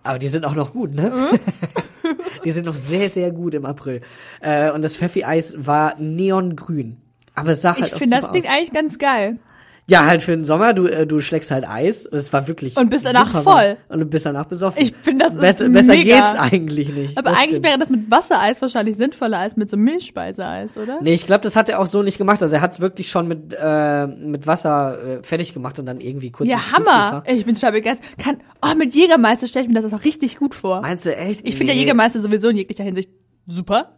Aber 0.06 0.20
die 0.20 0.28
sind 0.28 0.46
auch 0.46 0.56
noch 0.56 0.72
gut, 0.72 0.94
ne? 0.94 1.12
Die 2.44 2.52
sind 2.52 2.68
noch 2.68 2.76
sehr, 2.76 3.10
sehr 3.10 3.32
gut 3.32 3.56
im 3.56 3.65
April. 3.65 4.02
Äh, 4.39 4.70
und 4.70 4.84
das 4.84 4.96
Pfeffi-Eis 4.98 5.56
war 5.65 5.96
neongrün. 6.00 6.98
Aber 7.34 7.54
es 7.54 7.62
sah 7.63 7.74
halt 7.76 7.88
Ich 7.88 7.94
finde, 7.96 8.18
das 8.18 8.30
klingt 8.30 8.46
aus. 8.46 8.52
eigentlich 8.54 8.72
ganz 8.72 9.00
geil. 9.00 9.39
Ja, 9.88 10.06
halt 10.08 10.24
für 10.24 10.32
den 10.32 10.43
Sommer, 10.45 10.74
du, 10.74 10.88
äh, 10.88 11.06
du 11.06 11.19
schlägst 11.19 11.52
halt 11.52 11.69
Eis. 11.69 12.08
Es 12.08 12.34
war 12.34 12.48
wirklich. 12.48 12.76
Und 12.76 12.89
bist 12.89 13.06
danach 13.06 13.43
voll. 13.43 13.78
Und 13.88 14.00
du 14.00 14.06
bist 14.06 14.26
danach 14.26 14.45
besoffen. 14.45 14.82
Ich 14.82 14.95
finde, 15.00 15.26
das 15.26 15.36
ist 15.36 15.41
besser, 15.41 15.69
besser 15.69 15.93
mega. 15.93 16.15
geht's 16.32 16.39
eigentlich 16.39 16.89
nicht. 16.89 17.15
Aber 17.17 17.30
Das 17.30 17.38
eigentlich 17.38 17.50
stimmt. 17.52 17.65
wäre 17.65 17.78
das 17.78 17.89
mit 17.91 18.10
Wassereis 18.10 18.60
wahrscheinlich 18.63 18.98
sinnvoller 18.98 19.38
als 19.38 19.56
mit 19.58 19.69
so 19.69 19.78
Milchspeiseeis, 19.78 20.78
oder? 20.80 20.98
Nee, 21.02 21.13
ich 21.13 21.28
glaube, 21.28 21.41
das 21.43 21.56
hat 21.56 21.69
er 21.69 21.80
auch 21.80 21.86
so 21.86 22.02
nicht 22.02 22.17
gemacht. 22.17 22.41
Also 22.41 22.56
er 22.56 22.62
hat 22.62 22.74
es 22.74 22.80
wirklich 22.82 23.10
schon 23.10 23.28
mit, 23.28 23.56
äh, 23.62 24.08
mit 24.08 24.48
Wasser 24.48 24.98
äh, 25.19 25.24
fertig 25.24 25.54
gemacht 25.54 25.78
und 25.78 25.86
dann 25.86 26.02
irgendwie 26.02 26.32
kurz. 26.32 26.50
Ja, 26.50 26.71
Hammer. 26.71 27.24
Ich 27.28 27.45
bin 27.45 27.54
total 27.54 27.74
begeistert. 27.74 28.08
Kann, 28.17 28.38
oh, 28.63 28.74
mit 28.76 28.95
Jägermeister 28.95 29.45
stelle 29.45 29.65
ich 29.67 29.71
mir 29.71 29.80
das 29.80 29.93
auch 29.93 30.04
richtig 30.04 30.38
gut 30.38 30.56
vor. 30.56 30.82
Meinst 30.82 31.06
du 31.06 31.15
echt? 31.15 31.41
Ich 31.43 31.58
finde 31.58 31.74
ja 31.74 31.76
Nee. 31.76 31.82
Jägermeister 31.82 32.19
sowieso 32.19 32.50
in 32.50 32.58
jeglicher 32.58 32.84
Hinsicht 32.84 33.12
super. 33.45 33.95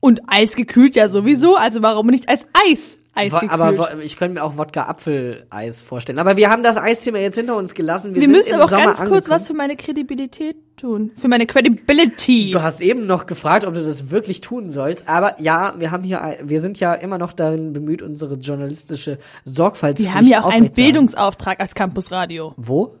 Und 0.00 0.20
Eis 0.26 0.54
gekühlt 0.54 0.96
ja 0.96 1.08
sowieso, 1.08 1.56
also 1.56 1.80
warum 1.80 2.08
nicht 2.08 2.28
als 2.28 2.46
Eis? 2.68 2.97
Eis 3.18 3.32
gekühlt. 3.32 3.50
Aber 3.52 4.00
ich 4.02 4.16
könnte 4.16 4.34
mir 4.34 4.42
auch 4.44 4.56
Wodka-Apfeleis 4.56 5.82
vorstellen. 5.82 6.18
Aber 6.18 6.36
wir 6.36 6.50
haben 6.50 6.62
das 6.62 6.76
Eisthema 6.76 7.18
jetzt 7.18 7.36
hinter 7.36 7.56
uns 7.56 7.74
gelassen. 7.74 8.14
Wir, 8.14 8.22
Wir 8.22 8.28
müssen 8.28 8.54
aber 8.54 8.64
auch 8.64 8.68
Sommer 8.70 8.84
ganz 8.84 8.98
kurz 8.98 9.08
angekommen. 9.10 9.30
was 9.30 9.46
für 9.46 9.54
meine 9.54 9.76
Kredibilität 9.76 10.56
tun. 10.76 11.10
Für 11.16 11.28
meine 11.28 11.46
Credibility. 11.46 12.50
Du 12.52 12.62
hast 12.62 12.80
eben 12.80 13.06
noch 13.06 13.26
gefragt, 13.26 13.64
ob 13.64 13.74
du 13.74 13.84
das 13.84 14.10
wirklich 14.10 14.40
tun 14.40 14.70
sollst. 14.70 15.08
Aber 15.08 15.40
ja, 15.40 15.74
wir 15.78 15.90
haben 15.90 16.04
hier, 16.04 16.36
wir 16.42 16.60
sind 16.60 16.78
ja 16.80 16.94
immer 16.94 17.18
noch 17.18 17.32
darin 17.32 17.72
bemüht, 17.72 18.02
unsere 18.02 18.34
journalistische 18.36 19.18
Sorgfaltspflicht 19.44 20.10
Wir 20.10 20.14
haben 20.18 20.26
ja 20.26 20.44
auch 20.44 20.50
einen. 20.52 20.70
Bildungsauftrag 20.70 21.60
als 21.60 21.74
Campusradio. 21.74 22.54
Wo? 22.56 22.92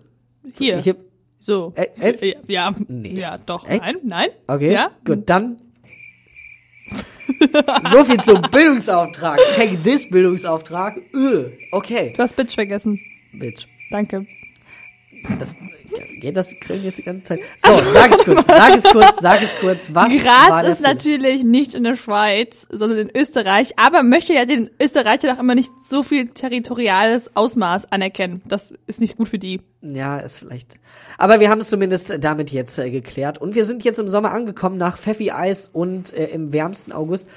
Hier. 0.56 0.78
Hier. 0.78 0.96
So. 1.38 1.72
Äh, 1.76 1.86
äh? 2.00 2.34
Ja, 2.48 2.74
Nee. 2.88 3.14
ja, 3.14 3.38
doch. 3.38 3.68
Echt? 3.68 3.80
Nein, 3.80 3.96
nein. 4.02 4.28
Okay, 4.48 4.72
Ja. 4.72 4.90
gut, 5.04 5.30
dann. 5.30 5.58
so 7.90 8.04
viel 8.04 8.20
zum 8.20 8.42
Bildungsauftrag. 8.50 9.38
Take 9.54 9.82
this 9.82 10.08
Bildungsauftrag. 10.08 11.00
Öh, 11.14 11.50
okay. 11.72 12.12
Du 12.16 12.22
hast 12.22 12.36
Bitch 12.36 12.54
vergessen. 12.54 12.98
Bitch. 13.32 13.66
Danke. 13.90 14.26
Das, 15.38 15.54
geht 16.20 16.36
das 16.36 16.54
Grillen 16.60 16.84
jetzt 16.84 16.98
die 16.98 17.02
ganze 17.02 17.22
Zeit? 17.22 17.40
So, 17.58 17.72
sag 17.92 18.12
es 18.12 18.24
kurz, 18.24 18.46
sag 18.46 18.74
es 18.74 18.82
kurz, 18.84 19.16
sag 19.20 19.42
es 19.42 19.60
kurz. 19.60 19.94
Was 19.94 20.08
Graz 20.08 20.68
ist 20.68 20.78
Film? 20.78 20.82
natürlich 20.82 21.44
nicht 21.44 21.74
in 21.74 21.84
der 21.84 21.96
Schweiz, 21.96 22.66
sondern 22.70 22.98
in 22.98 23.10
Österreich, 23.14 23.78
aber 23.78 24.02
möchte 24.02 24.32
ja 24.34 24.44
den 24.44 24.70
Österreicher 24.80 25.28
doch 25.32 25.38
immer 25.38 25.54
nicht 25.54 25.70
so 25.82 26.02
viel 26.02 26.28
territoriales 26.28 27.36
Ausmaß 27.36 27.92
anerkennen. 27.92 28.42
Das 28.46 28.74
ist 28.86 29.00
nicht 29.00 29.16
gut 29.16 29.28
für 29.28 29.38
die. 29.38 29.60
Ja, 29.80 30.18
ist 30.18 30.38
vielleicht. 30.38 30.78
Aber 31.18 31.40
wir 31.40 31.50
haben 31.50 31.60
es 31.60 31.68
zumindest 31.68 32.12
damit 32.20 32.50
jetzt 32.50 32.78
äh, 32.78 32.90
geklärt. 32.90 33.38
Und 33.38 33.54
wir 33.54 33.64
sind 33.64 33.84
jetzt 33.84 33.98
im 33.98 34.08
Sommer 34.08 34.32
angekommen 34.32 34.76
nach 34.76 34.98
Pfeffi 34.98 35.30
Eis 35.30 35.68
und 35.72 36.12
äh, 36.12 36.26
im 36.26 36.52
wärmsten 36.52 36.92
August. 36.92 37.28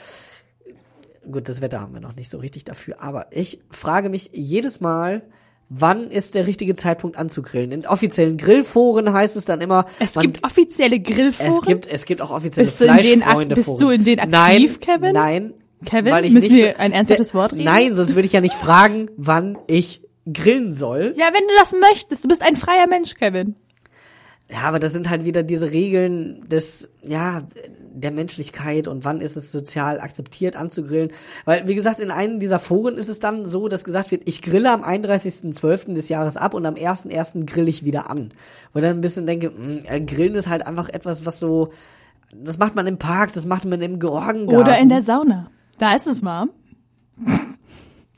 Gut, 1.29 1.47
das 1.47 1.61
Wetter 1.61 1.79
haben 1.79 1.93
wir 1.93 2.01
noch 2.01 2.15
nicht 2.15 2.31
so 2.31 2.39
richtig 2.39 2.63
dafür. 2.63 3.01
Aber 3.01 3.27
ich 3.29 3.59
frage 3.69 4.09
mich 4.09 4.31
jedes 4.33 4.81
Mal, 4.81 5.21
wann 5.73 6.11
ist 6.11 6.35
der 6.35 6.45
richtige 6.47 6.75
Zeitpunkt 6.75 7.17
anzugrillen? 7.17 7.71
In 7.71 7.87
offiziellen 7.87 8.37
Grillforen 8.37 9.11
heißt 9.13 9.37
es 9.37 9.45
dann 9.45 9.61
immer. 9.61 9.85
Es 9.99 10.15
man- 10.15 10.23
gibt 10.25 10.43
offizielle 10.45 10.97
es 10.97 11.03
Grillforen. 11.03 11.65
gibt, 11.65 11.87
es 11.87 12.05
gibt 12.05 12.21
auch 12.21 12.29
offizielle 12.31 12.65
Bist 12.67 12.77
Fleischfreunde 12.77 13.55
bist 13.55 13.79
du 13.79 13.89
in 13.89 14.03
denen 14.03 14.19
aktiv, 14.19 14.31
nein, 14.33 14.79
Kevin? 14.79 15.13
Nein. 15.13 15.53
Kevin, 15.85 16.11
weil 16.11 16.25
ich 16.25 16.33
müssen 16.33 16.51
nicht 16.51 16.61
wir 16.63 16.79
ein 16.79 16.91
ernsthaftes 16.91 17.33
Wort 17.33 17.53
reden? 17.53 17.63
Nein, 17.63 17.95
sonst 17.95 18.13
würde 18.13 18.25
ich 18.27 18.33
ja 18.33 18.41
nicht 18.41 18.53
fragen, 18.53 19.09
wann 19.17 19.57
ich 19.67 20.01
grillen 20.31 20.75
soll. 20.75 21.13
ja, 21.17 21.27
wenn 21.33 21.47
du 21.47 21.53
das 21.57 21.73
möchtest. 21.73 22.23
Du 22.23 22.27
bist 22.27 22.41
ein 22.43 22.55
freier 22.55 22.85
Mensch, 22.87 23.15
Kevin. 23.15 23.55
Ja, 24.51 24.63
aber 24.63 24.79
das 24.79 24.91
sind 24.93 25.09
halt 25.09 25.23
wieder 25.25 25.41
diese 25.43 25.71
Regeln 25.71 26.43
des, 26.49 26.89
ja, 27.01 27.47
der 27.93 28.11
Menschlichkeit 28.11 28.87
und 28.87 29.03
wann 29.05 29.21
ist 29.21 29.35
es 29.37 29.51
sozial 29.51 29.99
akzeptiert 29.99 30.55
anzugrillen. 30.55 31.11
Weil, 31.45 31.67
wie 31.67 31.75
gesagt, 31.75 31.99
in 31.99 32.11
einem 32.11 32.39
dieser 32.39 32.59
Foren 32.59 32.97
ist 32.97 33.09
es 33.09 33.19
dann 33.19 33.45
so, 33.45 33.67
dass 33.67 33.83
gesagt 33.83 34.11
wird, 34.11 34.23
ich 34.25 34.41
grille 34.41 34.71
am 34.71 34.83
31.12. 34.83 35.93
des 35.93 36.09
Jahres 36.09 36.37
ab 36.37 36.53
und 36.53 36.65
am 36.65 36.75
1.1. 36.75 37.45
grill 37.45 37.67
ich 37.67 37.83
wieder 37.83 38.09
an. 38.09 38.33
Wo 38.73 38.79
ich 38.79 38.85
dann 38.85 38.97
ein 38.97 39.01
bisschen 39.01 39.25
denke, 39.25 39.49
mh, 39.49 39.81
äh, 39.85 40.01
Grillen 40.01 40.35
ist 40.35 40.49
halt 40.49 40.65
einfach 40.65 40.89
etwas, 40.89 41.25
was 41.25 41.39
so, 41.39 41.71
das 42.33 42.57
macht 42.57 42.75
man 42.75 42.87
im 42.87 42.97
Park, 42.97 43.33
das 43.33 43.45
macht 43.45 43.65
man 43.65 43.81
im 43.81 43.99
Georgengarten. 43.99 44.61
Oder 44.61 44.77
in 44.79 44.89
der 44.89 45.01
Sauna. 45.01 45.49
Da 45.77 45.95
ist 45.95 46.07
es 46.07 46.23
warm. 46.23 46.49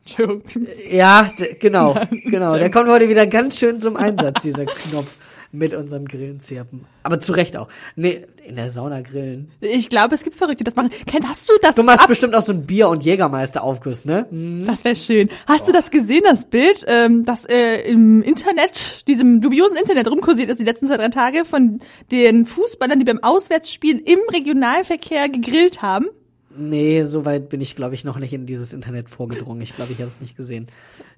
Entschuldigung. 0.06 0.68
Ja, 0.92 1.30
genau, 1.60 1.96
genau. 2.26 2.58
Der 2.58 2.70
kommt 2.70 2.90
heute 2.90 3.08
wieder 3.08 3.26
ganz 3.26 3.58
schön 3.58 3.80
zum 3.80 3.96
Einsatz, 3.96 4.42
dieser 4.42 4.66
Knopf 4.66 5.18
mit 5.54 5.74
unserem 5.74 6.08
Grillenzirpen. 6.08 6.86
Aber 7.04 7.20
zu 7.20 7.32
Recht 7.32 7.56
auch. 7.56 7.68
Nee, 7.96 8.26
in 8.44 8.56
der 8.56 8.72
Sauna 8.72 9.02
grillen. 9.02 9.52
Ich 9.62 9.88
glaube, 9.88 10.16
es 10.16 10.24
gibt 10.24 10.36
Verrückte, 10.36 10.64
die 10.64 10.64
das 10.66 10.76
machen. 10.76 10.90
Ken, 11.06 11.28
hast 11.28 11.48
du 11.48 11.54
das 11.62 11.76
Du 11.76 11.84
machst 11.84 12.02
ab 12.02 12.08
bestimmt 12.08 12.36
auch 12.36 12.42
so 12.42 12.52
ein 12.52 12.66
Bier- 12.66 12.90
und 12.90 13.04
Jägermeister-Aufguss, 13.04 14.06
ne? 14.06 14.26
Das 14.66 14.84
wäre 14.84 14.96
schön. 14.96 15.30
Hast 15.48 15.68
du 15.68 15.72
das 15.72 15.92
gesehen, 15.92 16.24
das 16.26 16.46
Bild, 16.46 16.84
ähm, 16.88 17.24
das 17.24 17.46
äh, 17.46 17.90
im 17.90 18.24
Internet, 18.24 19.08
diesem 19.08 19.42
dubiosen 19.42 19.78
Internet 19.78 20.10
rumkursiert 20.10 20.50
ist 20.50 20.60
die 20.60 20.66
letzten 20.66 20.88
zwei, 20.88 20.98
drei 20.98 21.10
Tage 21.10 21.46
von 21.46 21.80
den 22.12 22.46
Fußballern, 22.46 22.98
die 23.00 23.06
beim 23.06 23.24
Auswärtsspiel 23.24 24.00
im 24.00 24.20
Regionalverkehr 24.32 25.30
gegrillt 25.30 25.82
haben? 25.84 26.08
Nee, 26.56 27.04
so 27.06 27.26
weit 27.26 27.50
bin 27.50 27.62
ich, 27.62 27.76
glaube 27.76 27.96
ich, 27.96 28.04
noch 28.04 28.18
nicht 28.18 28.34
in 28.34 28.46
dieses 28.46 28.74
Internet 28.74 29.10
vorgedrungen. 29.10 29.62
Ich 29.62 29.76
glaube, 29.76 29.92
ich 29.92 30.00
habe 30.00 30.10
es 30.10 30.22
nicht 30.22 30.38
gesehen. 30.38 30.68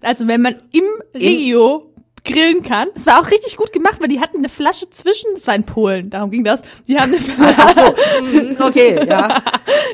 Also 0.02 0.28
wenn 0.28 0.42
man 0.42 0.56
im 0.72 0.84
Regio 1.14 1.92
grillen 2.26 2.64
kann. 2.64 2.90
Es 2.96 3.06
war 3.06 3.22
auch 3.22 3.32
richtig 3.32 3.56
gut 3.58 3.72
gemacht, 3.72 3.98
weil 4.00 4.08
die 4.10 4.20
hatten 4.20 4.38
eine 4.38 4.50
Flasche 4.50 4.90
zwischen, 4.90 5.28
das 5.36 5.48
war 5.48 5.56
in 5.56 5.64
Polen, 5.64 6.10
darum 6.10 6.32
ging 6.32 6.44
das. 6.44 6.62
Die 6.88 7.00
haben 7.00 7.12
eine 7.14 7.20
Flasche 7.22 7.94
Mhm, 8.22 8.58
Okay, 8.60 9.06
ja. 9.08 9.42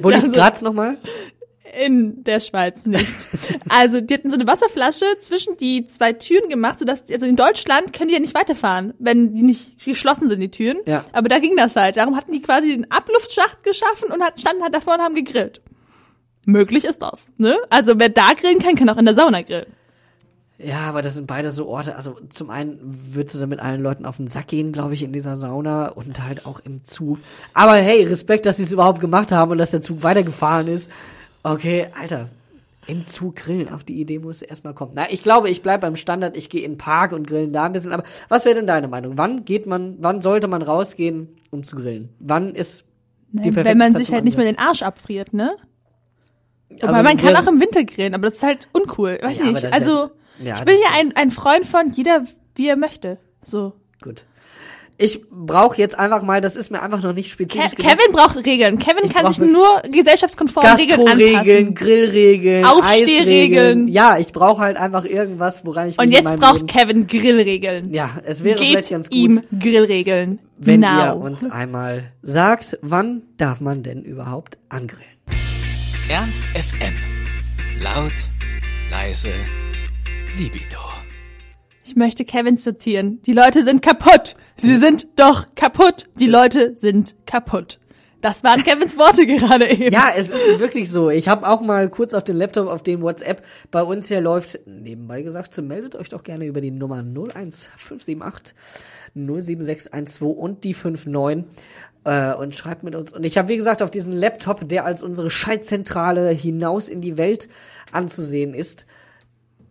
Wo 0.02 0.10
liegt 0.10 0.24
so- 0.24 0.32
Graz 0.32 0.62
nochmal? 0.62 0.98
in 1.86 2.22
der 2.26 2.42
Schweiz 2.42 2.86
nicht. 2.86 3.08
Also 3.70 4.02
die 4.02 4.14
hatten 4.16 4.30
so 4.30 4.36
eine 4.36 4.46
Wasserflasche 4.46 5.06
zwischen 5.22 5.56
die 5.56 5.86
zwei 5.86 6.12
Türen 6.12 6.50
gemacht, 6.50 6.80
sodass, 6.80 7.04
also 7.10 7.26
in 7.26 7.38
Deutschland 7.38 7.94
können 7.94 8.10
die 8.10 8.14
ja 8.16 8.20
nicht 8.20 8.36
weiterfahren, 8.36 8.94
wenn 9.00 9.34
die 9.36 9.44
nicht 9.44 9.86
geschlossen 9.86 10.28
sind, 10.28 10.42
die 10.42 10.52
Türen. 10.52 10.80
Ja. 10.86 11.06
Aber 11.14 11.30
da 11.30 11.40
ging 11.40 11.56
das 11.56 11.78
halt. 11.78 11.96
Darum 11.96 12.18
hatten 12.18 12.34
die 12.34 12.42
quasi 12.42 12.72
den 12.72 12.92
Abluftschacht 12.92 13.64
geschaffen 13.64 14.12
und 14.12 14.22
hat, 14.22 14.38
standen 14.42 14.64
halt 14.64 14.76
davor 14.76 14.96
und 14.96 15.00
haben 15.02 15.16
gegrillt. 15.16 15.62
Möglich 16.46 16.84
ist 16.84 17.02
das, 17.02 17.30
ne? 17.38 17.56
Also 17.70 17.98
wer 17.98 18.10
da 18.10 18.34
grillen 18.34 18.60
kann, 18.60 18.76
kann 18.76 18.90
auch 18.90 18.98
in 18.98 19.06
der 19.06 19.14
Sauna 19.14 19.42
grillen. 19.42 19.68
Ja, 20.64 20.82
aber 20.82 21.02
das 21.02 21.16
sind 21.16 21.28
beide 21.28 21.52
so 21.52 21.68
Orte. 21.68 21.96
Also 21.96 22.18
zum 22.30 22.50
einen 22.50 22.80
würdest 23.14 23.36
du 23.36 23.40
da 23.40 23.48
mit 23.48 23.60
allen 23.60 23.82
Leuten 23.82 24.06
auf 24.06 24.18
den 24.18 24.28
Sack 24.28 24.48
gehen, 24.48 24.72
glaube 24.72 24.94
ich, 24.94 25.04
in 25.04 25.14
dieser 25.14 25.38
Sauna 25.38 25.90
und 25.90 26.24
halt 26.24 26.46
auch 26.46 26.60
im 26.60 26.84
Zug. 26.84 27.20
Aber 27.54 27.76
hey, 27.76 28.04
Respekt, 28.04 28.46
dass 28.46 28.58
sie 28.58 28.64
es 28.64 28.72
überhaupt 28.72 29.00
gemacht 29.00 29.32
haben 29.32 29.52
und 29.52 29.58
dass 29.58 29.72
der 29.72 29.82
Zug 29.82 30.04
weitergefahren 30.04 30.68
ist. 30.68 30.92
Okay, 31.44 31.88
Alter, 32.00 32.28
im 32.88 33.08
Zug 33.08 33.38
grillen, 33.38 33.70
auf 33.70 33.84
die 33.84 34.00
Idee 34.00 34.20
muss 34.20 34.42
erstmal 34.42 34.74
kommen. 34.74 34.92
Na, 34.96 35.10
ich 35.10 35.24
glaube, 35.24 35.50
ich 35.50 35.62
bleib 35.62 35.82
beim 35.82 35.96
Standard, 35.96 36.38
ich 36.38 36.50
gehe 36.50 36.64
in 36.64 36.74
den 36.74 36.78
Park 36.78 37.12
und 37.14 37.28
grillen 37.28 37.54
da 37.54 37.66
ein 37.66 37.74
bisschen. 37.74 37.92
Aber 37.94 38.04
was 38.30 38.46
wäre 38.46 38.56
denn 38.56 38.68
deine 38.68 38.88
Meinung? 38.88 39.18
Wann 39.18 39.46
geht 39.46 39.66
man, 39.66 39.96
wann 40.00 40.22
sollte 40.22 40.48
man 40.48 40.62
rausgehen, 40.62 41.30
um 41.50 41.64
zu 41.64 41.76
grillen? 41.76 42.10
Wann 42.20 42.54
ist 42.54 42.86
die 43.32 43.44
perfekte 43.44 43.66
Wenn 43.66 43.78
man 43.78 43.92
Zeit 43.92 44.00
sich 44.00 44.14
halt 44.14 44.26
nicht 44.26 44.38
mehr 44.38 44.46
den 44.46 44.60
Arsch 44.60 44.84
abfriert, 44.84 45.34
ne? 45.34 45.56
Also 46.82 46.88
Aber 46.88 47.04
man 47.04 47.18
kann 47.18 47.36
auch 47.36 47.48
im 47.48 47.60
Winter 47.60 47.84
grillen, 47.84 48.14
aber 48.14 48.28
das 48.28 48.36
ist 48.36 48.44
halt 48.44 48.70
uncool. 48.72 49.20
Weiß 49.22 49.38
Ja, 49.38 49.46
nicht. 49.46 49.74
Also, 49.74 50.12
ja, 50.44 50.60
ich 50.60 50.66
bin 50.66 50.76
ja 50.76 50.92
ein, 51.00 51.16
ein 51.16 51.32
Freund 51.32 51.66
von 51.66 51.92
jeder, 51.94 52.24
wie 52.56 52.68
er 52.68 52.76
möchte. 52.78 53.18
So. 53.44 53.74
Gut. 54.02 54.26
Ich 54.98 55.20
brauche 55.32 55.78
jetzt 55.78 55.98
einfach 55.98 56.22
mal, 56.22 56.42
das 56.42 56.56
ist 56.56 56.70
mir 56.70 56.80
einfach 56.84 57.02
noch 57.02 57.14
nicht 57.14 57.30
Ke 57.30 57.32
spezifisch 57.32 57.72
genug. 57.76 57.92
Kevin 57.92 58.12
braucht 58.12 58.36
Regeln. 58.46 58.78
Kevin 58.78 59.10
kann 59.10 59.24
brauch 59.26 59.34
sich 59.34 59.48
nur 59.50 59.82
gesellschaftskonform 59.90 60.64
Regeln 60.76 61.08
anpassen. 61.08 61.74
Grillregeln, 61.74 62.66
Aufstehregeln. 62.66 63.28
Eisregeln. 63.28 63.88
Ja, 63.88 64.20
ich 64.20 64.32
brauche 64.32 64.62
halt 64.62 64.78
einfach 64.78 65.04
irgendwas, 65.06 65.66
woran 65.66 65.88
ich 65.88 65.98
mich 65.98 66.06
Und 66.06 66.12
jetzt 66.12 66.38
braucht 66.38 66.58
Leben- 66.60 66.68
Kevin 66.68 67.08
Grillregeln. 67.08 67.92
Ja, 67.92 68.12
es 68.26 68.44
wäre 68.44 68.60
vielleicht 68.60 68.76
Gebt 68.76 68.90
ganz 68.92 69.10
gut, 69.10 69.18
ihm 69.18 69.42
Grillregeln. 69.60 70.38
wenn 70.60 70.82
Now. 70.82 71.06
ihr 71.06 71.16
uns 71.16 71.50
einmal 71.50 72.12
sagt, 72.22 72.78
wann 72.84 73.24
darf 73.38 73.60
man 73.60 73.82
denn 73.82 74.04
überhaupt 74.04 74.60
angrillen? 74.70 75.02
Ernst 76.10 76.44
FM. 76.54 76.94
Laut, 77.82 78.12
leise, 78.92 79.30
Libido. 80.38 80.78
Ich 81.84 81.96
möchte 81.96 82.24
Kevin 82.24 82.56
zitieren. 82.56 83.22
Die 83.24 83.34
Leute 83.34 83.66
sind 83.66 83.82
kaputt. 83.82 84.38
Sie 84.56 84.78
sind 84.78 85.08
doch 85.18 85.48
kaputt. 85.56 86.08
Die 86.16 86.28
Leute 86.28 86.78
sind 86.78 87.16
kaputt. 87.26 87.80
Das 88.22 88.44
waren 88.44 88.64
Kevins 88.64 88.98
Worte 88.98 89.26
gerade 89.26 89.70
eben. 89.70 89.92
Ja, 89.92 90.10
es 90.16 90.30
ist 90.30 90.60
wirklich 90.60 90.90
so. 90.90 91.10
Ich 91.10 91.28
habe 91.28 91.48
auch 91.50 91.60
mal 91.60 91.90
kurz 91.90 92.14
auf 92.14 92.24
den 92.24 92.38
Laptop, 92.38 92.70
auf 92.70 92.82
dem 92.82 93.02
WhatsApp 93.02 93.46
bei 93.72 93.84
uns 93.84 94.08
hier 94.08 94.22
läuft, 94.22 94.60
nebenbei 94.66 95.22
gesagt, 95.22 95.58
meldet 95.58 95.96
euch 95.96 96.10
doch 96.10 96.24
gerne 96.24 96.46
über 96.46 96.62
die 96.62 96.72
Nummer 96.72 97.00
01578 97.00 98.56
07612 99.14 100.22
und 100.22 100.64
die 100.64 100.74
59 100.74 101.46
äh, 102.06 102.34
und 102.36 102.56
schreibt 102.56 102.84
mit 102.84 102.96
uns. 102.96 103.12
Und 103.12 103.26
ich 103.26 103.38
habe, 103.38 103.50
wie 103.50 103.58
gesagt, 103.58 103.82
auf 103.82 103.92
diesen 103.92 104.14
Laptop, 104.14 104.68
der 104.70 104.86
als 104.86 105.04
unsere 105.04 105.30
Schaltzentrale 105.30 106.30
hinaus 106.30 106.88
in 106.88 107.02
die 107.02 107.18
Welt 107.18 107.50
anzusehen 107.92 108.54
ist, 108.54 108.86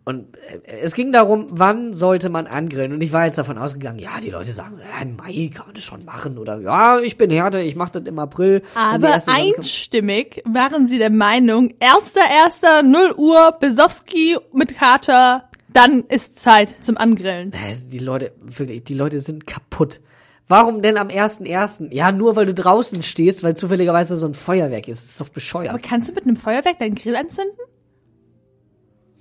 Und 0.03 0.35
äh, 0.37 0.79
es 0.81 0.93
ging 0.95 1.11
darum, 1.11 1.47
wann 1.51 1.93
sollte 1.93 2.29
man 2.29 2.47
angrillen? 2.47 2.93
Und 2.93 3.01
ich 3.01 3.13
war 3.13 3.25
jetzt 3.25 3.37
davon 3.37 3.57
ausgegangen, 3.57 3.99
ja, 3.99 4.19
die 4.23 4.31
Leute 4.31 4.53
sagen, 4.53 4.75
so, 4.75 4.81
ja, 4.81 5.01
im 5.01 5.15
Mai 5.15 5.51
kann 5.53 5.67
man 5.67 5.75
das 5.75 5.83
schon 5.83 6.05
machen. 6.05 6.37
Oder 6.37 6.59
ja, 6.59 6.99
ich 6.99 7.17
bin 7.17 7.29
Härte, 7.29 7.59
ich 7.59 7.75
mache 7.75 7.91
das 7.93 8.03
im 8.03 8.17
April. 8.17 8.63
Aber 8.75 9.21
einstimmig 9.27 10.41
waren 10.45 10.87
sie 10.87 10.97
der 10.97 11.11
Meinung, 11.11 11.73
1.1. 11.79 12.83
0 12.83 13.13
Uhr, 13.17 13.57
Besowski 13.59 14.37
mit 14.53 14.75
Kater, 14.75 15.49
dann 15.71 16.03
ist 16.05 16.39
Zeit 16.39 16.75
zum 16.81 16.97
Angrillen. 16.97 17.53
Die 17.91 17.99
Leute, 17.99 18.33
wirklich, 18.41 18.83
die 18.83 18.93
Leute 18.93 19.19
sind 19.19 19.45
kaputt. 19.45 20.01
Warum 20.47 20.81
denn 20.81 20.97
am 20.97 21.07
1.1.? 21.07 21.93
Ja, 21.93 22.11
nur 22.11 22.35
weil 22.35 22.45
du 22.45 22.53
draußen 22.53 23.03
stehst, 23.03 23.41
weil 23.43 23.55
zufälligerweise 23.55 24.17
so 24.17 24.25
ein 24.25 24.33
Feuerwerk 24.33 24.89
ist. 24.89 25.01
Das 25.01 25.09
ist 25.11 25.21
doch 25.21 25.29
bescheuert. 25.29 25.69
Aber 25.69 25.79
kannst 25.79 26.09
du 26.09 26.13
mit 26.13 26.25
einem 26.25 26.35
Feuerwerk 26.35 26.79
deinen 26.79 26.95
Grill 26.95 27.15
anzünden? 27.15 27.55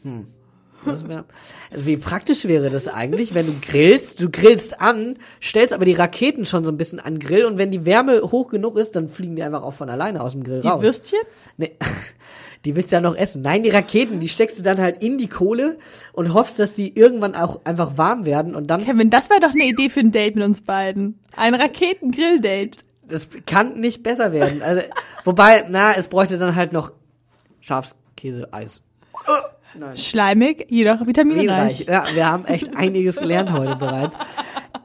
Wär, 0.02 0.26
also 0.86 1.06
wie 1.86 1.96
praktisch 1.96 2.44
wäre 2.46 2.70
das 2.70 2.88
eigentlich, 2.88 3.34
wenn 3.34 3.46
du 3.46 3.52
grillst, 3.60 4.20
du 4.20 4.30
grillst 4.30 4.80
an, 4.80 5.18
stellst 5.42 5.74
aber 5.74 5.84
die 5.84 5.92
Raketen 5.92 6.44
schon 6.44 6.64
so 6.64 6.72
ein 6.72 6.76
bisschen 6.76 7.00
an 7.00 7.14
den 7.14 7.20
Grill 7.20 7.44
und 7.44 7.58
wenn 7.58 7.70
die 7.70 7.84
Wärme 7.84 8.20
hoch 8.22 8.48
genug 8.48 8.76
ist, 8.76 8.96
dann 8.96 9.08
fliegen 9.08 9.36
die 9.36 9.42
einfach 9.42 9.62
auch 9.62 9.74
von 9.74 9.90
alleine 9.90 10.22
aus 10.22 10.32
dem 10.32 10.44
Grill 10.44 10.60
Die 10.60 10.68
raus. 10.68 10.82
Würstchen? 10.82 11.20
Nee, 11.56 11.76
die 12.64 12.76
willst 12.76 12.92
du 12.92 12.96
ja 12.96 13.00
noch 13.00 13.16
essen. 13.16 13.42
Nein, 13.42 13.62
die 13.62 13.70
Raketen, 13.70 14.20
die 14.20 14.28
steckst 14.28 14.58
du 14.58 14.62
dann 14.62 14.78
halt 14.78 15.02
in 15.02 15.18
die 15.18 15.28
Kohle 15.28 15.78
und 16.12 16.32
hoffst, 16.34 16.58
dass 16.58 16.74
die 16.74 16.96
irgendwann 16.98 17.34
auch 17.34 17.60
einfach 17.64 17.96
warm 17.98 18.24
werden 18.24 18.54
und 18.54 18.68
dann, 18.68 18.84
Kevin, 18.84 19.10
das 19.10 19.30
wäre 19.30 19.40
doch 19.40 19.50
eine 19.54 19.64
Idee 19.64 19.88
für 19.90 20.00
ein 20.00 20.12
Date 20.12 20.36
mit 20.36 20.44
uns 20.44 20.62
beiden. 20.62 21.18
Ein 21.36 21.54
Raketen-Grill-Date. 21.54 22.78
das 23.08 23.28
kann 23.46 23.80
nicht 23.80 24.02
besser 24.02 24.32
werden. 24.32 24.62
Also, 24.62 24.82
wobei, 25.24 25.66
na, 25.68 25.94
es 25.94 26.08
bräuchte 26.08 26.38
dann 26.38 26.54
halt 26.54 26.72
noch 26.72 26.92
Schafskäse, 27.60 28.48
Eis. 29.80 30.04
Schleimig, 30.04 30.66
jedoch 30.68 31.06
vitaminreich. 31.06 31.86
Ja, 31.86 32.04
wir 32.12 32.30
haben 32.30 32.44
echt 32.46 32.76
einiges 32.76 33.16
gelernt 33.16 33.52
heute 33.52 33.76
bereits. 33.76 34.16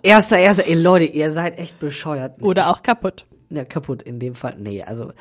Erster, 0.04 0.38
erster, 0.38 0.68
ey 0.68 0.76
Leute, 0.76 1.06
ihr 1.06 1.32
seid 1.32 1.58
echt 1.58 1.80
bescheuert. 1.80 2.42
Oder 2.42 2.70
auch 2.70 2.84
kaputt. 2.84 3.26
Ja, 3.50 3.66
kaputt 3.66 4.02
in 4.02 4.20
dem 4.20 4.36
Fall. 4.36 4.56
Nee, 4.60 4.84
also. 4.84 5.12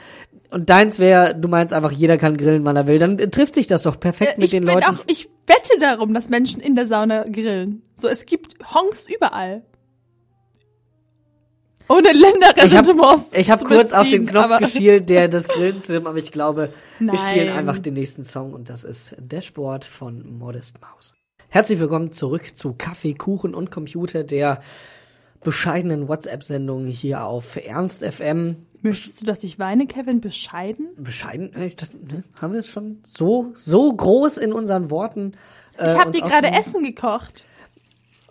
Und 0.51 0.71
deins 0.71 0.99
wäre, 0.99 1.35
du 1.35 1.49
meinst 1.49 1.75
einfach, 1.75 1.91
jeder 1.91 2.17
kann 2.17 2.37
grillen, 2.37 2.65
wann 2.65 2.77
er 2.77 2.87
will. 2.87 2.99
Dann 2.99 3.19
trifft 3.19 3.55
sich 3.55 3.67
das 3.67 3.83
doch 3.83 3.99
perfekt 3.99 4.39
mit 4.39 4.47
ich 4.47 4.51
den 4.51 4.63
Leuten. 4.63 4.85
auch, 4.85 5.05
ich 5.07 5.29
wette 5.47 5.79
darum, 5.81 6.15
dass 6.15 6.29
Menschen 6.29 6.61
in 6.61 6.77
der 6.77 6.87
Sauna 6.87 7.25
grillen. 7.25 7.83
So, 7.97 8.09
es 8.09 8.27
gibt 8.27 8.57
Honks 8.73 9.09
überall. 9.09 9.63
Ohne 11.89 12.01
ich 12.01 12.09
habe 12.09 12.19
Länderressentiments. 12.19 13.31
ich 13.35 13.51
hab 13.51 13.59
zu 13.59 13.67
kurz 13.67 13.93
auf 13.93 14.09
den 14.09 14.27
Knopf 14.27 14.59
geschielt, 14.59 15.11
der 15.11 15.29
das 15.29 15.49
Grillen 15.49 16.07
aber 16.07 16.17
ich 16.17 16.33
glaube, 16.33 16.71
wir 16.99 17.13
Nein. 17.13 17.19
spielen 17.19 17.53
einfach 17.57 17.79
den 17.79 17.95
nächsten 17.95 18.25
Song 18.25 18.55
und 18.55 18.69
das 18.71 18.85
ist 18.85 19.15
Dashboard 19.19 19.85
von 19.85 20.39
Modest 20.39 20.81
Maus. 20.81 21.15
Herzlich 21.49 21.79
willkommen 21.79 22.11
zurück 22.11 22.57
zu 22.57 22.75
Kaffee, 22.77 23.15
Kuchen 23.15 23.55
und 23.55 23.71
Computer, 23.71 24.25
der 24.25 24.61
bescheidenen 25.43 26.09
WhatsApp-Sendung 26.09 26.87
hier 26.87 27.25
auf 27.25 27.57
Ernst 27.57 28.03
FM. 28.03 28.57
Möchtest 28.81 29.23
du, 29.23 29.27
dass 29.27 29.45
ich 29.45 29.59
weine, 29.59 29.87
Kevin? 29.87 30.21
Bescheiden? 30.21 30.89
Bescheiden, 30.97 31.53
äh, 31.55 31.71
das, 31.77 31.93
ne, 31.93 32.25
haben 32.41 32.55
wir 32.55 32.61
es 32.61 32.69
schon 32.69 33.01
so, 33.05 33.53
so 33.55 33.95
groß 33.95 34.39
in 34.39 34.53
unseren 34.53 34.91
Worten. 34.91 35.35
Äh, 35.79 35.93
Ich 35.93 35.99
habe 35.99 36.11
dir 36.11 36.23
gerade? 36.23 36.49
Essen 36.49 36.83
gekocht. 36.83 37.45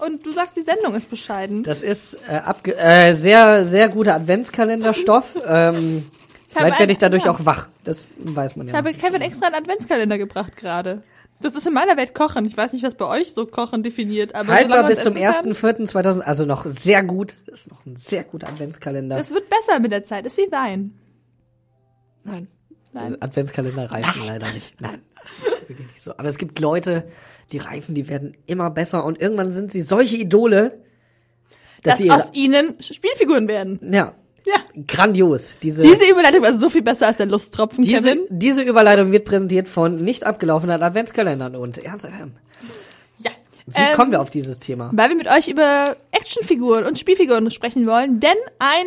Und 0.06 0.26
du 0.26 0.32
sagst, 0.32 0.58
die 0.58 0.62
Sendung 0.62 0.96
ist 0.96 1.10
bescheiden. 1.10 1.64
Das 1.64 1.82
ist 1.82 2.18
äh, 2.28 2.36
abge 2.36 2.78
äh, 2.78 3.14
sehr, 3.14 3.64
sehr 3.64 3.88
guter 3.90 4.16
Adventskalenderstoff. 4.16 5.38
ähm, 5.48 6.10
vielleicht 6.50 6.80
werde 6.80 6.92
ich 6.92 6.98
dadurch 6.98 7.30
auch 7.30 7.46
wach. 7.46 7.70
Das 7.84 8.08
weiß 8.18 8.56
man 8.58 8.68
ja. 8.68 8.74
Ich 8.74 8.78
habe. 8.78 8.94
Kevin 8.94 9.22
extra 9.22 9.48
einen 9.48 9.56
Adventskalender 9.56 10.18
gebracht 10.18 10.58
gerade. 10.58 11.04
Das 11.42 11.56
ist 11.56 11.68
in 11.68 11.74
meiner 11.74 11.98
Welt 11.98 12.14
Kochen. 12.14 12.46
Ich 12.46 12.56
weiß 12.56 12.74
nicht, 12.74 12.84
was 12.84 12.96
bei 12.96 13.06
euch 13.06 13.34
so 13.34 13.46
Kochen 13.46 13.84
definiert, 13.84 14.36
aber 14.36 14.54
Haltbar 14.54 14.88
bis 14.88 15.04
zum 15.04 15.16
essen 15.16 15.54
kann, 15.54 15.76
1.4.2000, 15.76 16.22
also 16.22 16.46
noch 16.46 16.66
sehr 16.66 17.04
gut. 17.04 17.38
Das 17.48 17.62
ist 17.62 17.72
noch 17.72 17.86
ein 17.86 17.96
sehr 17.96 18.24
guter 18.24 18.48
Adventskalender. 18.48 19.18
Das 19.18 19.32
wird 19.32 19.50
besser 19.50 19.80
mit 19.80 19.92
der 19.92 20.04
Zeit. 20.04 20.26
Ist 20.26 20.38
wie 20.38 20.52
Wein. 20.52 20.98
Nein. 22.24 22.48
Nein. 22.94 23.22
Adventskalender 23.22 23.92
reifen 23.92 24.26
leider 24.26 24.52
nicht. 24.52 24.80
Nein, 24.80 25.02
das 25.16 25.40
ist 25.40 25.70
wirklich 25.70 25.88
nicht 25.88 26.02
so. 26.02 26.12
Aber 26.12 26.30
es 26.30 26.38
gibt 26.38 26.60
Leute, 26.60 27.08
die 27.52 27.58
reifen, 27.60 27.94
die 27.96 28.08
werden 28.08 28.36
immer 28.48 28.70
besser 28.70 29.06
und 29.06 29.20
irgendwann 29.22 29.52
sind 29.52 29.72
sie 29.72 29.82
solche 29.82 30.18
Idole, 30.18 30.80
dass 31.84 31.94
Dass 31.94 31.98
sie 32.00 32.12
aus 32.12 32.30
ihnen 32.34 32.76
Spielfiguren 32.82 33.48
werden. 33.48 33.80
ja, 33.84 34.14
Ja. 34.46 34.56
grandios. 34.88 35.58
Diese, 35.62 35.82
Diese 35.82 36.10
Überleitung 36.10 36.42
war 36.42 36.58
so 36.58 36.70
viel 36.70 36.82
besser 36.82 37.08
als 37.08 37.18
der 37.18 37.26
Lusttropfen, 37.28 37.84
diese, 37.84 38.10
Kevin. 38.10 38.26
diese 38.30 38.62
Überleitung 38.62 39.12
wird 39.12 39.26
präsentiert 39.26 39.68
von 39.70 40.04
nicht 40.04 40.26
abgelaufenen 40.26 40.82
Adventskalendern 40.82 41.56
und 41.56 41.78
Ernst 41.78 42.06
FM. 42.06 42.34
Ja. 43.20 43.32
Wie 43.68 43.74
Ähm, 43.76 43.96
kommen 43.96 44.12
wir 44.12 44.22
auf 44.22 44.30
dieses 44.30 44.60
Thema? 44.60 44.92
Weil 44.94 45.10
wir 45.10 45.16
mit 45.18 45.28
euch 45.30 45.48
über 45.50 45.96
Actionfiguren 46.12 46.86
und 46.86 46.98
Spielfiguren 47.00 47.52
sprechen 47.52 47.86
wollen, 47.86 48.20
denn 48.20 48.36
ein 48.60 48.86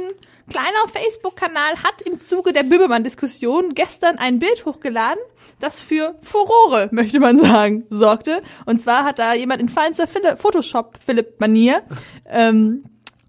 kleiner 0.51 0.89
Facebook-Kanal 0.93 1.83
hat 1.83 2.03
im 2.03 2.21
Zuge 2.21 2.53
der 2.53 2.63
Böbermann-Diskussion 2.63 3.75
gestern 3.75 4.19
ein 4.19 4.39
Bild 4.39 4.65
hochgeladen, 4.65 5.21
das 5.59 5.81
für 5.81 6.17
Furore, 6.23 6.89
möchte 6.93 7.19
man 7.21 7.39
sagen, 7.39 7.85
sorgte. 7.91 8.43
Und 8.67 8.81
zwar 8.81 9.05
hat 9.05 9.19
da 9.19 9.35
jemand 9.35 9.61
in 9.63 9.69
feinster 9.69 10.07
Phil- 10.07 10.37
Photoshop-Philipp-Manier 10.37 11.83
ähm, 12.29 12.85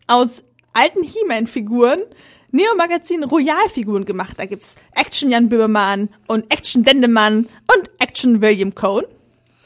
aus 0.07 0.43
alten 0.73 1.03
He-Man-Figuren 1.03 2.01
Neo-Magazin 2.51 3.23
Royal-Figuren 3.23 4.05
gemacht. 4.05 4.35
Da 4.37 4.45
gibt's 4.45 4.75
Action 4.95 5.29
Jan 5.31 5.49
Böhmermann 5.49 6.09
und 6.27 6.51
Action 6.51 6.83
Dendemann 6.83 7.47
und 7.75 7.91
Action 7.99 8.41
William 8.41 8.73
Cohn. 8.73 9.03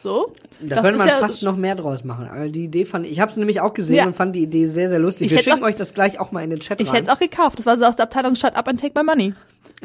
So. 0.01 0.33
Da 0.61 0.75
Das 0.75 0.83
könnte 0.83 0.97
man 0.97 1.07
ja- 1.07 1.17
fast 1.17 1.43
noch 1.43 1.55
mehr 1.55 1.75
draus 1.75 2.03
machen. 2.03 2.27
Aber 2.27 2.49
die 2.49 2.63
Idee 2.65 2.85
fand 2.85 3.05
ich, 3.05 3.11
ich 3.13 3.19
habe 3.19 3.29
es 3.31 3.37
nämlich 3.37 3.61
auch 3.61 3.73
gesehen 3.73 3.97
Ja. 3.97 4.05
und 4.07 4.15
fand 4.15 4.35
die 4.35 4.41
Idee 4.43 4.65
sehr, 4.65 4.89
sehr 4.89 4.99
lustig. 4.99 5.27
Ich 5.27 5.31
Wir 5.33 5.39
schicken 5.39 5.61
auch- 5.61 5.67
euch 5.67 5.75
das 5.75 5.93
gleich 5.93 6.19
auch 6.19 6.31
mal 6.31 6.43
in 6.43 6.49
den 6.49 6.59
Chat 6.59 6.81
Ich 6.81 6.87
rein. 6.87 6.95
hätte 6.95 7.07
es 7.09 7.13
auch 7.15 7.19
gekauft. 7.19 7.59
Das 7.59 7.65
war 7.65 7.77
so 7.77 7.85
aus 7.85 7.95
der 7.97 8.05
Abteilung 8.05 8.35
Shut 8.35 8.55
Up 8.55 8.67
and 8.67 8.79
Take 8.79 8.93
My 8.97 9.03
Money. 9.05 9.33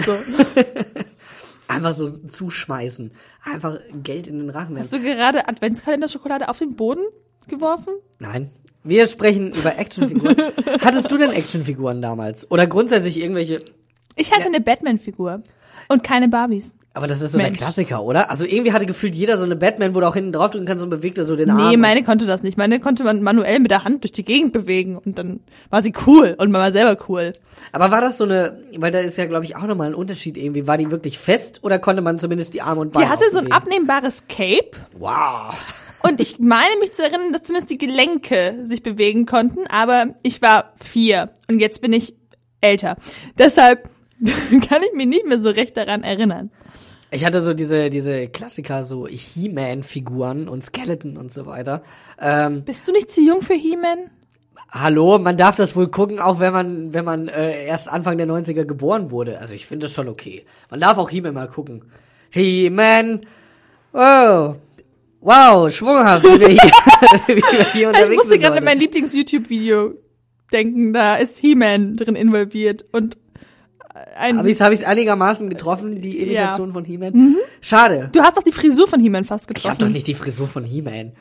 So. 0.04 0.12
Einfach 1.68 1.94
so 1.94 2.08
zuschmeißen. 2.08 3.10
Einfach 3.44 3.78
Geld 4.02 4.28
in 4.28 4.38
den 4.38 4.50
Rachen 4.50 4.78
Hast 4.78 4.92
werfen. 4.92 5.04
du 5.06 5.14
gerade 5.16 5.48
Adventskalender-Schokolade 5.48 6.48
auf 6.48 6.58
den 6.58 6.76
Boden 6.76 7.02
geworfen? 7.48 7.94
Nein. 8.20 8.50
Wir 8.84 9.06
sprechen 9.08 9.52
über 9.52 9.76
Actionfiguren. 9.76 10.36
Hattest 10.80 11.10
du 11.10 11.16
denn 11.16 11.30
Actionfiguren 11.32 12.00
damals? 12.00 12.48
Oder 12.52 12.68
grundsätzlich 12.68 13.20
irgendwelche. 13.20 13.62
Ich 14.14 14.32
hatte 14.32 14.46
eine 14.46 14.60
Batman-Figur. 14.60 15.42
Und 15.88 16.04
keine 16.04 16.28
Barbies. 16.28 16.76
Aber 16.96 17.06
das 17.06 17.20
ist 17.20 17.32
so 17.32 17.38
Mensch. 17.38 17.50
der 17.50 17.58
Klassiker, 17.58 18.02
oder? 18.02 18.30
Also 18.30 18.46
irgendwie 18.46 18.72
hatte 18.72 18.86
gefühlt 18.86 19.14
jeder 19.14 19.36
so 19.36 19.44
eine 19.44 19.54
Batman, 19.54 19.94
wo 19.94 20.00
du 20.00 20.08
auch 20.08 20.14
hinten 20.14 20.32
draufdrücken 20.32 20.66
kannst 20.66 20.82
und 20.82 20.88
bewegt 20.88 21.18
er 21.18 21.26
so 21.26 21.36
den 21.36 21.50
Arm. 21.50 21.68
Nee, 21.68 21.76
meine 21.76 22.02
konnte 22.02 22.24
das 22.24 22.42
nicht. 22.42 22.56
Meine 22.56 22.80
konnte 22.80 23.04
man 23.04 23.22
manuell 23.22 23.60
mit 23.60 23.70
der 23.70 23.84
Hand 23.84 24.02
durch 24.02 24.12
die 24.12 24.24
Gegend 24.24 24.54
bewegen. 24.54 24.96
Und 24.96 25.18
dann 25.18 25.40
war 25.68 25.82
sie 25.82 25.92
cool. 26.06 26.34
Und 26.38 26.50
man 26.50 26.62
war 26.62 26.72
selber 26.72 26.96
cool. 27.10 27.34
Aber 27.72 27.90
war 27.90 28.00
das 28.00 28.16
so 28.16 28.24
eine, 28.24 28.56
weil 28.78 28.92
da 28.92 29.00
ist 29.00 29.18
ja, 29.18 29.26
glaube 29.26 29.44
ich, 29.44 29.56
auch 29.56 29.66
nochmal 29.66 29.88
ein 29.88 29.94
Unterschied 29.94 30.38
irgendwie. 30.38 30.66
War 30.66 30.78
die 30.78 30.90
wirklich 30.90 31.18
fest 31.18 31.60
oder 31.62 31.78
konnte 31.78 32.00
man 32.00 32.18
zumindest 32.18 32.54
die 32.54 32.62
Arme 32.62 32.80
und 32.80 32.94
Beine 32.94 33.04
Die 33.04 33.12
hatte 33.12 33.24
so 33.30 33.40
ein 33.40 33.52
abnehmbares 33.52 34.24
Cape. 34.26 34.70
Wow. 34.98 35.54
Und 36.02 36.18
ich 36.18 36.38
meine 36.38 36.76
mich 36.80 36.94
zu 36.94 37.02
erinnern, 37.02 37.30
dass 37.34 37.42
zumindest 37.42 37.68
die 37.68 37.78
Gelenke 37.78 38.60
sich 38.64 38.82
bewegen 38.82 39.26
konnten. 39.26 39.66
Aber 39.66 40.14
ich 40.22 40.40
war 40.40 40.72
vier. 40.82 41.28
Und 41.46 41.58
jetzt 41.58 41.82
bin 41.82 41.92
ich 41.92 42.14
älter. 42.62 42.96
Deshalb 43.36 43.90
kann 44.68 44.82
ich 44.82 44.94
mich 44.94 45.06
nicht 45.06 45.26
mehr 45.26 45.40
so 45.40 45.50
recht 45.50 45.76
daran 45.76 46.02
erinnern. 46.02 46.50
Ich 47.10 47.24
hatte 47.24 47.40
so 47.40 47.54
diese, 47.54 47.88
diese 47.90 48.28
Klassiker, 48.28 48.82
so 48.84 49.06
He-Man-Figuren 49.06 50.48
und 50.48 50.64
Skeleton 50.64 51.16
und 51.16 51.32
so 51.32 51.46
weiter. 51.46 51.82
Ähm, 52.20 52.64
Bist 52.64 52.86
du 52.88 52.92
nicht 52.92 53.10
zu 53.10 53.20
jung 53.20 53.42
für 53.42 53.54
He-Man? 53.54 54.10
hallo, 54.70 55.18
man 55.18 55.36
darf 55.36 55.56
das 55.56 55.76
wohl 55.76 55.88
gucken, 55.88 56.18
auch 56.18 56.40
wenn 56.40 56.52
man, 56.52 56.92
wenn 56.92 57.04
man 57.04 57.28
äh, 57.28 57.66
erst 57.66 57.88
Anfang 57.88 58.18
der 58.18 58.26
90er 58.26 58.64
geboren 58.64 59.10
wurde. 59.10 59.38
Also 59.38 59.54
ich 59.54 59.66
finde 59.66 59.86
das 59.86 59.94
schon 59.94 60.08
okay. 60.08 60.44
Man 60.70 60.80
darf 60.80 60.98
auch 60.98 61.10
He-Man 61.10 61.34
mal 61.34 61.48
gucken. 61.48 61.84
He-Man, 62.30 63.20
wow, 63.92 64.56
wow, 65.20 65.72
schwunghaft, 65.72 66.24
wie 66.24 66.40
wir 66.40 66.48
hier, 66.48 66.60
wie 67.26 67.36
wir 67.36 67.72
hier 67.72 67.88
unterwegs 67.88 68.10
Ich 68.10 68.16
musste 68.16 68.32
sind 68.32 68.42
gerade 68.42 68.58
an 68.58 68.64
mein 68.64 68.78
Lieblings-YouTube-Video 68.78 69.94
denken. 70.52 70.92
Da 70.92 71.16
ist 71.16 71.38
He-Man 71.38 71.96
drin 71.96 72.16
involviert 72.16 72.84
und 72.92 73.16
ein. 74.16 74.38
Habe 74.38 74.50
ich 74.50 74.60
es 74.60 74.84
einigermaßen 74.84 75.48
getroffen, 75.50 76.00
die 76.00 76.18
Imitation 76.18 76.68
Ja. 76.68 76.72
von 76.74 76.84
He-Man? 76.84 77.36
Schade. 77.60 78.08
du 78.12 78.20
hast 78.20 78.36
doch 78.36 78.42
die 78.42 78.52
Frisur 78.52 78.88
von 78.88 79.00
He-Man 79.00 79.24
fast 79.24 79.44
Ich 79.44 79.48
getroffen. 79.48 79.70
habe 79.70 79.84
doch 79.84 79.90
nicht 79.92 80.06
die 80.06 80.14
Frisur 80.14 80.48
von 80.48 80.64
He-Man. 80.64 81.12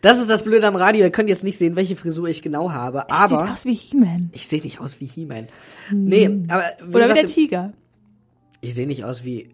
Das 0.00 0.18
ist 0.20 0.28
das 0.30 0.42
Blöde 0.42 0.66
am 0.66 0.76
Radio. 0.76 1.02
Ihr 1.04 1.10
könnt 1.10 1.28
jetzt 1.28 1.44
nicht 1.44 1.58
sehen, 1.58 1.76
welche 1.76 1.96
Frisur 1.96 2.28
ich 2.28 2.42
genau 2.42 2.72
habe. 2.72 3.00
Sieht 3.00 3.10
Aber 3.38 3.52
aus 3.52 3.64
wie 3.64 3.74
He-Man. 3.74 4.30
ich 4.32 4.48
sehe 4.48 4.60
nicht 4.62 4.80
aus 4.80 5.00
wie 5.00 5.06
He-Man. 5.06 5.48
Nee, 5.92 6.42
aber 6.48 6.62
wie 6.86 6.94
Oder 6.96 7.08
wie 7.10 7.14
der 7.14 7.26
Tiger. 7.26 7.72
ich 8.60 8.74
sehe 8.74 8.86
nicht 8.86 9.04
aus 9.04 9.24
wie 9.24 9.50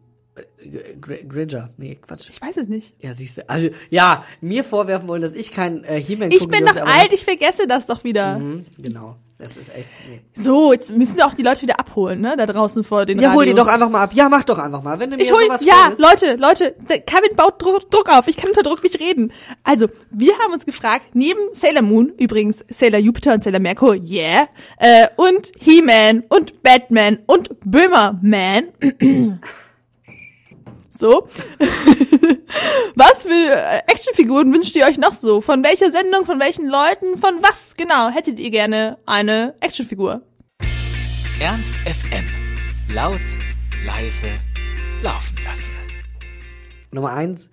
Gr 1.00 1.16
Gringer. 1.28 1.70
Nee, 1.76 1.98
Quatsch. 2.00 2.30
Ich 2.30 2.40
weiß 2.40 2.56
es 2.56 2.68
nicht. 2.68 2.94
Ja, 3.02 3.12
siehst 3.12 3.38
du. 3.38 3.48
Also, 3.50 3.68
ja, 3.90 4.24
mir 4.40 4.64
vorwerfen 4.64 5.06
wollen, 5.08 5.20
dass 5.20 5.34
ich 5.34 5.52
kein 5.52 5.84
äh, 5.84 6.00
He-Man 6.00 6.30
Ich 6.30 6.38
bin 6.46 6.64
noch 6.64 6.72
dürfte, 6.72 6.82
aber 6.82 6.92
alt, 6.94 7.12
ich 7.12 7.24
vergesse 7.24 7.66
das 7.66 7.86
doch 7.86 8.04
wieder. 8.04 8.38
Mhm, 8.38 8.64
genau. 8.78 9.16
Das 9.40 9.56
ist 9.56 9.74
echt. 9.74 9.88
Nee. 10.08 10.20
So, 10.34 10.72
jetzt 10.72 10.92
müssen 10.92 11.16
wir 11.16 11.26
auch 11.26 11.32
die 11.32 11.42
Leute 11.42 11.62
wieder 11.62 11.80
abholen, 11.80 12.20
ne? 12.20 12.36
Da 12.36 12.44
draußen 12.44 12.84
vor 12.84 13.06
den 13.06 13.18
Ja, 13.20 13.32
hol 13.32 13.44
die 13.46 13.52
Radios. 13.52 13.66
doch 13.66 13.72
einfach 13.72 13.88
mal 13.88 14.02
ab. 14.02 14.10
Ja, 14.12 14.28
mach 14.28 14.44
doch 14.44 14.58
einfach 14.58 14.82
mal. 14.82 14.98
Wenn 15.00 15.10
du 15.10 15.16
mir 15.16 15.22
Ich 15.22 15.32
hol, 15.32 15.42
sowas 15.44 15.64
ja, 15.64 15.90
vorliest- 15.94 15.98
Leute, 16.02 16.36
Leute, 16.36 16.74
der 16.90 17.00
Kevin 17.00 17.34
baut 17.36 17.60
Druck, 17.62 17.90
Druck 17.90 18.08
auf. 18.10 18.28
Ich 18.28 18.36
kann 18.36 18.50
unter 18.50 18.62
Druck 18.62 18.82
nicht 18.82 19.00
reden. 19.00 19.32
Also, 19.64 19.88
wir 20.10 20.38
haben 20.38 20.52
uns 20.52 20.66
gefragt, 20.66 21.06
neben 21.14 21.40
Sailor 21.52 21.82
Moon, 21.82 22.12
übrigens 22.18 22.64
Sailor 22.68 22.98
Jupiter 23.00 23.32
und 23.32 23.42
Sailor 23.42 23.60
Merkur, 23.60 23.94
yeah, 23.94 24.46
äh, 24.78 25.06
und 25.16 25.52
He-Man 25.58 26.24
und 26.28 26.62
Batman 26.62 27.18
und 27.26 27.48
Böhmerman. 27.64 28.64
so. 31.00 31.28
was 32.94 33.22
für 33.24 33.30
äh, 33.30 33.78
Actionfiguren 33.88 34.52
wünscht 34.54 34.76
ihr 34.76 34.86
euch 34.86 34.98
noch 34.98 35.14
so? 35.14 35.40
Von 35.40 35.64
welcher 35.64 35.90
Sendung, 35.90 36.24
von 36.24 36.38
welchen 36.38 36.68
Leuten, 36.68 37.16
von 37.16 37.42
was 37.42 37.76
genau 37.76 38.10
hättet 38.10 38.38
ihr 38.38 38.50
gerne 38.50 38.98
eine 39.06 39.54
Actionfigur? 39.60 40.22
Ernst 41.40 41.74
FM. 41.86 42.26
Laut, 42.94 43.20
leise, 43.84 44.28
laufen 45.02 45.36
lassen. 45.44 45.72
Nummer 46.92 47.12
eins. 47.12 47.50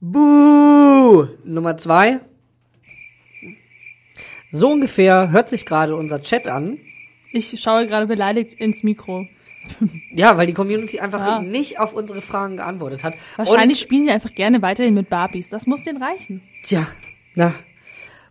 Buh! 0.00 1.26
Nummer 1.44 1.76
zwei. 1.76 2.20
So 4.52 4.70
ungefähr 4.70 5.30
hört 5.30 5.48
sich 5.48 5.66
gerade 5.66 5.96
unser 5.96 6.22
Chat 6.22 6.48
an. 6.48 6.78
Ich 7.32 7.60
schaue 7.60 7.86
gerade 7.86 8.06
beleidigt 8.06 8.54
ins 8.54 8.82
Mikro. 8.82 9.26
Ja, 10.12 10.36
weil 10.36 10.46
die 10.46 10.54
Community 10.54 11.00
einfach 11.00 11.20
Ja. 11.24 11.40
nicht 11.40 11.78
auf 11.78 11.92
unsere 11.92 12.22
Fragen 12.22 12.56
geantwortet 12.56 13.04
hat. 13.04 13.14
Wahrscheinlich 13.36 13.78
Und, 13.78 13.82
spielen 13.82 14.04
die 14.06 14.10
einfach 14.10 14.32
gerne 14.32 14.62
weiterhin 14.62 14.94
mit 14.94 15.08
Barbies. 15.08 15.48
Das 15.50 15.66
muss 15.66 15.84
denen 15.84 16.02
reichen. 16.02 16.42
tja, 16.64 16.86
na, 17.34 17.54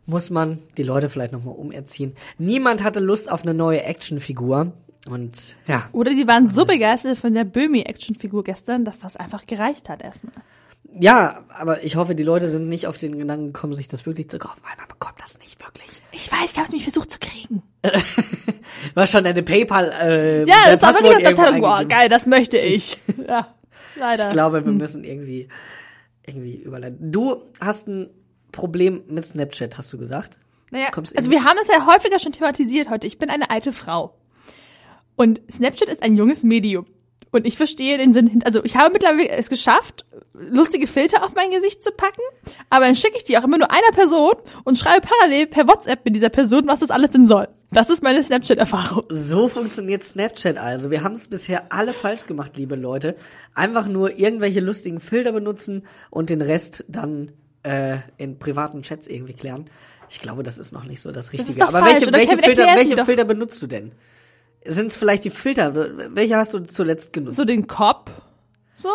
muss 0.06 0.30
man 0.32 0.60
die 0.78 0.84
Leute 0.84 1.08
vielleicht 1.10 1.32
nochmal 1.32 1.56
umerziehen. 1.56 2.16
Niemand 2.38 2.84
hatte 2.84 3.00
Lust 3.00 3.32
auf 3.32 3.44
eine 3.44 3.54
neue 3.54 3.84
Actionfigur. 3.84 4.74
Und 5.08 5.56
ja, 5.66 5.88
Oder 5.94 6.12
die 6.14 6.28
waren 6.28 6.50
so 6.50 6.66
begeistert 6.66 7.18
von 7.18 7.34
der 7.34 7.46
Böhmi-Actionfigur 7.46 8.44
gestern, 8.44 8.84
dass 8.84 9.00
das 9.00 9.16
einfach 9.16 9.46
gereicht 9.46 9.88
hat 9.88 10.02
erstmal. 10.02 10.34
ja, 11.00 11.40
aber 11.58 11.84
ich 11.84 11.96
hoffe, 11.96 12.16
die 12.16 12.24
Leute 12.24 12.50
sind 12.50 12.68
nicht 12.68 12.86
auf 12.86 12.98
den 12.98 13.18
Gedanken 13.18 13.54
gekommen, 13.54 13.74
sich 13.74 13.88
das 13.88 14.06
wirklich 14.06 14.30
zu 14.30 14.40
kaufen, 14.40 14.60
weil 14.64 14.76
man 14.78 14.88
bekommt 14.90 15.16
das 15.22 15.40
nicht 15.40 15.64
wirklich. 15.64 16.02
Ich 16.12 16.30
weiß, 16.32 16.52
ich 16.52 16.58
habe 16.58 16.66
es 16.68 16.74
mich 16.74 16.84
versucht 16.84 17.12
zu 17.12 17.20
kriegen. 17.20 17.64
Du 18.96 19.02
hast 19.02 19.12
schon 19.12 19.24
deine 19.24 19.44
PayPal. 19.44 19.92
Äh, 20.02 20.44
Ja, 20.46 20.56
das 20.72 20.82
war 20.82 20.94
wirklich 20.94 21.28
Abteilung. 21.28 21.62
Boah, 21.62 21.78
eingegeben. 21.78 22.00
geil, 22.00 22.10
das 22.10 22.26
möchte 22.26 22.58
ich. 22.58 22.98
ja, 23.28 23.54
leider. 23.98 24.28
Ich 24.28 24.34
glaube, 24.34 24.66
wir 24.66 24.72
müssen 24.72 25.04
irgendwie, 25.04 25.48
irgendwie 26.26 26.56
überleiten. 26.56 27.12
Du 27.12 27.44
hast 27.60 27.88
ein 27.88 28.10
Problem 28.52 29.04
mit 29.08 29.26
Snapchat, 29.26 29.78
hast 29.78 29.92
du 29.94 29.98
gesagt? 29.98 30.38
Naja, 30.72 30.90
Kommst 30.92 31.18
also 31.18 31.30
wir 31.32 31.44
haben 31.44 31.58
es 31.62 31.68
ja 31.68 31.86
häufiger 31.86 32.20
schon 32.20 32.32
thematisiert 32.32 32.90
heute. 32.90 33.08
Ich 33.08 33.18
bin 33.18 33.30
eine 33.30 33.50
alte 33.50 33.74
Frau. 33.74 34.16
Und 35.16 35.42
Snapchat 35.52 35.90
ist 35.90 36.02
ein 36.04 36.16
junges 36.16 36.44
Medium. 36.44 36.86
Und 37.32 37.46
ich 37.46 37.58
verstehe 37.58 37.98
den 37.98 38.14
Sinn 38.14 38.28
hin. 38.28 38.42
Also 38.44 38.64
ich 38.64 38.76
habe 38.76 38.92
mittlerweile 38.92 39.30
es 39.30 39.50
geschafft, 39.50 40.06
lustige 40.34 40.88
Filter 40.88 41.24
auf 41.24 41.36
mein 41.36 41.52
Gesicht 41.52 41.84
zu 41.84 41.92
packen, 41.92 42.22
aber 42.70 42.86
dann 42.86 42.96
schicke 42.96 43.18
ich 43.18 43.24
die 43.24 43.38
auch 43.38 43.44
immer 43.44 43.58
nur 43.58 43.72
einer 43.72 43.92
Person 43.94 44.34
und 44.64 44.78
schreibe 44.78 45.08
parallel 45.08 45.48
per 45.48 45.68
WhatsApp 45.68 46.06
mit 46.06 46.16
dieser 46.16 46.30
Person, 46.30 46.68
was 46.68 46.80
das 46.80 46.90
alles 46.90 47.12
denn 47.12 47.28
soll. 47.28 47.48
Das 47.72 47.90
ist 47.90 48.02
meine 48.02 48.24
Snapchat-Erfahrung. 48.24 49.04
So 49.10 49.48
funktioniert 49.48 50.04
Snapchat 50.04 50.58
also. 50.58 50.90
Wir 50.90 51.04
haben 51.04 51.14
es 51.14 51.28
bisher 51.28 51.72
alle 51.72 51.94
falsch 51.94 52.26
gemacht, 52.26 52.54
liebe 52.56 52.76
Leute. 52.76 53.16
Einfach 53.54 53.88
nur 53.88 54.18
irgendwelche 54.18 54.60
lustigen 54.60 55.00
Filter 55.00 55.32
benutzen 55.32 55.86
und 56.10 56.32
den 56.32 56.42
Rest 56.42 56.84
dann 56.88 57.32
äh, 57.62 57.98
in 58.18 58.40
privaten 58.40 58.82
Chats 58.82 59.08
irgendwie 59.08 59.34
klären. 59.34 59.70
Ich 60.10 60.20
glaube, 60.20 60.42
das 60.42 60.58
ist 60.58 60.72
noch 60.72 60.86
nicht 60.86 61.02
so 61.02 61.12
das 61.12 61.32
Richtige. 61.32 61.60
doch 61.60 61.68
Aber 61.68 61.80
falsch, 61.80 62.08
welche, 62.08 62.14
welche, 62.14 62.38
Filter, 62.40 62.66
welche. 62.76 63.06
Filter 63.06 63.26
benutzt 63.26 63.62
du 63.62 63.68
denn? 63.68 63.92
Sind 64.66 64.88
es 64.88 64.98
vielleicht 64.98 65.24
die 65.24 65.30
Filter? 65.30 65.74
Welche 66.16 66.36
hast 66.38 66.54
du 66.54 66.60
zuletzt 66.60 67.14
genutzt? 67.14 67.38
So 67.38 67.46
den 67.46 67.68
Kopf. 67.68 68.12
So? 68.76 68.90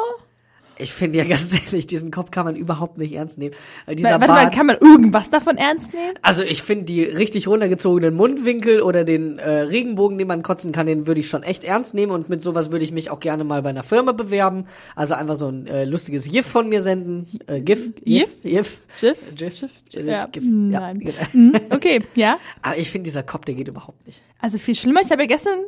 Ich 0.79 0.93
finde 0.93 1.18
ja 1.18 1.25
ganz 1.29 1.53
ehrlich, 1.55 1.87
diesen 1.87 2.11
Kopf 2.11 2.31
kann 2.31 2.45
man 2.45 2.57
überhaupt 2.57 2.99
nicht 2.99 3.12
ernst 3.12 3.39
nehmen. 3.39 3.55
Dieser 3.89 4.11
Warte 4.12 4.27
mal, 4.27 4.45
Bart, 4.45 4.55
kann 4.55 4.66
man 4.66 4.77
irgendwas 4.81 5.31
davon 5.31 5.57
ernst 5.57 5.93
nehmen? 5.93 6.14
Also 6.22 6.43
ich 6.43 6.62
finde 6.62 6.85
die 6.85 7.03
richtig 7.05 7.49
runtergezogenen 7.49 8.14
Mundwinkel 8.14 8.81
oder 8.81 9.05
den 9.05 9.39
äh, 9.39 9.61
Regenbogen, 9.61 10.18
den 10.18 10.29
man 10.29 10.43
kotzen 10.43 10.72
kann, 10.72 10.87
den 10.87 11.07
würde 11.07 11.20
ich 11.20 11.29
schon 11.29 11.43
echt 11.43 11.64
ernst 11.64 11.95
nehmen 11.95 12.12
und 12.12 12.29
mit 12.29 12.43
sowas 12.43 12.70
würde 12.70 12.85
ich 12.85 12.93
mich 12.93 13.11
auch 13.11 13.20
gerne 13.20 13.45
mal 13.45 13.62
bei 13.62 13.70
einer 13.70 13.83
Firma 13.83 14.12
bewerben. 14.12 14.66
Also 14.97 15.14
einfach 15.14 15.37
so 15.37 15.49
ein 15.49 15.66
äh, 15.66 15.85
lustiges 15.85 16.29
GIF 16.31 16.47
von 16.47 16.68
mir 16.68 16.83
senden. 16.83 17.27
Äh, 17.47 17.61
GIF? 17.61 17.95
GIF? 18.05 18.43
GIF? 18.43 18.81
Schiff? 18.97 19.18
GIF? 19.35 19.61
GIF? 19.91 20.05
Ja, 20.05 20.27
GIF. 20.27 20.45
nein. 20.47 20.99
genau. 20.99 21.14
Hm, 21.33 21.55
Okay, 21.70 22.03
ja. 22.14 22.39
Aber 22.62 22.77
ich 22.77 22.91
finde 22.91 23.05
dieser 23.09 23.22
Kopf, 23.22 23.45
der 23.45 23.55
geht 23.55 23.68
überhaupt 23.68 24.07
nicht. 24.07 24.22
Also 24.41 24.59
viel 24.59 24.75
schlimmer, 24.75 25.01
ich 25.03 25.11
habe 25.11 25.22
ja 25.22 25.27
gestern 25.29 25.61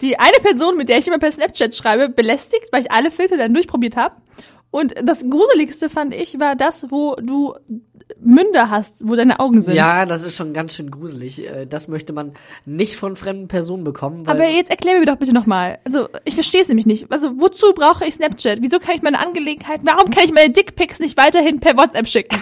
die 0.00 0.18
eine 0.18 0.38
Person, 0.42 0.76
mit 0.76 0.88
der 0.88 0.98
ich 0.98 1.06
immer 1.06 1.18
per 1.18 1.30
Snapchat 1.32 1.74
schreibe, 1.74 2.08
belästigt, 2.08 2.66
weil 2.72 2.82
ich 2.82 2.90
alle 2.90 3.10
Filter 3.10 3.36
dann 3.36 3.54
durchprobiert 3.54 3.96
habe. 3.96 4.16
Und 4.74 4.92
das 5.04 5.20
Gruseligste 5.30 5.88
fand 5.88 6.12
ich, 6.12 6.40
war 6.40 6.56
das, 6.56 6.90
wo 6.90 7.14
du 7.14 7.54
Münder 8.20 8.70
hast, 8.70 9.08
wo 9.08 9.14
deine 9.14 9.38
Augen 9.38 9.62
sind. 9.62 9.76
Ja, 9.76 10.04
das 10.04 10.24
ist 10.24 10.34
schon 10.34 10.52
ganz 10.52 10.74
schön 10.74 10.90
gruselig. 10.90 11.48
Äh, 11.48 11.66
Das 11.66 11.86
möchte 11.86 12.12
man 12.12 12.32
nicht 12.66 12.96
von 12.96 13.14
fremden 13.14 13.46
Personen 13.46 13.84
bekommen. 13.84 14.26
Aber 14.26 14.48
jetzt 14.48 14.72
erklär 14.72 14.98
mir 14.98 15.06
doch 15.06 15.14
bitte 15.14 15.32
nochmal. 15.32 15.78
Also, 15.84 16.08
ich 16.24 16.34
verstehe 16.34 16.60
es 16.60 16.66
nämlich 16.66 16.86
nicht. 16.86 17.06
Also, 17.12 17.38
wozu 17.38 17.72
brauche 17.72 18.04
ich 18.04 18.14
Snapchat? 18.14 18.62
Wieso 18.62 18.80
kann 18.80 18.96
ich 18.96 19.02
meine 19.02 19.20
Angelegenheiten, 19.20 19.86
warum 19.86 20.10
kann 20.10 20.24
ich 20.24 20.32
meine 20.32 20.52
Dickpics 20.52 20.98
nicht 20.98 21.16
weiterhin 21.16 21.60
per 21.60 21.76
WhatsApp 21.76 22.08
schicken? 22.08 22.36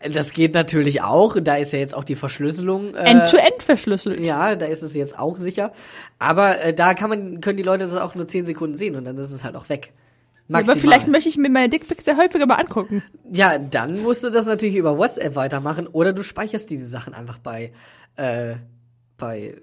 das 0.12 0.32
geht 0.32 0.52
natürlich 0.52 1.02
auch. 1.02 1.36
Da 1.40 1.58
ist 1.58 1.72
ja 1.72 1.78
jetzt 1.78 1.94
auch 1.94 2.02
die 2.02 2.16
Verschlüsselung. 2.16 2.96
Äh, 2.96 3.04
End-to-end 3.04 3.62
verschlüsselt. 3.62 4.18
Ja, 4.18 4.56
da 4.56 4.66
ist 4.66 4.82
es 4.82 4.94
jetzt 4.94 5.16
auch 5.16 5.38
sicher. 5.38 5.70
Aber 6.18 6.60
äh, 6.60 6.74
da 6.74 6.94
kann 6.94 7.08
man, 7.08 7.40
können 7.40 7.56
die 7.56 7.62
Leute 7.62 7.84
das 7.86 7.96
auch 7.96 8.16
nur 8.16 8.26
10 8.26 8.46
Sekunden 8.46 8.74
sehen 8.74 8.96
und 8.96 9.04
dann 9.04 9.16
ist 9.16 9.30
es 9.30 9.44
halt 9.44 9.54
auch 9.54 9.68
weg. 9.68 9.92
Maximal. 10.48 10.72
Aber 10.72 10.80
vielleicht 10.80 11.08
möchte 11.08 11.28
ich 11.28 11.36
mir 11.36 11.50
meine 11.50 11.68
Dickpics 11.68 12.06
ja 12.06 12.16
häufiger 12.16 12.46
mal 12.46 12.56
angucken. 12.56 13.02
ja, 13.30 13.58
dann 13.58 14.02
musst 14.02 14.24
du 14.24 14.30
das 14.30 14.46
natürlich 14.46 14.76
über 14.76 14.96
WhatsApp 14.96 15.34
weitermachen 15.34 15.86
oder 15.86 16.12
du 16.12 16.22
speicherst 16.22 16.70
die 16.70 16.78
Sachen 16.78 17.12
einfach 17.12 17.38
bei, 17.38 17.72
äh, 18.16 18.54
bei 19.18 19.56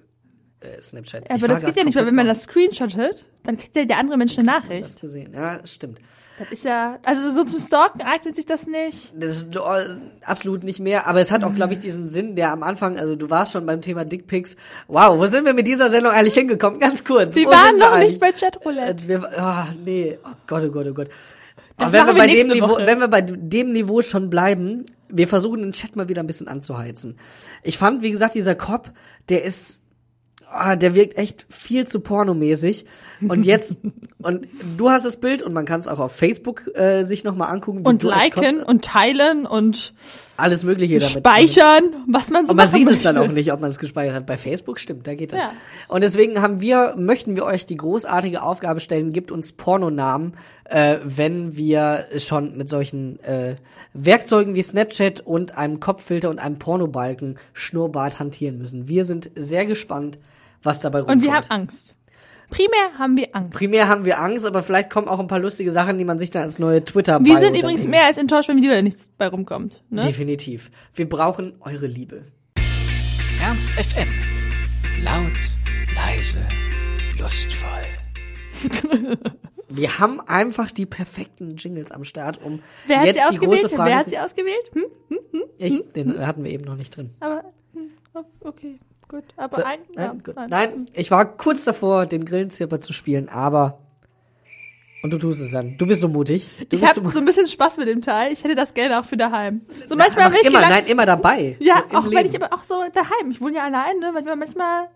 äh, 0.66 0.82
Snapchat. 0.82 1.26
Ich 1.26 1.32
Aber 1.32 1.48
das 1.48 1.64
geht 1.64 1.76
ja 1.76 1.84
nicht, 1.84 1.96
weil 1.96 2.06
wenn 2.06 2.16
man 2.16 2.28
das 2.28 2.44
screenshottet, 2.44 3.26
dann 3.44 3.58
kriegt 3.58 3.76
ja 3.76 3.86
der 3.86 3.98
andere 4.00 4.18
Mensch 4.18 4.38
eine 4.38 4.46
das 4.48 4.64
Nachricht. 4.64 5.00
zu 5.00 5.08
sehen. 5.08 5.34
Ja, 5.34 5.60
stimmt. 5.66 6.00
Das 6.38 6.52
ist 6.52 6.66
ja, 6.66 7.00
also 7.04 7.32
so 7.32 7.46
zum 7.46 7.60
Stalken 7.60 8.02
eignet 8.02 8.36
sich 8.36 8.46
das 8.46 8.68
nicht. 8.68 9.14
Das 9.18 9.38
ist 9.38 9.56
äh, 9.56 9.60
absolut 10.26 10.66
nicht 10.66 10.82
mehr, 10.82 11.08
aber 11.08 11.22
es 11.22 11.32
hat 11.32 11.46
auch, 11.46 11.54
glaube 11.54 11.74
ich, 11.74 11.80
diesen 11.80 12.10
Sinn, 12.10 12.36
der 12.36 12.52
am 12.52 12.62
Anfang, 12.62 13.00
also 13.00 13.16
du 13.16 13.30
warst 13.30 13.54
schon 13.54 13.66
beim 13.66 13.82
Thema 13.82 14.04
Dickpics. 14.04 14.58
Wow, 14.90 15.18
wo 15.18 15.28
sind 15.28 15.46
wir 15.46 15.54
mit 15.54 15.66
dieser 15.66 15.90
Sendung 15.90 16.12
eigentlich 16.12 16.34
hingekommen? 16.34 16.80
Ganz 16.80 17.06
kurz. 17.06 17.36
Wir 17.36 17.48
waren 17.48 17.78
noch 17.78 17.98
nicht 18.00 18.20
bei 18.20 18.34
Chatroulette. 18.34 19.06
Äh, 19.06 19.08
Wir, 19.08 19.30
oh, 19.40 19.74
nee, 19.86 20.18
oh 20.26 20.36
Gott, 20.46 20.64
oh 20.66 20.72
Gott, 20.72 20.88
oh 20.90 20.94
Gott. 20.94 21.08
Das 21.78 21.88
Aber 21.94 22.08
wenn 22.08 22.08
wir, 22.08 22.14
bei 22.22 22.28
dem 22.28 22.48
Niveau, 22.48 22.70
Woche. 22.70 22.86
wenn 22.86 23.00
wir 23.00 23.08
bei 23.08 23.22
dem 23.22 23.72
Niveau 23.74 24.02
schon 24.02 24.30
bleiben, 24.30 24.86
wir 25.10 25.28
versuchen 25.28 25.62
den 25.62 25.74
Chat 25.74 25.96
mal 25.96 26.08
wieder 26.10 26.22
ein 26.22 26.28
bisschen 26.28 26.48
anzuheizen. 26.48 27.18
Ich 27.64 27.78
fand, 27.78 28.02
wie 28.02 28.12
gesagt, 28.12 28.36
dieser 28.36 28.56
Cop, 28.56 28.92
der 29.30 29.44
ist, 29.44 29.82
ah, 30.52 30.76
der 30.76 30.96
wirkt 30.96 31.18
echt 31.18 31.46
viel 31.50 31.88
zu 31.88 32.00
pornomäßig. 32.00 32.86
Und 33.28 33.46
jetzt, 33.46 33.78
und 34.20 34.48
du 34.78 34.90
hast 34.90 35.06
das 35.06 35.18
Bild 35.20 35.42
und 35.42 35.54
man 35.54 35.66
kann 35.66 35.80
es 35.80 35.88
auch 35.88 36.00
auf 36.00 36.14
Facebook 36.14 36.76
äh, 36.76 37.04
sich 37.04 37.24
nochmal 37.24 37.52
angucken. 37.52 37.82
Und 37.84 38.04
liken 38.04 38.62
und 38.62 38.84
teilen 38.84 39.46
und 39.46 39.94
alles 40.38 40.64
Mögliche 40.64 41.00
damit. 41.00 41.18
speichern, 41.18 41.84
was 42.08 42.30
man 42.30 42.46
so 42.46 42.52
Und 42.52 42.58
man 42.58 42.70
sieht 42.70 42.88
es 42.88 42.96
möchte. 42.96 43.14
dann 43.14 43.18
auch 43.18 43.32
nicht, 43.32 43.52
ob 43.54 43.62
man 43.62 43.72
es 43.72 43.80
gespeichert 43.80 44.16
hat. 44.16 44.26
Bei 44.26 44.38
Facebook 44.38 44.80
stimmt, 44.80 45.08
da 45.08 45.16
geht 45.16 45.34
das. 45.34 45.42
Ja. 45.42 45.52
Und 45.88 46.04
deswegen 46.04 46.42
haben 46.42 46.62
wir, 46.62 46.96
möchten 46.98 47.36
wir 47.36 47.46
euch 47.46 47.66
die 47.66 47.78
großartige 47.78 48.42
Aufgabe 48.42 48.80
stellen, 48.80 49.12
gibt 49.14 49.32
uns 49.32 49.54
Pornonamen, 49.54 50.34
äh, 50.66 50.98
wenn 51.04 51.56
wir 51.56 52.06
schon 52.18 52.58
mit 52.58 52.70
solchen 52.70 53.24
äh, 53.24 53.56
Werkzeugen 53.94 54.56
wie 54.56 54.62
Snapchat 54.62 55.22
und 55.22 55.58
einem 55.58 55.80
Kopffilter 55.80 56.30
und 56.30 56.40
einem 56.40 56.60
Pornobalken 56.60 57.38
Schnurrbart 57.54 58.20
hantieren 58.20 58.58
müssen. 58.58 58.88
Wir 58.88 59.04
sind 59.04 59.32
sehr 59.36 59.66
gespannt, 59.66 60.18
was 60.64 60.82
dabei 60.82 61.00
rumkommt. 61.00 61.18
Und 61.18 61.24
wir 61.24 61.34
haben 61.34 61.50
Angst. 61.50 61.96
Primär 62.50 62.98
haben 62.98 63.18
wir 63.18 63.36
Angst. 63.36 63.54
Primär 63.54 63.88
haben 63.88 64.06
wir 64.06 64.20
Angst, 64.20 64.46
aber 64.46 64.64
vielleicht 64.64 64.90
kommen 64.90 65.08
auch 65.08 65.20
ein 65.20 65.28
paar 65.28 65.40
lustige 65.40 65.72
Sachen, 65.72 65.98
die 65.98 66.06
man 66.06 66.20
sich 66.20 66.32
dann 66.32 66.44
als 66.44 66.60
neue 66.60 66.84
twitter 66.84 67.24
Wir 67.24 67.40
sind 67.40 67.58
übrigens 67.58 67.88
mehr 67.88 68.06
als 68.06 68.18
enttäuscht, 68.18 68.50
wenn 68.50 68.58
wieder 68.62 68.82
nichts 68.82 69.10
bei 69.18 69.28
rumkommt. 69.28 69.84
Ne? 69.90 70.04
Definitiv. 70.04 70.72
Wir 70.94 71.10
brauchen 71.10 71.56
eure 71.62 71.88
Liebe. 71.88 72.24
Ernst 73.42 73.70
FM. 73.72 74.08
Laut, 75.04 75.34
leise, 75.96 76.40
lustvoll. 77.20 77.70
Wir 79.68 80.00
haben 80.00 80.22
einfach 80.22 80.72
die 80.72 80.86
perfekten 80.86 81.56
Jingles 81.58 81.92
am 81.92 82.06
Start, 82.06 82.42
um 82.42 82.62
Wer 82.88 83.00
hat 83.00 83.06
jetzt 83.08 83.18
sie 83.18 83.40
die 83.40 83.46
große 83.46 83.66
ausgewählt? 83.66 83.72
Frage. 83.72 83.90
Wer 83.90 83.98
hat 83.98 84.10
sie 84.10 84.20
ausgewählt? 84.20 84.72
Hm? 84.74 85.44
ich, 85.58 85.92
den 85.94 86.26
hatten 86.26 86.44
wir 86.44 86.52
eben 86.52 86.64
noch 86.64 86.76
nicht 86.76 86.96
drin. 86.96 87.12
Aber, 87.20 87.44
hm, 87.74 87.90
oh, 88.14 88.24
okay, 88.42 88.80
gut. 89.08 89.24
Aber 89.38 89.56
So, 89.58 89.64
ein, 89.64 89.80
nein, 89.96 90.06
ja, 90.06 90.14
gut. 90.14 90.36
nein. 90.36 90.50
nein, 90.50 90.90
ich 90.94 91.12
war 91.12 91.26
kurz 91.38 91.64
davor, 91.66 92.06
den 92.06 92.26
Grillenzirper 92.26 92.82
zu 92.82 92.94
spielen, 92.94 93.30
aber 93.30 93.80
Und 95.04 95.14
du 95.14 95.18
tust 95.20 95.40
es 95.40 95.52
dann. 95.52 95.78
Du 95.78 95.86
bist 95.86 96.02
so 96.02 96.08
mutig. 96.08 96.50
Du 96.70 96.76
Ich 96.76 96.84
habe 96.84 96.96
so 97.00 97.10
so 97.10 97.20
ein 97.20 97.26
bisschen 97.26 97.46
Spaß 97.46 97.78
mit 97.78 97.88
dem 97.88 98.02
Teil. 98.02 98.32
Ich 98.34 98.44
hätte 98.44 98.56
das 98.56 98.74
gerne 98.74 99.00
auch 99.00 99.06
für 99.06 99.18
daheim. 99.18 99.62
So 99.86 99.96
manchmal 99.96 100.30
bin 100.32 100.40
ich 100.42 100.48
immer, 100.48 100.60
gedacht, 100.60 100.72
nein, 100.72 100.88
immer 100.88 101.06
dabei. 101.06 101.56
ja, 101.60 101.84
so 101.92 101.98
auch 101.98 102.06
wenn 102.06 102.12
Leben. 102.12 102.26
ich 102.30 102.42
aber 102.42 102.54
auch 102.56 102.64
so 102.64 102.82
daheim. 102.92 103.30
Ich 103.30 103.40
wohne 103.40 103.58
ja 103.58 103.64
allein, 103.66 104.00
ne? 104.00 104.12
Manchmal, 104.12 104.36
manchmal 104.36 104.88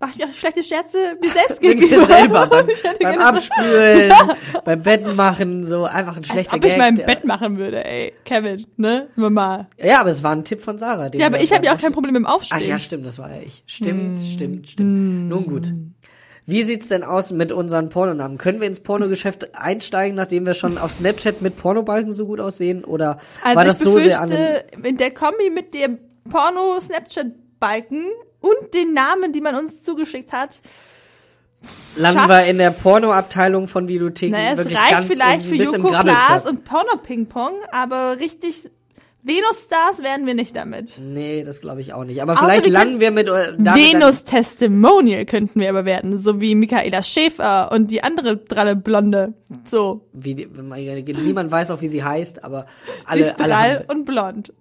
mache 0.00 0.10
ich 0.12 0.16
mir 0.18 0.24
auch 0.30 0.34
schlechte 0.34 0.62
Scherze 0.64 0.98
mir 1.20 1.30
selbst 1.30 1.60
gegenüber. 1.60 1.96
dir 1.98 2.04
selber 2.06 2.46
beim, 2.46 2.68
Ich 2.70 2.82
beim 3.00 3.18
Abspülen, 3.20 4.12
beim 4.64 4.82
Betten 4.82 5.14
machen, 5.14 5.64
so 5.64 5.84
einfach 5.84 6.12
ein 6.14 6.18
Als 6.18 6.26
schlechter 6.28 6.56
ob 6.56 6.64
ich 6.64 6.70
Gag. 6.70 6.78
mal 6.78 6.88
im 6.88 6.96
der- 6.96 7.06
Bett 7.06 7.24
machen 7.24 7.58
würde, 7.58 7.84
ey. 7.84 8.12
Kevin, 8.24 8.66
ne? 8.76 9.08
Mal. 9.16 9.66
Ja, 9.78 10.00
aber 10.00 10.10
es 10.10 10.22
war 10.22 10.32
ein 10.32 10.44
Tipp 10.44 10.62
von 10.62 10.78
Sarah. 10.78 11.10
den 11.10 11.20
Ja, 11.20 11.26
aber 11.28 11.40
ich 11.40 11.52
habe 11.52 11.64
ja 11.66 11.74
auch 11.74 11.78
kein 11.80 11.92
Problem 11.92 12.14
mit 12.14 12.20
dem 12.22 12.26
Aufstehen. 12.26 12.58
Ach 12.60 12.66
ja, 12.66 12.78
stimmt, 12.78 13.04
das 13.06 13.18
war 13.18 13.30
ja 13.32 13.42
ich. 13.42 13.62
Stimmt, 13.66 14.18
stimmt, 14.18 14.70
stimmt. 14.70 15.28
Nun 15.28 15.46
gut. 15.46 15.72
Wie 16.46 16.62
sieht's 16.64 16.88
denn 16.88 17.04
aus 17.04 17.30
mit 17.32 17.52
unseren 17.52 17.90
Pornonamen? 17.90 18.36
Können 18.38 18.60
wir 18.60 18.66
ins 18.66 18.80
Pornogeschäft 18.80 19.54
einsteigen, 19.54 20.16
nachdem 20.16 20.46
wir 20.46 20.54
schon 20.54 20.78
auf 20.78 20.92
Snapchat 20.92 21.42
mit 21.42 21.56
Pornobalken 21.56 22.12
so 22.12 22.26
gut 22.26 22.40
aussehen? 22.40 22.82
Oder 22.84 23.18
Also 23.44 23.56
war 23.56 23.64
das 23.64 23.76
ich 23.78 23.84
so 23.84 23.98
sehr 23.98 24.20
an 24.20 24.32
in 24.82 24.96
der 24.96 25.12
Kombi 25.12 25.50
mit 25.50 25.74
dem 25.74 25.98
Porno-Snapchat-Balken 26.28 28.04
und 28.40 28.74
den 28.74 28.92
Namen, 28.92 29.32
die 29.32 29.40
man 29.40 29.54
uns 29.54 29.82
zugeschickt 29.82 30.32
hat, 30.32 30.60
landen 31.96 32.28
wir 32.28 32.44
in 32.46 32.58
der 32.58 32.70
Pornoabteilung 32.70 33.68
von 33.68 33.88
Videotheken 33.88 34.32
naja, 34.32 34.52
es 34.52 34.66
reicht 34.66 34.90
ganz 34.90 35.12
vielleicht 35.12 35.46
für 35.46 35.56
Joko? 35.56 35.88
Klaas 35.88 36.46
und 36.46 36.64
Porno-Ping-Pong, 36.64 37.54
aber 37.70 38.18
richtig 38.18 38.70
Venus-Stars 39.22 40.02
werden 40.02 40.26
wir 40.26 40.34
nicht 40.34 40.56
damit. 40.56 40.98
Nee, 40.98 41.42
das 41.42 41.60
glaube 41.60 41.82
ich 41.82 41.92
auch 41.92 42.04
nicht. 42.04 42.22
Aber 42.22 42.32
Außer 42.32 42.42
vielleicht 42.42 42.64
wir 42.64 42.72
landen 42.72 43.00
wir 43.00 43.10
mit 43.10 43.28
äh, 43.28 43.52
Venus-Testimonial 43.58 45.26
könnten 45.26 45.60
wir 45.60 45.68
aber 45.68 45.84
werden, 45.84 46.22
so 46.22 46.40
wie 46.40 46.54
Michaela 46.54 47.02
Schäfer 47.02 47.70
und 47.70 47.90
die 47.90 48.02
andere 48.02 48.38
dralle 48.38 48.76
Blonde. 48.76 49.34
So, 49.64 50.06
wie 50.14 50.34
niemand 50.34 51.50
weiß 51.50 51.70
auch, 51.70 51.82
wie 51.82 51.88
sie 51.88 52.02
heißt, 52.02 52.44
aber 52.44 52.64
sie 52.86 53.04
alle, 53.06 53.20
ist 53.20 53.40
alle 53.40 53.48
drall 53.48 53.78
haben, 53.80 53.98
und 53.98 54.04
blond. 54.06 54.52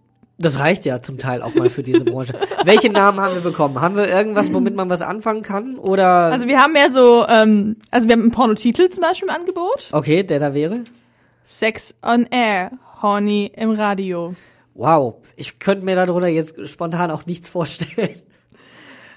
Das 0.42 0.58
reicht 0.58 0.86
ja 0.86 1.02
zum 1.02 1.18
Teil 1.18 1.42
auch 1.42 1.54
mal 1.56 1.70
für 1.70 1.84
diese 1.84 2.06
Branche. 2.06 2.34
Welche 2.64 2.90
Namen 2.90 3.20
haben 3.20 3.36
wir 3.36 3.42
bekommen? 3.42 3.82
Haben 3.82 3.98
wir 3.98 4.08
irgendwas, 4.08 4.52
womit 4.54 4.74
man 4.74 4.90
was 4.90 5.02
anfangen 5.02 5.44
kann? 5.44 5.78
Oder 5.78 6.06
Also 6.32 6.48
wir 6.48 6.60
haben 6.62 6.72
mehr 6.74 6.92
so, 6.92 7.26
ähm, 7.28 7.76
also 7.92 8.08
wir 8.08 8.14
haben 8.14 8.22
einen 8.22 8.32
Pornotitel 8.32 8.90
zum 8.90 9.02
Beispiel 9.02 9.28
im 9.28 9.36
Angebot. 9.36 9.90
okay, 9.92 10.24
der 10.24 10.40
da 10.40 10.54
wäre? 10.54 10.84
Sex 11.46 11.98
on 12.02 12.26
Air, 12.32 12.72
Horny 13.02 13.52
im 13.56 13.72
Radio. 13.72 14.34
Wow, 14.76 15.16
ich 15.36 15.60
könnte 15.60 15.84
mir 15.84 15.96
darunter 15.96 16.28
jetzt 16.28 16.68
spontan 16.70 17.12
auch 17.12 17.26
nichts 17.26 17.50
vorstellen. 17.50 18.22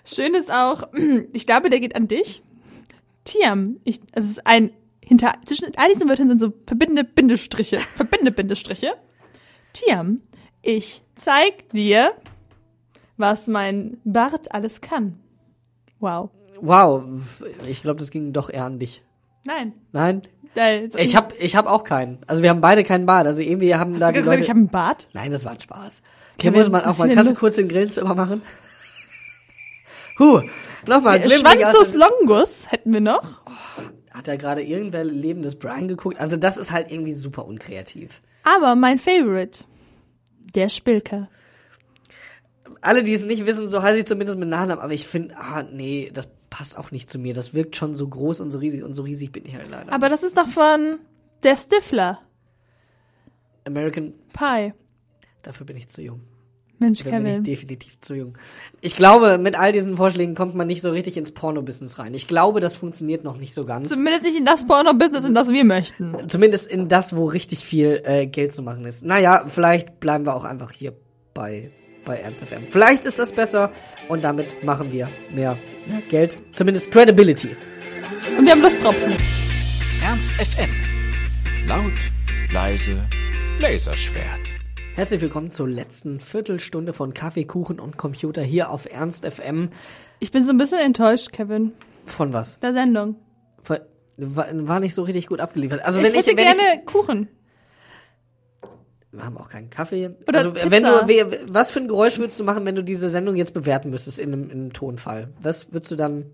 Schön 0.04 0.34
ist 0.34 0.50
auch, 0.50 0.88
ich 1.32 1.46
glaube, 1.46 1.70
der 1.70 1.78
geht 1.78 1.94
an 1.94 2.08
dich. 2.08 2.42
Tiam, 3.24 3.76
ich, 3.84 4.00
es 4.12 4.24
ist 4.24 4.46
ein, 4.46 4.72
hinter, 5.00 5.34
zwischen 5.44 5.68
all 5.76 5.88
diesen 5.92 6.08
Wörtern 6.08 6.26
sind 6.26 6.40
so 6.40 6.52
verbindende 6.66 7.04
Bindestriche, 7.04 7.78
verbindende 7.78 8.32
Bindestriche. 8.32 8.94
Tiam, 9.72 10.20
ich 10.62 11.02
zeig 11.22 11.68
dir, 11.70 12.12
was 13.16 13.46
mein 13.46 13.98
Bart 14.04 14.54
alles 14.54 14.80
kann. 14.80 15.18
Wow. 16.00 16.30
Wow, 16.60 17.04
ich 17.66 17.82
glaube, 17.82 17.98
das 17.98 18.10
ging 18.10 18.32
doch 18.32 18.48
eher 18.50 18.64
an 18.64 18.78
dich. 18.78 19.02
Nein. 19.44 19.72
Nein? 19.92 20.22
Äh, 20.54 20.88
Ich 20.96 21.16
hab, 21.16 21.32
ich 21.40 21.56
hab 21.56 21.66
auch 21.66 21.82
keinen. 21.84 22.18
Also 22.26 22.42
wir 22.42 22.50
haben 22.50 22.60
beide 22.60 22.84
keinen 22.84 23.06
Bart. 23.06 23.26
Also 23.26 23.40
irgendwie 23.40 23.74
haben 23.74 23.98
da 23.98 24.06
Hast 24.06 24.12
die 24.12 24.18
du 24.18 24.20
gesagt, 24.20 24.26
Leute. 24.36 24.42
ich 24.44 24.50
habe 24.50 24.58
einen 24.60 24.68
Bart? 24.68 25.08
Nein, 25.12 25.30
das 25.32 25.44
war 25.44 25.52
ein 25.52 25.60
Spaß. 25.60 26.02
Hier 26.40 26.50
Kevin, 26.50 26.60
muss 26.60 26.70
man 26.70 26.84
auch 26.84 26.98
mal. 26.98 27.08
du 27.08 27.22
los? 27.22 27.34
kurz 27.38 27.56
den 27.56 27.68
Grillenzimmer 27.68 28.14
machen? 28.14 28.42
Huh, 30.18 30.42
nochmal. 30.86 31.18
Schwanzus 31.30 31.94
longus 31.94 32.70
hätten 32.70 32.92
wir 32.92 33.00
noch. 33.00 33.40
Hat 34.10 34.28
da 34.28 34.36
gerade 34.36 34.62
irgendwer 34.62 35.04
lebendes 35.04 35.58
Brian 35.58 35.88
geguckt? 35.88 36.20
Also 36.20 36.36
das 36.36 36.58
ist 36.58 36.70
halt 36.70 36.92
irgendwie 36.92 37.12
super 37.12 37.46
unkreativ. 37.46 38.20
Aber 38.44 38.74
mein 38.74 38.98
Favorite, 38.98 39.64
der 40.54 40.68
Spilker. 40.68 41.28
Alle, 42.80 43.04
die 43.04 43.14
es 43.14 43.24
nicht 43.24 43.46
wissen, 43.46 43.68
so 43.68 43.82
heiße 43.82 44.00
ich 44.00 44.06
zumindest 44.06 44.38
mit 44.38 44.48
Nachnamen, 44.48 44.82
aber 44.82 44.92
ich 44.92 45.06
finde, 45.06 45.36
ah, 45.36 45.62
nee, 45.62 46.10
das 46.12 46.28
passt 46.50 46.76
auch 46.76 46.90
nicht 46.90 47.08
zu 47.08 47.18
mir. 47.18 47.32
Das 47.32 47.54
wirkt 47.54 47.76
schon 47.76 47.94
so 47.94 48.08
groß 48.08 48.40
und 48.40 48.50
so 48.50 48.58
riesig 48.58 48.82
und 48.82 48.92
so 48.94 49.02
riesig 49.02 49.32
bin 49.32 49.46
ich 49.46 49.54
halt 49.54 49.70
leider. 49.70 49.92
Aber 49.92 50.08
das 50.08 50.22
ist 50.22 50.36
doch 50.36 50.48
von 50.48 50.98
der 51.42 51.56
Stifler. 51.56 52.20
American, 53.64 54.14
Pie. 54.32 54.72
dafür 55.42 55.66
bin 55.66 55.76
ich 55.76 55.88
zu 55.88 56.02
jung. 56.02 56.20
Mensch, 56.78 56.98
Dafür 57.04 57.12
bin 57.12 57.26
ich 57.26 57.32
Kevin. 57.32 57.44
definitiv 57.44 58.00
zu 58.00 58.14
jung. 58.14 58.38
Ich 58.80 58.96
glaube, 58.96 59.38
mit 59.38 59.56
all 59.58 59.70
diesen 59.72 59.96
Vorschlägen 59.96 60.34
kommt 60.34 60.54
man 60.54 60.66
nicht 60.66 60.82
so 60.82 60.90
richtig 60.90 61.16
ins 61.16 61.32
Porno-Business 61.32 61.98
rein. 61.98 62.12
Ich 62.14 62.26
glaube, 62.26 62.58
das 62.60 62.74
funktioniert 62.76 63.22
noch 63.22 63.36
nicht 63.36 63.54
so 63.54 63.64
ganz. 63.64 63.88
Zumindest 63.88 64.24
nicht 64.24 64.36
in 64.36 64.44
das 64.44 64.66
Porno-Business, 64.66 65.24
in 65.24 65.34
das 65.34 65.52
wir 65.52 65.64
möchten. 65.64 66.16
Zumindest 66.28 66.66
in 66.66 66.88
das, 66.88 67.14
wo 67.14 67.26
richtig 67.26 67.64
viel 67.64 68.00
äh, 68.04 68.26
Geld 68.26 68.52
zu 68.52 68.62
machen 68.62 68.84
ist. 68.84 69.04
Naja, 69.04 69.44
vielleicht 69.46 70.00
bleiben 70.00 70.26
wir 70.26 70.34
auch 70.34 70.44
einfach 70.44 70.72
hier 70.72 70.92
bei, 71.34 71.70
bei 72.04 72.16
Ernst 72.16 72.44
FM. 72.44 72.66
Vielleicht 72.66 73.06
ist 73.06 73.18
das 73.18 73.32
besser 73.32 73.70
und 74.08 74.24
damit 74.24 74.64
machen 74.64 74.90
wir 74.90 75.08
mehr 75.32 75.56
ja, 75.86 76.00
Geld. 76.08 76.38
Zumindest 76.52 76.90
Credibility. 76.90 77.56
Und 78.36 78.44
wir 78.44 78.52
haben 78.52 78.62
Lusttropfen. 78.62 79.14
Ernst 80.02 80.32
FM. 80.32 80.70
Laut, 81.68 81.92
leise, 82.52 83.04
Laserschwert. 83.60 84.41
Herzlich 84.94 85.20
willkommen 85.22 85.50
zur 85.50 85.68
letzten 85.68 86.20
Viertelstunde 86.20 86.92
von 86.92 87.14
Kaffee, 87.14 87.44
Kuchen 87.44 87.80
und 87.80 87.96
Computer 87.96 88.42
hier 88.42 88.70
auf 88.70 88.86
Ernst 88.90 89.24
FM. 89.26 89.70
Ich 90.20 90.30
bin 90.30 90.44
so 90.44 90.50
ein 90.50 90.58
bisschen 90.58 90.78
enttäuscht, 90.80 91.32
Kevin, 91.32 91.72
Von 92.06 92.32
was? 92.32 92.58
der 92.60 92.74
Sendung. 92.74 93.16
Von, 93.62 93.78
war, 94.18 94.46
war 94.52 94.80
nicht 94.80 94.94
so 94.94 95.02
richtig 95.02 95.26
gut 95.28 95.40
abgeliefert. 95.40 95.82
Also 95.84 95.98
ich 96.00 96.06
wenn 96.06 96.12
ich, 96.14 96.26
hätte 96.26 96.36
wenn 96.36 96.44
gerne 96.44 96.60
ich, 96.80 96.86
Kuchen. 96.86 97.28
wir 99.12 99.24
haben 99.24 99.38
auch 99.38 99.48
keinen 99.48 99.70
Kaffee. 99.70 100.10
Oder 100.28 100.38
also 100.38 100.52
Pizza. 100.52 100.70
wenn 100.70 100.82
du, 100.82 101.38
was 101.54 101.70
für 101.70 101.80
ein 101.80 101.88
Geräusch 101.88 102.18
würdest 102.18 102.38
du 102.38 102.44
machen, 102.44 102.66
wenn 102.66 102.74
du 102.74 102.84
diese 102.84 103.08
Sendung 103.08 103.36
jetzt 103.36 103.54
bewerten 103.54 103.88
müsstest 103.90 104.18
in 104.18 104.32
einem, 104.32 104.44
in 104.44 104.50
einem 104.50 104.72
Tonfall? 104.74 105.30
Was 105.40 105.72
würdest 105.72 105.90
du 105.90 105.96
dann, 105.96 106.26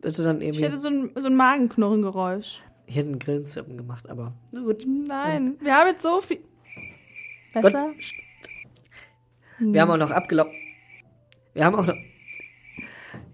würdest 0.00 0.18
du 0.18 0.22
dann 0.22 0.40
Ich 0.40 0.46
irgendwie, 0.48 0.64
hätte 0.64 0.78
so 0.78 0.88
ein, 0.88 1.10
so 1.14 1.26
ein 1.26 1.36
Magenknurrengeräusch. 1.36 2.62
hier 2.86 3.02
einen 3.02 3.18
Grillenzirpen 3.18 3.76
gemacht, 3.76 4.08
aber 4.08 4.32
na 4.50 4.62
gut. 4.62 4.86
Nein, 4.88 5.56
wir 5.60 5.74
haben 5.76 5.88
jetzt 5.88 6.02
so 6.02 6.22
viel. 6.22 6.38
Besser? 7.62 7.86
Gott, 9.58 9.72
Wir 9.74 9.80
haben 9.80 9.90
auch 9.90 9.96
noch 9.96 10.10
abgelaufen. 10.10 10.52
Wir 11.54 11.64
haben 11.64 11.74
auch 11.76 11.86
noch. 11.86 11.94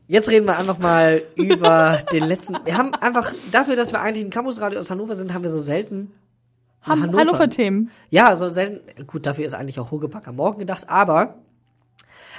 Jetzt 0.08 0.28
reden 0.28 0.46
wir 0.46 0.58
einfach 0.58 0.78
mal 0.78 1.22
über 1.36 1.98
den 2.12 2.24
letzten. 2.24 2.56
Wir 2.64 2.76
haben 2.76 2.94
einfach, 2.94 3.32
dafür, 3.50 3.76
dass 3.76 3.92
wir 3.92 4.00
eigentlich 4.00 4.24
ein 4.26 4.30
Campusradio 4.30 4.78
aus 4.80 4.90
Hannover 4.90 5.14
sind, 5.14 5.32
haben 5.32 5.42
wir 5.42 5.50
so 5.50 5.60
selten. 5.60 6.12
Ham- 6.82 7.00
Hannover. 7.02 7.18
Hannover-Themen. 7.20 7.90
Ja, 8.10 8.34
so 8.36 8.48
selten. 8.48 9.06
Gut, 9.06 9.24
dafür 9.26 9.44
ist 9.46 9.54
eigentlich 9.54 9.78
auch 9.80 9.90
Hugepack 9.90 10.26
am 10.28 10.36
Morgen 10.36 10.58
gedacht, 10.58 10.88
aber 10.88 11.41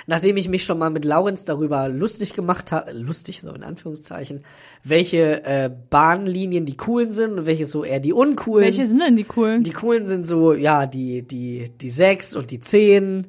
nachdem 0.07 0.37
ich 0.37 0.49
mich 0.49 0.65
schon 0.65 0.77
mal 0.77 0.89
mit 0.89 1.05
Laurenz 1.05 1.45
darüber 1.45 1.87
lustig 1.87 2.33
gemacht 2.33 2.71
habe, 2.71 2.91
lustig 2.91 3.41
so 3.41 3.51
in 3.53 3.63
Anführungszeichen, 3.63 4.43
welche 4.83 5.45
äh, 5.45 5.69
Bahnlinien 5.89 6.65
die 6.65 6.77
coolen 6.77 7.11
sind 7.11 7.39
und 7.39 7.45
welche 7.45 7.65
so 7.65 7.83
eher 7.83 7.99
die 7.99 8.13
uncoolen. 8.13 8.65
Welche 8.65 8.87
sind 8.87 8.99
denn 8.99 9.15
die 9.15 9.23
coolen? 9.23 9.63
Die 9.63 9.71
coolen 9.71 10.05
sind 10.05 10.25
so, 10.25 10.53
ja, 10.53 10.85
die, 10.85 11.21
die, 11.21 11.69
die 11.69 11.89
sechs 11.89 12.35
und 12.35 12.51
die 12.51 12.59
zehn 12.59 13.27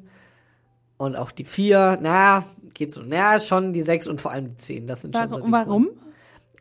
und 0.97 1.15
auch 1.15 1.31
die 1.31 1.45
vier. 1.45 1.99
Na, 2.01 2.45
geht 2.73 2.93
so. 2.93 3.01
Na, 3.05 3.39
schon 3.39 3.73
die 3.73 3.81
sechs 3.81 4.07
und 4.07 4.21
vor 4.21 4.31
allem 4.31 4.49
die 4.49 4.57
zehn. 4.57 4.87
Das 4.87 5.01
sind 5.01 5.15
schon 5.15 5.29
so 5.29 5.35
die 5.35 5.41
warum? 5.41 5.51
warum? 5.51 5.85
Coolen. 5.85 5.99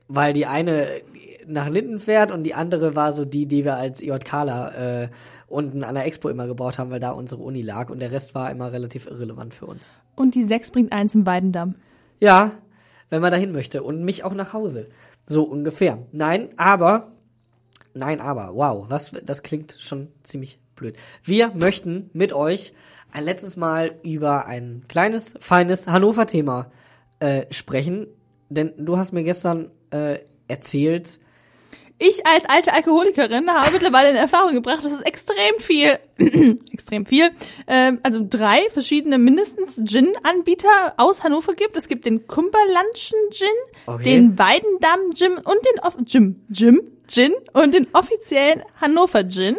Weil 0.07 0.33
die 0.35 0.47
eine 0.47 0.89
nach 1.47 1.69
Linden 1.69 1.99
fährt 1.99 2.31
und 2.31 2.43
die 2.43 2.55
andere 2.55 2.95
war 2.95 3.13
so 3.13 3.25
die, 3.25 3.47
die 3.47 3.65
wir 3.65 3.77
als 3.77 4.03
IJKler 4.03 5.03
äh, 5.03 5.09
unten 5.47 5.85
an 5.85 5.95
der 5.95 6.07
Expo 6.07 6.29
immer 6.29 6.47
gebaut 6.47 6.79
haben, 6.79 6.91
weil 6.91 7.01
da 7.01 7.11
unsere 7.11 7.43
Uni 7.43 7.63
lag 7.63 7.91
und 7.91 8.01
der 8.01 8.13
Rest 8.13 8.35
war 8.35 8.51
immer 8.51 8.73
relativ 8.73 9.07
irrelevant 9.07 9.55
für 9.55 9.67
uns. 9.67 9.91
Und 10.17 10.35
die 10.35 10.45
6 10.45 10.71
bringt 10.71 10.93
eins 10.93 11.15
im 11.15 11.27
Weidendamm. 11.27 11.77
Ja, 12.21 12.53
wenn 13.11 13.23
man 13.23 13.33
dahin 13.33 13.53
möchte 13.53 13.83
und 13.83 14.05
mich 14.05 14.25
auch 14.25 14.35
nach 14.35 14.53
Hause. 14.53 14.89
So 15.27 15.45
ungefähr. 15.45 15.99
Nein, 16.13 16.51
aber 16.57 17.13
nein, 17.95 18.21
aber 18.21 18.55
wow, 18.55 18.87
was 18.89 19.13
das 19.25 19.43
klingt 19.43 19.77
schon 19.79 20.09
ziemlich 20.23 20.59
blöd. 20.77 20.97
Wir 21.23 21.53
möchten 21.55 22.11
mit 22.13 22.33
euch 22.33 22.73
ein 23.13 23.25
letztes 23.25 23.57
Mal 23.57 23.97
über 24.03 24.47
ein 24.47 24.85
kleines 24.89 25.35
feines 25.39 25.87
Hannover 25.87 26.27
Thema 26.27 26.71
äh, 27.21 27.47
sprechen, 27.51 28.09
denn 28.49 28.73
du 28.77 28.99
hast 28.99 29.13
mir 29.13 29.25
gestern 29.25 29.71
äh, 29.91 30.19
erzählt, 30.49 31.21
Ich 31.99 32.27
als 32.27 32.49
alte 32.49 32.73
Alkoholikerin 32.73 33.49
habe 33.51 33.71
mittlerweile 33.73 34.11
in 34.11 34.17
Erfahrung 34.17 34.53
gebracht, 34.53 34.83
dass 34.85 34.91
es 34.91 35.01
extrem 35.01 35.59
viel, 35.59 35.99
extrem 36.73 37.07
viel, 37.07 37.31
ähm, 37.69 38.01
also 38.03 38.27
drei 38.29 38.69
verschiedene 38.71 39.17
mindestens 39.19 39.81
Gin-Anbieter 39.85 40.95
aus 40.97 41.23
Hannover 41.23 41.55
gibt. 41.55 41.77
Es 41.77 41.87
gibt 41.87 42.05
den 42.05 42.27
Kumperlandschen 42.27 43.19
Gin, 43.31 43.47
Okay. 43.87 44.03
den 44.03 44.39
Weidendamm 44.39 45.13
Gin 45.15 45.35
und 45.35 45.45
den 45.47 45.81
Off 45.83 45.97
Gin, 46.05 46.45
Gin, 46.51 46.81
Gin 47.07 47.33
und 47.53 47.75
den 47.75 47.87
offiziellen 47.93 48.63
Hannover 48.81 49.29
Gin. 49.29 49.57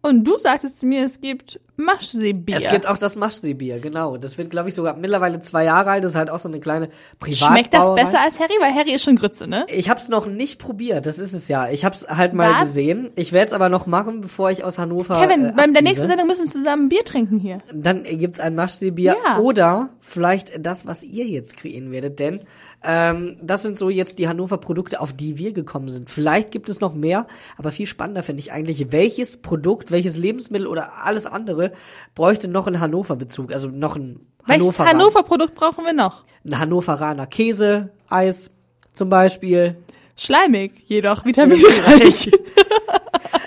Und 0.00 0.24
du 0.24 0.38
sagtest 0.38 0.80
zu 0.80 0.86
mir, 0.86 1.04
es 1.04 1.20
gibt 1.20 1.60
Maschseebier. 1.76 2.56
Es 2.56 2.68
gibt 2.68 2.86
auch 2.86 2.98
das 2.98 3.16
Maschseebier, 3.16 3.80
genau. 3.80 4.16
Das 4.16 4.38
wird, 4.38 4.50
glaube 4.50 4.68
ich, 4.68 4.74
sogar 4.74 4.96
mittlerweile 4.96 5.40
zwei 5.40 5.64
Jahre 5.64 5.90
alt. 5.90 6.04
Das 6.04 6.12
ist 6.12 6.16
halt 6.16 6.30
auch 6.30 6.38
so 6.38 6.48
eine 6.48 6.60
kleine 6.60 6.88
Privatbrauerei. 7.18 7.54
Schmeckt 7.60 7.74
das 7.74 7.94
besser 7.94 8.20
als 8.20 8.40
Harry? 8.40 8.54
Weil 8.60 8.74
Harry 8.74 8.92
ist 8.92 9.04
schon 9.04 9.16
Grütze, 9.16 9.46
ne? 9.46 9.66
Ich 9.68 9.90
hab's 9.90 10.08
noch 10.08 10.26
nicht 10.26 10.58
probiert, 10.58 11.06
das 11.06 11.18
ist 11.18 11.32
es 11.32 11.48
ja. 11.48 11.68
Ich 11.70 11.84
hab's 11.84 12.06
halt 12.08 12.32
mal 12.34 12.50
Was? 12.52 12.60
gesehen. 12.68 13.10
Ich 13.16 13.32
werde 13.32 13.48
es 13.48 13.52
aber 13.52 13.68
noch 13.68 13.86
machen, 13.86 14.20
bevor 14.20 14.50
ich 14.50 14.64
aus 14.64 14.78
Hannover. 14.78 15.20
Kevin, 15.20 15.46
äh, 15.46 15.52
beim 15.56 15.72
der 15.74 15.82
nächsten 15.82 16.06
Sendung 16.06 16.26
müssen 16.26 16.44
wir 16.46 16.50
zusammen 16.50 16.88
Bier 16.88 17.04
trinken 17.04 17.38
hier. 17.38 17.58
Dann 17.72 18.04
gibt's 18.04 18.40
ein 18.40 18.54
Maschseebier 18.54 19.16
Ja. 19.26 19.38
oder 19.38 19.90
vielleicht 20.00 20.64
das, 20.64 20.86
was 20.86 21.02
ihr 21.04 21.26
jetzt 21.26 21.56
kreieren 21.56 21.90
werdet, 21.92 22.18
denn 22.18 22.40
ähm, 22.82 23.36
das 23.42 23.62
sind 23.62 23.78
so 23.78 23.90
jetzt 23.90 24.18
die 24.18 24.28
Hannover 24.28 24.58
Produkte, 24.58 25.00
auf 25.00 25.12
die 25.12 25.38
wir 25.38 25.52
gekommen 25.52 25.88
sind. 25.88 26.10
Vielleicht 26.10 26.50
gibt 26.50 26.68
es 26.68 26.80
noch 26.80 26.94
mehr, 26.94 27.26
aber 27.56 27.70
viel 27.70 27.86
spannender 27.86 28.22
finde 28.22 28.40
ich 28.40 28.52
eigentlich, 28.52 28.92
welches 28.92 29.36
Produkt, 29.38 29.90
welches 29.90 30.16
Lebensmittel 30.16 30.66
oder 30.66 31.04
alles 31.04 31.26
andere 31.26 31.72
bräuchte 32.14 32.48
noch 32.48 32.66
einen 32.66 32.80
Hannover 32.80 33.16
Bezug, 33.16 33.52
also 33.52 33.68
noch 33.68 33.96
ein 33.96 34.20
Welches 34.46 34.78
Hannover 34.78 34.86
Hannover-Produkt 34.86 35.54
brauchen 35.54 35.84
wir 35.84 35.92
noch? 35.92 36.24
ein 36.44 36.58
Hannoveraner 36.58 37.26
Käse, 37.26 37.90
Eis 38.08 38.52
zum 38.92 39.10
Beispiel. 39.10 39.76
Schleimig, 40.16 40.72
jedoch 40.86 41.24
vitaminreich. 41.24 42.30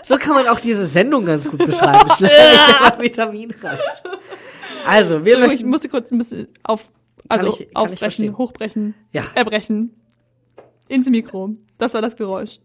So 0.09 0.17
kann 0.17 0.33
man 0.33 0.47
auch 0.47 0.59
diese 0.59 0.87
Sendung 0.87 1.23
ganz 1.23 1.47
gut 1.47 1.63
beschreiben. 1.63 2.09
Schlecht, 2.17 2.33
aber 2.83 3.03
vitaminreich. 3.03 3.79
Also, 4.87 5.23
wir 5.23 5.35
So, 5.35 5.41
ich 5.43 5.47
möchten 5.47 5.69
musste 5.69 5.87
kurz 5.87 6.11
ein 6.11 6.17
bisschen 6.17 6.47
auf, 6.63 6.89
also 7.29 7.47
ich- 7.59 7.71
kann 7.73 7.75
aufbrechen, 7.75 8.37
hochbrechen, 8.37 8.95
Ja. 9.13 9.23
erbrechen. 9.35 9.95
Ins 10.87 11.07
Mikro. 11.09 11.51
Das 11.77 11.93
war 11.93 12.01
das 12.01 12.15
Geräusch. 12.15 12.59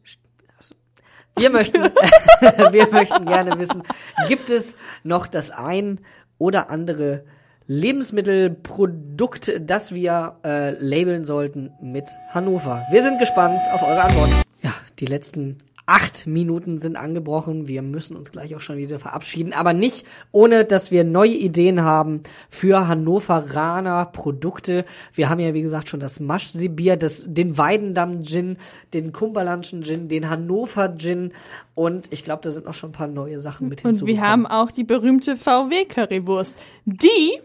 Wir 1.39 1.51
möchten, 1.51 1.83
wir 2.73 2.89
möchten 2.91 3.27
gerne 3.27 3.59
wissen, 3.59 3.83
gibt 4.29 4.51
es 4.51 4.77
noch 5.03 5.27
das 5.27 5.51
ein 5.51 6.01
oder 6.39 6.71
andere 6.71 7.25
Lebensmittelprodukt, 7.67 9.53
das 9.61 9.95
wir 9.95 10.37
äh, 10.45 10.71
labeln 10.83 11.25
sollten 11.25 11.73
mit 11.81 12.05
Hannover? 12.31 12.85
Wir 12.91 13.03
sind 13.03 13.19
gespannt 13.19 13.61
auf 13.73 13.83
eure 13.83 14.03
Antworten. 14.03 14.33
Ja, 14.63 14.73
die 14.99 15.07
letzten 15.07 15.59
acht 15.87 16.27
Minuten 16.27 16.79
sind 16.79 16.97
angebrochen. 16.97 17.69
Wir 17.69 17.83
müssen 17.83 18.17
uns 18.17 18.33
gleich 18.33 18.57
auch 18.57 18.61
schon 18.61 18.79
wieder 18.79 18.99
verabschieden, 18.99 19.53
aber 19.53 19.73
nicht 19.73 20.07
ohne, 20.33 20.65
dass 20.65 20.91
wir 20.91 21.05
neue 21.05 21.35
Ideen 21.35 21.83
haben 21.83 22.23
für 22.49 22.89
Hannoveraner 22.89 24.07
Produkte. 24.07 24.85
Wir 25.13 25.29
haben 25.29 25.41
ja, 25.41 25.53
wie 25.53 25.63
gesagt, 25.63 25.89
schon 25.89 26.01
das 26.01 26.21
Maschseebier, 26.21 26.97
das, 26.97 27.25
den 27.27 27.59
Weidendamm-Gin, 27.59 28.57
den 28.95 29.13
Kumberlandschen 29.13 29.83
Gin, 29.83 30.09
den 30.09 30.31
Hannover 30.31 30.97
Gin 30.97 31.33
und 31.75 32.13
ich 32.13 32.25
glaube, 32.25 32.43
da 32.43 32.51
sind 32.51 32.67
noch 32.67 32.75
schon 32.75 32.91
ein 32.91 32.95
paar 32.95 33.09
neue 33.09 33.39
Sachen 33.39 33.69
mit 33.69 33.85
Und 33.85 33.91
hinzugekommen. 33.91 34.23
wir 34.23 34.29
haben 34.29 34.47
auch 34.47 34.71
die 34.71 34.85
berühmte 34.85 35.37
VW-Currywurst. 35.37 36.57
Die, 36.87 37.39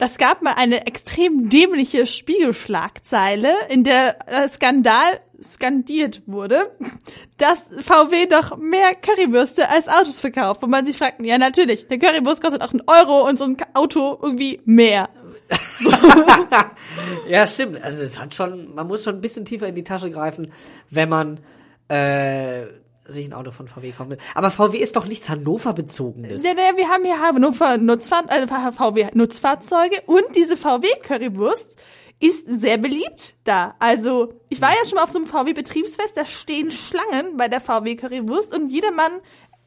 das 0.00 0.18
gab 0.18 0.42
mal 0.42 0.54
eine 0.54 0.86
extrem 0.86 1.48
dämliche 1.50 2.06
Spiegelschlagzeile, 2.06 3.52
in 3.68 3.84
der 3.84 4.16
äh, 4.26 4.48
Skandal 4.48 5.20
skandiert 5.42 6.22
wurde, 6.26 6.70
dass 7.36 7.60
VW 7.80 8.26
doch 8.26 8.56
mehr 8.56 8.94
Currywürste 8.94 9.68
als 9.68 9.88
Autos 9.88 10.18
verkauft. 10.20 10.62
Wo 10.62 10.66
man 10.66 10.84
sich 10.84 10.96
fragt, 10.98 11.24
ja 11.24 11.38
natürlich, 11.38 11.86
der 11.88 11.98
Currywurst 11.98 12.42
kostet 12.42 12.62
auch 12.62 12.72
einen 12.72 12.82
Euro 12.86 13.28
und 13.28 13.38
so 13.38 13.44
ein 13.44 13.56
Auto 13.74 14.18
irgendwie 14.20 14.60
mehr. 14.64 15.08
Ja, 17.28 17.46
stimmt. 17.46 17.82
Also 17.82 18.02
es 18.02 18.18
hat 18.18 18.34
schon, 18.34 18.74
man 18.74 18.86
muss 18.86 19.04
schon 19.04 19.16
ein 19.16 19.20
bisschen 19.20 19.44
tiefer 19.44 19.68
in 19.68 19.74
die 19.74 19.84
Tasche 19.84 20.10
greifen, 20.10 20.52
wenn 20.90 21.08
man 21.08 21.40
äh, 21.88 22.66
sich 23.10 23.26
ein 23.26 23.32
Auto 23.32 23.50
von 23.50 23.68
VW 23.68 23.92
kaufen 23.92 24.10
will. 24.10 24.18
Aber 24.34 24.50
VW 24.50 24.78
ist 24.78 24.96
doch 24.96 25.06
nichts 25.06 25.28
Hannover-bezogenes. 25.28 26.42
Ja, 26.42 26.50
ja, 26.50 26.76
wir 26.76 26.88
haben 26.88 27.04
hier 27.04 27.20
Hannover 27.20 27.78
Nutzfahr 27.78 28.24
also 28.28 28.46
VW 28.46 29.08
Nutzfahrzeuge 29.14 30.02
und 30.06 30.24
diese 30.36 30.56
VW 30.56 30.86
Currywurst 31.02 31.80
ist 32.20 32.46
sehr 32.60 32.78
beliebt 32.78 33.34
da. 33.44 33.74
Also, 33.78 34.34
ich 34.50 34.60
war 34.60 34.70
ja 34.70 34.84
schon 34.84 34.96
mal 34.96 35.04
auf 35.04 35.10
so 35.10 35.18
einem 35.18 35.26
VW 35.26 35.54
Betriebsfest, 35.54 36.16
da 36.16 36.24
stehen 36.24 36.70
Schlangen 36.70 37.36
bei 37.36 37.48
der 37.48 37.60
VW 37.60 37.96
Currywurst 37.96 38.54
und 38.54 38.70
jedermann, 38.70 39.12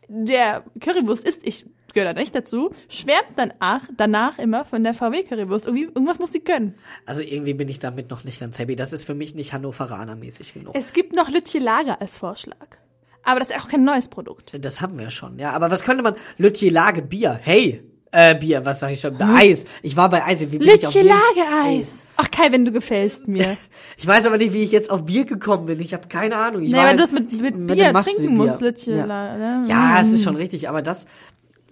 der 0.08 0.64
Currywurst 0.80 1.28
isst, 1.28 1.46
ich 1.46 1.66
gehöre 1.94 2.14
da 2.14 2.20
nicht 2.20 2.36
dazu, 2.36 2.72
schwärmt 2.90 3.34
danach, 3.36 3.82
danach 3.96 4.40
immer 4.40 4.66
von 4.66 4.84
der 4.84 4.94
VW 4.94 5.24
Currywurst. 5.24 5.66
Irgendwie, 5.66 5.84
irgendwas 5.86 6.20
muss 6.20 6.32
sie 6.32 6.44
gönnen. 6.44 6.76
Also 7.06 7.22
irgendwie 7.22 7.54
bin 7.54 7.70
ich 7.70 7.80
damit 7.80 8.10
noch 8.10 8.24
nicht 8.24 8.40
ganz 8.40 8.60
happy. 8.60 8.76
Das 8.76 8.94
ist 8.94 9.06
für 9.06 9.14
mich 9.14 9.36
nicht 9.36 9.54
Hannoveraner-mäßig 9.54 10.54
genug. 10.54 10.76
Es 10.76 10.94
gibt 10.94 11.16
noch 11.16 11.30
Lütje 11.30 11.60
Lager 11.60 12.02
als 12.02 12.18
Vorschlag. 12.18 12.78
Aber 13.24 13.40
das 13.40 13.50
ist 13.50 13.60
auch 13.60 13.68
kein 13.68 13.84
neues 13.84 14.10
Produkt. 14.10 14.54
Das 14.60 14.82
haben 14.82 14.98
wir 14.98 15.10
schon, 15.10 15.40
ja. 15.40 15.52
Aber 15.52 15.72
was 15.72 15.84
könnte 15.84 16.04
man? 16.04 16.16
Lütje 16.38 16.70
Lage 16.70 17.02
Bier. 17.02 17.40
Hey! 17.42 17.84
Äh, 18.12 18.36
Bier, 18.36 18.64
was 18.64 18.80
sag 18.80 18.92
ich 18.92 19.00
schon? 19.00 19.20
Eis. 19.20 19.66
Ich 19.82 19.98
war 19.98 20.08
bei 20.08 20.24
Eis. 20.24 20.40
Wie 20.42 20.46
bin 20.60 20.62
ich 20.62 20.86
auf 20.86 20.94
Lütje 20.94 21.10
Bier? 21.10 21.16
Lagereis. 21.36 22.04
Ach 22.16 22.30
Kai, 22.30 22.52
wenn 22.52 22.64
du 22.64 22.72
gefällst 22.72 23.28
mir. 23.28 23.58
Ich 23.96 24.08
weiß 24.08 24.26
aber 24.26 24.38
nicht, 24.38 24.54
wie 24.54 24.64
ich 24.64 24.72
jetzt 24.72 24.90
auf 24.90 25.06
Bier 25.06 25.24
gekommen 25.24 25.68
bin. 25.68 25.80
Ich 25.80 25.94
habe 25.94 26.08
keine 26.08 26.36
Ahnung. 26.36 26.64
Ich 26.64 26.72
Nee, 26.72 26.78
weil 26.78 26.88
halt 26.88 27.00
du 27.00 27.04
es 27.04 27.12
mit, 27.12 27.32
mit, 27.32 27.54
dem 27.54 27.68
Bier 27.68 27.94
trinken 27.94 28.36
musst, 28.36 28.60
Lütje 28.60 28.98
Ja. 28.98 29.06
Lager. 29.06 29.64
Ja, 29.68 30.02
es 30.02 30.12
ist 30.12 30.24
schon 30.24 30.36
richtig, 30.36 30.68
aber 30.68 30.82
das 30.82 31.06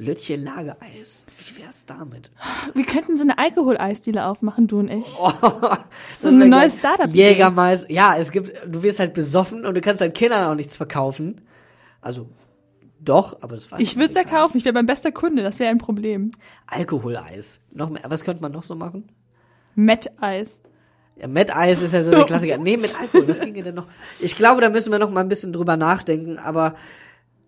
Lütje 0.01 0.35
Lagereis. 0.35 1.27
Wie 1.37 1.61
wär's 1.61 1.85
damit? 1.85 2.31
Wir 2.73 2.85
könnten 2.85 3.15
so 3.15 3.21
eine 3.21 3.37
Alkoholeisdiele 3.37 4.25
aufmachen, 4.25 4.65
du 4.65 4.79
und 4.79 4.89
ich. 4.89 5.05
Oh, 5.19 5.31
So 6.17 6.29
ein 6.29 6.49
neues 6.49 6.79
Startup-Idee. 6.79 7.29
Jägermeister. 7.29 7.91
Ja, 7.91 8.15
es 8.17 8.31
gibt, 8.31 8.51
du 8.65 8.81
wirst 8.81 8.97
halt 8.97 9.13
besoffen 9.13 9.63
und 9.63 9.75
du 9.75 9.81
kannst 9.81 10.01
deinen 10.01 10.13
Kindern 10.13 10.49
auch 10.49 10.55
nichts 10.55 10.75
verkaufen. 10.75 11.41
Also, 12.01 12.27
doch, 12.99 13.43
aber 13.43 13.55
das 13.55 13.71
weiß 13.71 13.79
Ich 13.79 13.95
würde 13.95 14.07
es 14.07 14.15
ja 14.15 14.23
kaufen, 14.23 14.57
ich 14.57 14.65
wäre 14.65 14.73
mein 14.73 14.87
bester 14.87 15.11
Kunde, 15.11 15.43
das 15.43 15.59
wäre 15.59 15.69
ein 15.69 15.77
Problem. 15.77 16.31
Alkoholeis. 16.65 17.59
Noch 17.71 17.91
mehr, 17.91 18.01
was 18.07 18.23
könnte 18.23 18.41
man 18.41 18.51
noch 18.51 18.63
so 18.63 18.73
machen? 18.73 19.11
Met-Eis. 19.75 20.61
Ja, 21.15 21.27
mit 21.27 21.55
Eis 21.55 21.83
ist 21.83 21.93
ja 21.93 22.01
so 22.01 22.09
der 22.09 22.23
Klassiker. 22.25 22.57
Nee, 22.57 22.77
mit 22.77 22.99
Alkohol, 22.99 23.27
was 23.27 23.39
ginge 23.39 23.61
denn 23.61 23.75
noch? 23.75 23.85
Ich 24.19 24.35
glaube, 24.35 24.61
da 24.61 24.69
müssen 24.69 24.91
wir 24.91 24.97
noch 24.97 25.11
mal 25.11 25.19
ein 25.21 25.29
bisschen 25.29 25.53
drüber 25.53 25.77
nachdenken, 25.77 26.39
aber 26.39 26.73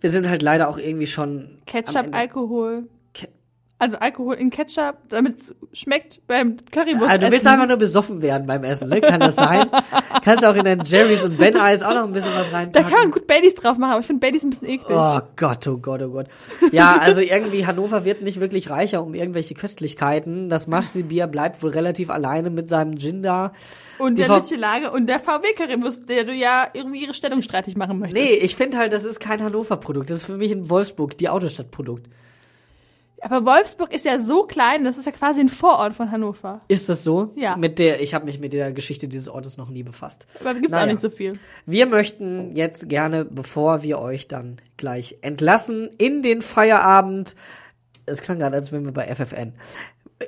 wir 0.04 0.10
sind 0.10 0.28
halt 0.28 0.42
leider 0.42 0.68
auch 0.68 0.78
irgendwie 0.78 1.08
schon. 1.08 1.62
Ketchup. 1.66 2.14
Alkohol. 2.14 2.90
Also 3.84 3.98
Alkohol 3.98 4.36
in 4.36 4.50
Ketchup, 4.50 4.96
damit 5.10 5.40
es 5.40 5.56
schmeckt 5.74 6.26
beim 6.26 6.56
Currywurst. 6.72 7.10
Ah, 7.10 7.18
du 7.18 7.30
willst 7.30 7.46
einfach 7.46 7.68
nur 7.68 7.76
besoffen 7.76 8.22
werden 8.22 8.48
beim 8.48 8.64
Essen, 8.64 8.88
ne? 8.88 9.02
Kann 9.02 9.20
das 9.20 9.36
sein? 9.36 9.70
Kannst 10.24 10.42
du 10.42 10.50
auch 10.50 10.56
in 10.56 10.64
dein 10.64 10.86
Jerry's 10.86 11.22
und 11.22 11.38
Ben 11.38 11.58
Eis 11.58 11.84
auch 11.84 11.94
noch 11.94 12.06
ein 12.06 12.14
bisschen 12.14 12.32
was 12.34 12.50
Da 12.50 12.58
reinpacken? 12.60 12.90
kann 12.90 13.00
man 13.02 13.12
gut 13.12 13.28
Baileys 13.28 13.56
drauf 13.56 13.78
machen, 13.78 13.92
aber 13.92 14.00
ich 14.00 14.06
finde 14.06 14.22
Baileys 14.22 14.46
ein 14.46 14.52
bisschen 14.52 14.70
eklig. 14.70 14.98
Oh 14.98 15.20
Gott, 15.36 15.68
oh 15.68 15.76
Gott, 15.80 16.02
oh 16.02 16.12
Gott. 16.12 16.28
Ja, 16.72 16.98
also 16.98 17.20
irgendwie 17.20 17.66
Hannover 17.68 18.06
wird 18.06 18.22
nicht 18.22 18.40
wirklich 18.40 18.70
reicher 18.70 19.04
um 19.04 19.16
irgendwelche 19.16 19.54
Köstlichkeiten. 19.54 20.48
Das 20.48 20.68
Maschseebier 20.68 21.28
bleibt 21.28 21.62
wohl 21.62 21.72
relativ 21.72 22.10
alleine 22.10 22.52
mit 22.52 22.70
seinem 22.70 22.98
Gin 23.00 23.22
da. 23.22 23.52
und 24.00 24.18
die 24.18 24.24
der 24.24 24.58
Lager 24.58 24.94
und 24.94 25.08
der 25.08 25.20
VW-Currywurst, 25.20 26.08
der 26.08 26.24
du 26.24 26.32
ja 26.32 26.68
irgendwie 26.72 27.04
ihre 27.04 27.14
Stellung 27.14 27.42
streitig 27.42 27.76
machen 27.76 28.00
möchtest. 28.00 28.24
Nee, 28.24 28.36
ich 28.36 28.56
finde 28.56 28.78
halt, 28.78 28.94
das 28.94 29.04
ist 29.04 29.20
kein 29.20 29.44
Hannover-Produkt. 29.44 30.10
Das 30.10 30.20
ist 30.20 30.24
für 30.24 30.38
mich 30.38 30.52
in 30.52 30.70
Wolfsburg, 30.70 31.18
die 31.18 31.28
Autostadtprodukt. 31.28 32.08
Aber 33.24 33.46
Wolfsburg 33.46 33.94
ist 33.94 34.06
ja 34.06 34.22
so 34.22 34.44
klein, 34.44 34.84
das 34.84 34.98
ist 34.98 35.06
ja 35.06 35.12
quasi 35.12 35.40
ein 35.40 35.50
Vorort 35.50 35.96
von 35.96 36.12
Hannover. 36.12 36.60
Ist 36.68 36.90
das 36.90 37.04
so? 37.04 37.32
Ja. 37.36 37.56
Mit 37.56 37.80
der, 37.80 38.02
ich 38.02 38.14
habe 38.14 38.26
mich 38.26 38.40
mit 38.40 38.52
der 38.54 38.72
Geschichte 38.74 39.08
dieses 39.08 39.30
Ortes 39.30 39.58
noch 39.58 39.70
nie 39.70 39.84
befasst. 39.84 40.28
Aber 40.42 40.54
gibt's 40.56 40.74
auch 40.74 40.80
Naja. 40.82 40.92
nicht 40.92 41.02
so 41.02 41.10
viel. 41.10 41.40
Wir 41.66 41.86
möchten 41.86 42.56
jetzt 42.56 42.90
gerne, 42.90 43.24
bevor 43.26 43.82
wir 43.82 44.00
euch 44.00 44.28
dann 44.28 44.58
gleich 44.78 45.18
entlassen 45.22 45.90
in 45.98 46.22
den 46.22 46.42
Feierabend, 46.42 47.36
es 48.06 48.22
klang 48.22 48.40
gerade, 48.40 48.58
als 48.58 48.72
wären 48.72 48.84
wir 48.86 48.92
bei 48.92 49.08
FFN, 49.14 49.54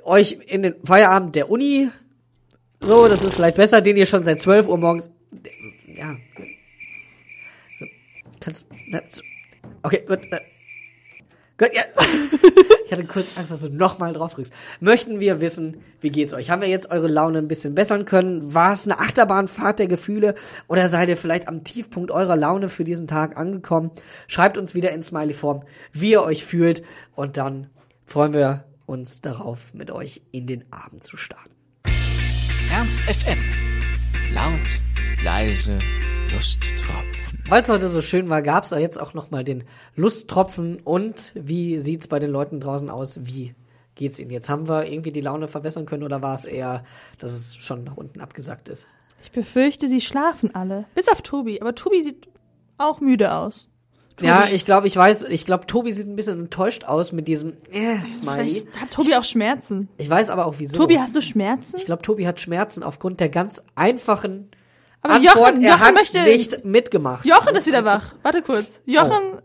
euch 0.03 0.37
in 0.47 0.63
den 0.63 0.75
Feierabend 0.85 1.35
der 1.35 1.49
Uni, 1.49 1.89
so, 2.79 3.07
das 3.07 3.23
ist 3.23 3.35
vielleicht 3.35 3.57
besser, 3.57 3.81
den 3.81 3.97
ihr 3.97 4.05
schon 4.05 4.23
seit 4.23 4.39
12 4.39 4.67
Uhr 4.67 4.77
morgens, 4.77 5.09
ja, 5.87 6.15
so, 7.79 7.85
kannst, 8.39 8.65
na, 8.87 9.01
so, 9.09 9.21
okay, 9.83 10.03
gut, 10.07 10.19
äh, 10.31 10.39
ja, 11.60 11.84
ich 12.86 12.91
hatte 12.91 13.06
kurz 13.06 13.38
Angst, 13.38 13.51
dass 13.51 13.62
du 13.62 13.70
nochmal 13.70 14.14
drauf 14.14 14.34
drückst. 14.34 14.53
Möchten 14.80 15.20
wir 15.20 15.39
wissen, 15.39 15.78
wie 16.01 16.10
geht's 16.10 16.34
euch? 16.34 16.49
Haben 16.49 16.62
wir 16.62 16.68
jetzt 16.68 16.91
eure 16.91 17.08
Laune 17.08 17.39
ein 17.39 17.47
bisschen 17.47 17.76
bessern 17.76 18.06
können? 18.06 18.53
War 18.53 18.74
es 18.74 18.86
eine 18.86 18.99
Achterbahnfahrt 18.99 19.80
der 19.80 19.88
Gefühle? 19.88 20.36
Oder 20.68 20.89
seid 20.89 21.08
ihr 21.08 21.18
vielleicht 21.18 21.47
am 21.47 21.64
Tiefpunkt 21.64 22.12
eurer 22.12 22.36
Laune 22.36 22.68
für 22.68 22.84
diesen 22.84 23.08
Tag 23.08 23.38
angekommen? 23.38 23.91
Schreibt 24.28 24.58
uns 24.58 24.76
wieder 24.76 24.91
in 24.91 25.01
Smiley-Form, 25.01 25.64
wie 25.93 26.12
ihr 26.12 26.24
euch 26.24 26.43
fühlt. 26.43 26.84
Und 27.16 27.38
dann 27.38 27.70
freuen 28.03 28.34
wir 28.34 28.66
uns 28.86 29.22
darauf, 29.22 29.74
mit 29.74 29.91
euch 29.91 30.22
in 30.32 30.47
den 30.47 30.66
Abend 30.72 31.03
zu 31.03 31.16
starten. 31.18 31.51
Ernst 32.72 32.99
FM. 32.99 33.39
Laut, 34.34 35.24
leise, 35.24 35.80
Lusttropfen. 36.36 37.43
Weil 37.47 37.61
es 37.61 37.69
heute 37.69 37.88
so 37.88 38.01
schön 38.01 38.29
war, 38.29 38.41
gab's 38.41 38.73
auch 38.73 38.77
jetzt 38.77 38.99
auch 38.99 39.13
noch 39.13 39.31
mal 39.31 39.45
den 39.45 39.63
Lusttropfen. 39.95 40.81
Und 40.83 41.31
wie 41.33 41.79
sieht's 41.79 42.09
bei 42.09 42.19
den 42.19 42.29
Leuten 42.29 42.59
draußen 42.59 42.89
aus? 42.89 43.25
Wie 43.25 43.55
geht's 43.95 44.19
ihnen 44.19 44.31
jetzt? 44.31 44.49
Haben 44.49 44.67
wir 44.67 44.86
irgendwie 44.86 45.13
die 45.13 45.21
Laune 45.21 45.47
verbessern 45.47 45.86
können 45.86 46.03
oder 46.03 46.21
war 46.21 46.33
es 46.33 46.43
eher, 46.43 46.83
dass 47.19 47.31
es 47.31 47.55
schon 47.55 47.86
nach 47.86 47.95
unten 47.95 48.19
abgesackt 48.19 48.67
ist? 48.67 48.86
Ich 49.23 49.31
befürchte, 49.31 49.88
sie 49.88 50.01
schlafen 50.01 50.53
alle. 50.53 50.83
Bis 50.93 51.07
auf 51.07 51.21
Tobi. 51.21 51.61
Aber 51.61 51.73
Tobi 51.73 52.01
sieht 52.01 52.27
auch 52.77 52.99
müde 52.99 53.33
aus. 53.33 53.69
Ja, 54.19 54.49
ich 54.51 54.65
glaube, 54.65 54.88
ich 54.88 54.97
weiß, 54.97 55.23
ich 55.23 55.45
glaube, 55.45 55.67
Tobi 55.67 55.93
sieht 55.93 56.07
ein 56.07 56.17
bisschen 56.17 56.39
enttäuscht 56.39 56.83
aus 56.83 57.13
mit 57.13 57.29
diesem 57.29 57.53
äh, 57.71 57.97
Smiley. 58.09 58.49
Vielleicht 58.49 58.81
hat 58.81 58.91
Tobi 58.91 59.15
auch 59.15 59.23
Schmerzen. 59.23 59.88
Ich 59.97 60.09
weiß 60.09 60.29
aber 60.29 60.47
auch 60.47 60.55
wieso. 60.57 60.75
Tobi, 60.75 60.99
hast 60.99 61.15
du 61.15 61.21
Schmerzen? 61.21 61.77
ich 61.77 61.86
glaube, 61.86 62.01
Tobi 62.01 62.27
hat 62.27 62.41
Schmerzen 62.41 62.83
aufgrund 62.83 63.21
der 63.21 63.29
ganz 63.29 63.63
einfachen 63.75 64.49
Aber 65.06 65.14
Antwort. 65.16 65.36
Jochen, 65.38 65.64
er 65.64 65.72
Jochen 65.72 65.82
hat 65.86 65.93
möchte- 65.93 66.24
nicht 66.24 66.66
mitgemacht. 66.66 67.26
Jochen 67.26 67.56
ist 67.56 67.68
wieder 67.68 67.86
wach. 67.86 68.14
Warte 68.24 68.41
kurz. 68.41 68.82
Jochen 68.86 69.39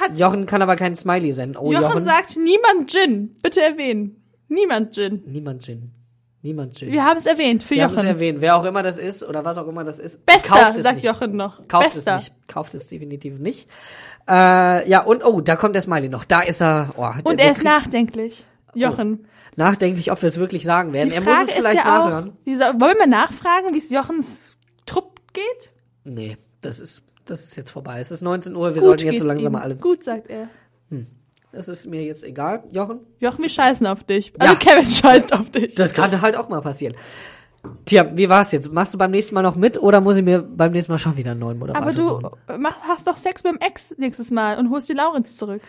hat. 0.00 0.18
Jochen 0.18 0.46
kann 0.46 0.62
aber 0.62 0.76
keinen 0.76 0.94
Smiley 0.96 1.32
senden. 1.32 1.56
Oh, 1.56 1.72
Jochen, 1.72 1.82
Jochen. 1.84 2.04
sagt 2.04 2.36
niemand 2.36 2.90
Gin. 2.90 3.32
Bitte 3.42 3.62
erwähnen. 3.62 4.22
Niemand 4.48 4.94
Gin. 4.94 5.22
Niemand 5.26 5.64
Gin. 5.64 5.92
Niemand 6.42 6.76
Gin. 6.78 6.92
Wir 6.92 7.04
haben 7.04 7.18
es 7.18 7.26
erwähnt 7.26 7.62
für 7.64 7.74
Wir 7.74 7.84
haben 7.84 7.90
es 7.92 7.96
Jochen. 7.96 8.08
erwähnt. 8.08 8.40
Wer 8.40 8.56
auch 8.56 8.64
immer 8.64 8.82
das 8.82 8.98
ist 8.98 9.24
oder 9.24 9.44
was 9.44 9.58
auch 9.58 9.66
immer 9.66 9.82
das 9.84 9.98
ist. 9.98 10.24
Bester, 10.26 10.50
kauft 10.50 10.76
es 10.76 10.82
sagt 10.84 10.96
nicht. 10.96 11.04
Jochen 11.04 11.34
noch. 11.36 11.66
Kauft 11.66 11.94
Bester. 11.94 12.16
es 12.18 12.24
nicht. 12.24 12.48
Kauft 12.48 12.74
es 12.74 12.88
definitiv 12.88 13.38
nicht. 13.38 13.68
Äh, 14.28 14.88
ja, 14.88 15.00
und 15.04 15.24
oh, 15.24 15.40
da 15.40 15.56
kommt 15.56 15.74
der 15.74 15.82
Smiley 15.82 16.08
noch. 16.08 16.24
Da 16.24 16.40
ist 16.42 16.60
er. 16.62 16.92
Oh, 16.96 17.08
Und 17.24 17.38
der- 17.40 17.46
er 17.46 17.52
ist 17.52 17.64
nachdenklich. 17.64 18.44
Jochen. 18.74 19.26
nachdenklich, 19.56 20.12
ob 20.12 20.20
wir 20.20 20.28
es 20.28 20.36
wirklich 20.36 20.64
sagen 20.64 20.92
werden. 20.92 21.08
Die 21.08 21.14
er 21.16 21.22
Frage 21.22 21.38
muss 21.40 21.48
es 21.48 21.54
vielleicht 21.54 21.76
ja 21.76 21.98
auch, 21.98 22.04
nachhören. 22.10 22.32
wie 22.44 22.56
soll, 22.56 22.78
wollen 22.78 22.96
wir 22.98 23.06
nachfragen, 23.06 23.72
wie 23.72 23.78
es 23.78 23.90
Jochens 23.90 24.54
geht? 25.36 25.70
Nee, 26.04 26.36
das 26.60 26.80
ist, 26.80 27.02
das 27.24 27.44
ist 27.44 27.56
jetzt 27.56 27.70
vorbei. 27.70 28.00
Es 28.00 28.10
ist 28.10 28.22
19 28.22 28.54
Uhr, 28.56 28.74
wir 28.74 28.80
Gut 28.80 28.82
sollten 29.00 29.06
jetzt 29.06 29.18
so 29.20 29.24
langsam 29.26 29.52
ihm. 29.52 29.52
mal 29.52 29.62
alle. 29.62 29.76
Gut, 29.76 30.02
sagt 30.04 30.28
er. 30.28 30.48
Das 31.52 31.68
ist 31.68 31.86
mir 31.86 32.02
jetzt 32.04 32.22
egal, 32.24 32.64
Jochen. 32.70 33.00
Jochen, 33.20 33.42
wir 33.42 33.48
scheißen 33.48 33.86
auf 33.86 34.04
dich. 34.04 34.32
Also 34.38 34.52
Ja. 34.52 34.58
Kevin 34.58 34.84
scheißt 34.86 35.32
auf 35.32 35.50
dich. 35.50 35.74
Das 35.74 35.92
kann 35.94 36.20
halt 36.20 36.36
auch 36.36 36.48
mal 36.48 36.60
passieren. 36.60 36.94
Tja, 37.84 38.06
wie 38.16 38.28
war's 38.28 38.52
jetzt? 38.52 38.70
Machst 38.72 38.94
du 38.94 38.98
beim 38.98 39.10
nächsten 39.10 39.34
Mal 39.34 39.42
noch 39.42 39.56
mit 39.56 39.76
oder 39.82 40.00
muss 40.00 40.16
ich 40.16 40.22
mir 40.22 40.40
beim 40.42 40.70
nächsten 40.72 40.92
Mal 40.92 40.98
schon 40.98 41.16
wieder 41.16 41.32
einen 41.32 41.40
neuen 41.40 41.58
Moderator 41.58 41.82
Aber 41.82 41.92
du 41.96 42.04
suchen? 42.04 42.28
mach, 42.60 42.76
hast 42.82 43.06
doch 43.06 43.16
Sex 43.16 43.42
mit 43.42 43.54
dem 43.54 43.60
Ex 43.60 43.92
nächstes 43.96 44.30
Mal 44.30 44.58
und 44.58 44.70
holst 44.70 44.88
die 44.88 44.92
Laurenz 44.92 45.36
zurück. 45.36 45.60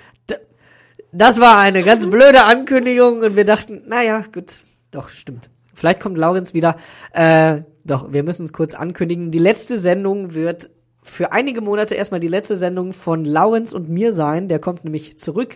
Das 1.12 1.40
war 1.40 1.58
eine 1.58 1.84
ganz 1.84 2.06
blöde 2.10 2.44
Ankündigung 2.46 3.22
und 3.22 3.36
wir 3.36 3.46
dachten, 3.46 3.84
naja, 3.88 4.24
gut, 4.32 4.62
doch, 4.92 5.10
stimmt. 5.10 5.50
Vielleicht 5.74 6.00
kommt 6.00 6.18
Laurenz 6.18 6.54
wieder. 6.54 6.76
Äh, 7.14 7.62
doch, 7.88 8.12
wir 8.14 8.24
müssen 8.24 8.44
es 8.46 8.54
kurz 8.54 8.74
ankündigen. 8.76 9.32
Die 9.32 9.40
letzte 9.40 9.78
Sendung 9.80 10.34
wird 10.34 10.70
für 11.04 11.32
einige 11.32 11.62
Monate 11.62 11.96
erstmal 11.96 12.20
die 12.20 12.28
letzte 12.28 12.58
Sendung 12.58 12.92
von 12.92 13.24
Laurenz 13.24 13.72
und 13.72 13.88
mir 13.88 14.14
sein. 14.14 14.50
Der 14.50 14.60
kommt 14.60 14.84
nämlich 14.84 15.18
zurück. 15.18 15.56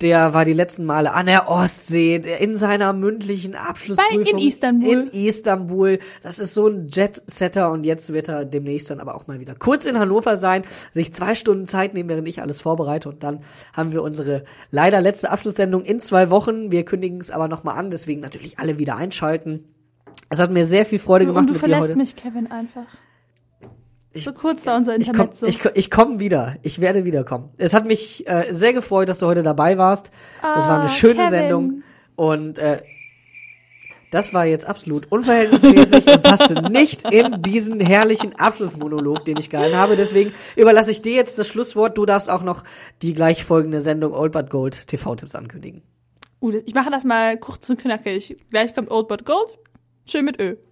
Der 0.00 0.32
war 0.34 0.44
die 0.44 0.52
letzten 0.52 0.84
Male 0.84 1.12
an 1.12 1.26
der 1.26 1.48
Ostsee, 1.48 2.16
in 2.40 2.56
seiner 2.56 2.92
mündlichen 2.92 3.54
Abschlussprüfung. 3.54 4.24
Bei- 4.24 4.30
in 4.30 4.38
Istanbul. 4.38 4.88
In 4.92 5.06
Istanbul. 5.08 5.98
Das 6.22 6.38
ist 6.40 6.54
so 6.54 6.66
ein 6.68 6.88
Jet-Setter 6.88 7.70
und 7.70 7.84
jetzt 7.84 8.12
wird 8.12 8.28
er 8.28 8.44
demnächst 8.44 8.90
dann 8.90 8.98
aber 9.00 9.14
auch 9.14 9.26
mal 9.28 9.38
wieder 9.40 9.54
kurz 9.54 9.86
in 9.86 9.98
Hannover 9.98 10.36
sein, 10.36 10.62
sich 10.92 11.12
zwei 11.12 11.34
Stunden 11.36 11.66
Zeit 11.66 11.94
nehmen, 11.94 12.08
während 12.08 12.26
ich 12.28 12.42
alles 12.42 12.60
vorbereite 12.60 13.08
und 13.08 13.22
dann 13.22 13.40
haben 13.72 13.92
wir 13.92 14.02
unsere 14.02 14.44
leider 14.72 15.00
letzte 15.00 15.30
Abschlusssendung 15.30 15.82
in 15.84 16.00
zwei 16.00 16.30
Wochen. 16.30 16.72
Wir 16.72 16.84
kündigen 16.84 17.20
es 17.20 17.30
aber 17.30 17.46
nochmal 17.48 17.76
an, 17.78 17.90
deswegen 17.90 18.20
natürlich 18.20 18.58
alle 18.58 18.78
wieder 18.78 18.96
einschalten. 18.96 19.64
Es 20.28 20.38
hat 20.40 20.50
mir 20.50 20.64
sehr 20.66 20.84
viel 20.86 20.98
Freude 20.98 21.26
gemacht 21.26 21.40
und 21.42 21.46
du 21.48 21.52
mit 21.54 21.62
dir 21.62 21.68
verlässt 21.68 21.88
heute. 21.90 21.96
mich, 21.96 22.16
Kevin, 22.16 22.50
einfach. 22.50 22.86
so 24.14 24.32
kurz 24.32 24.66
war 24.66 24.76
unser 24.76 24.96
Ich 24.96 25.08
Internet 25.08 25.38
komme 25.38 25.50
ich, 25.74 25.90
komm- 25.90 26.14
ich 26.14 26.20
wieder. 26.20 26.56
Ich 26.62 26.80
werde 26.80 27.04
wiederkommen. 27.04 27.50
Es 27.56 27.72
hat 27.74 27.86
mich 27.86 28.26
äh, 28.28 28.52
sehr 28.52 28.72
gefreut, 28.72 29.08
dass 29.08 29.18
du 29.20 29.26
heute 29.26 29.42
dabei 29.42 29.78
warst. 29.78 30.10
Das 30.42 30.66
war 30.68 30.76
eine 30.80 30.84
Ah, 30.84 30.88
schöne 30.88 31.14
Kevin. 31.14 31.30
Sendung. 31.30 31.82
Und 32.16 32.58
äh, 32.58 32.82
das 34.10 34.32
war 34.32 34.46
jetzt 34.46 34.66
absolut 34.66 35.12
unverhältnismäßig 35.12 36.06
und 36.06 36.22
passte 36.22 36.62
nicht 36.70 37.04
in 37.12 37.42
diesen 37.42 37.78
herrlichen 37.78 38.34
Abschlussmonolog, 38.38 39.24
den 39.26 39.36
ich 39.36 39.50
gehalten 39.50 39.76
habe. 39.76 39.96
Deswegen 39.96 40.32
überlasse 40.56 40.90
ich 40.90 41.02
dir 41.02 41.12
jetzt 41.14 41.38
das 41.38 41.46
Schlusswort. 41.46 41.96
Du 41.98 42.06
darfst 42.06 42.30
auch 42.30 42.42
noch 42.42 42.64
die 43.02 43.12
gleich 43.12 43.44
folgende 43.44 43.80
Sendung 43.80 44.14
Old 44.14 44.32
But 44.32 44.48
Gold 44.50 44.86
TV-Tipps 44.88 45.34
ankündigen. 45.34 45.82
Uh, 46.40 46.52
ich 46.64 46.74
mache 46.74 46.90
das 46.90 47.04
mal 47.04 47.36
kurz 47.36 47.68
und 47.68 47.80
knackig. 47.80 48.36
Gleich 48.50 48.74
kommt 48.74 48.90
Old 48.90 49.08
But 49.08 49.24
Gold. 49.26 49.58
Schön 50.10 50.24
mit 50.24 50.40
Ö. 50.40 50.67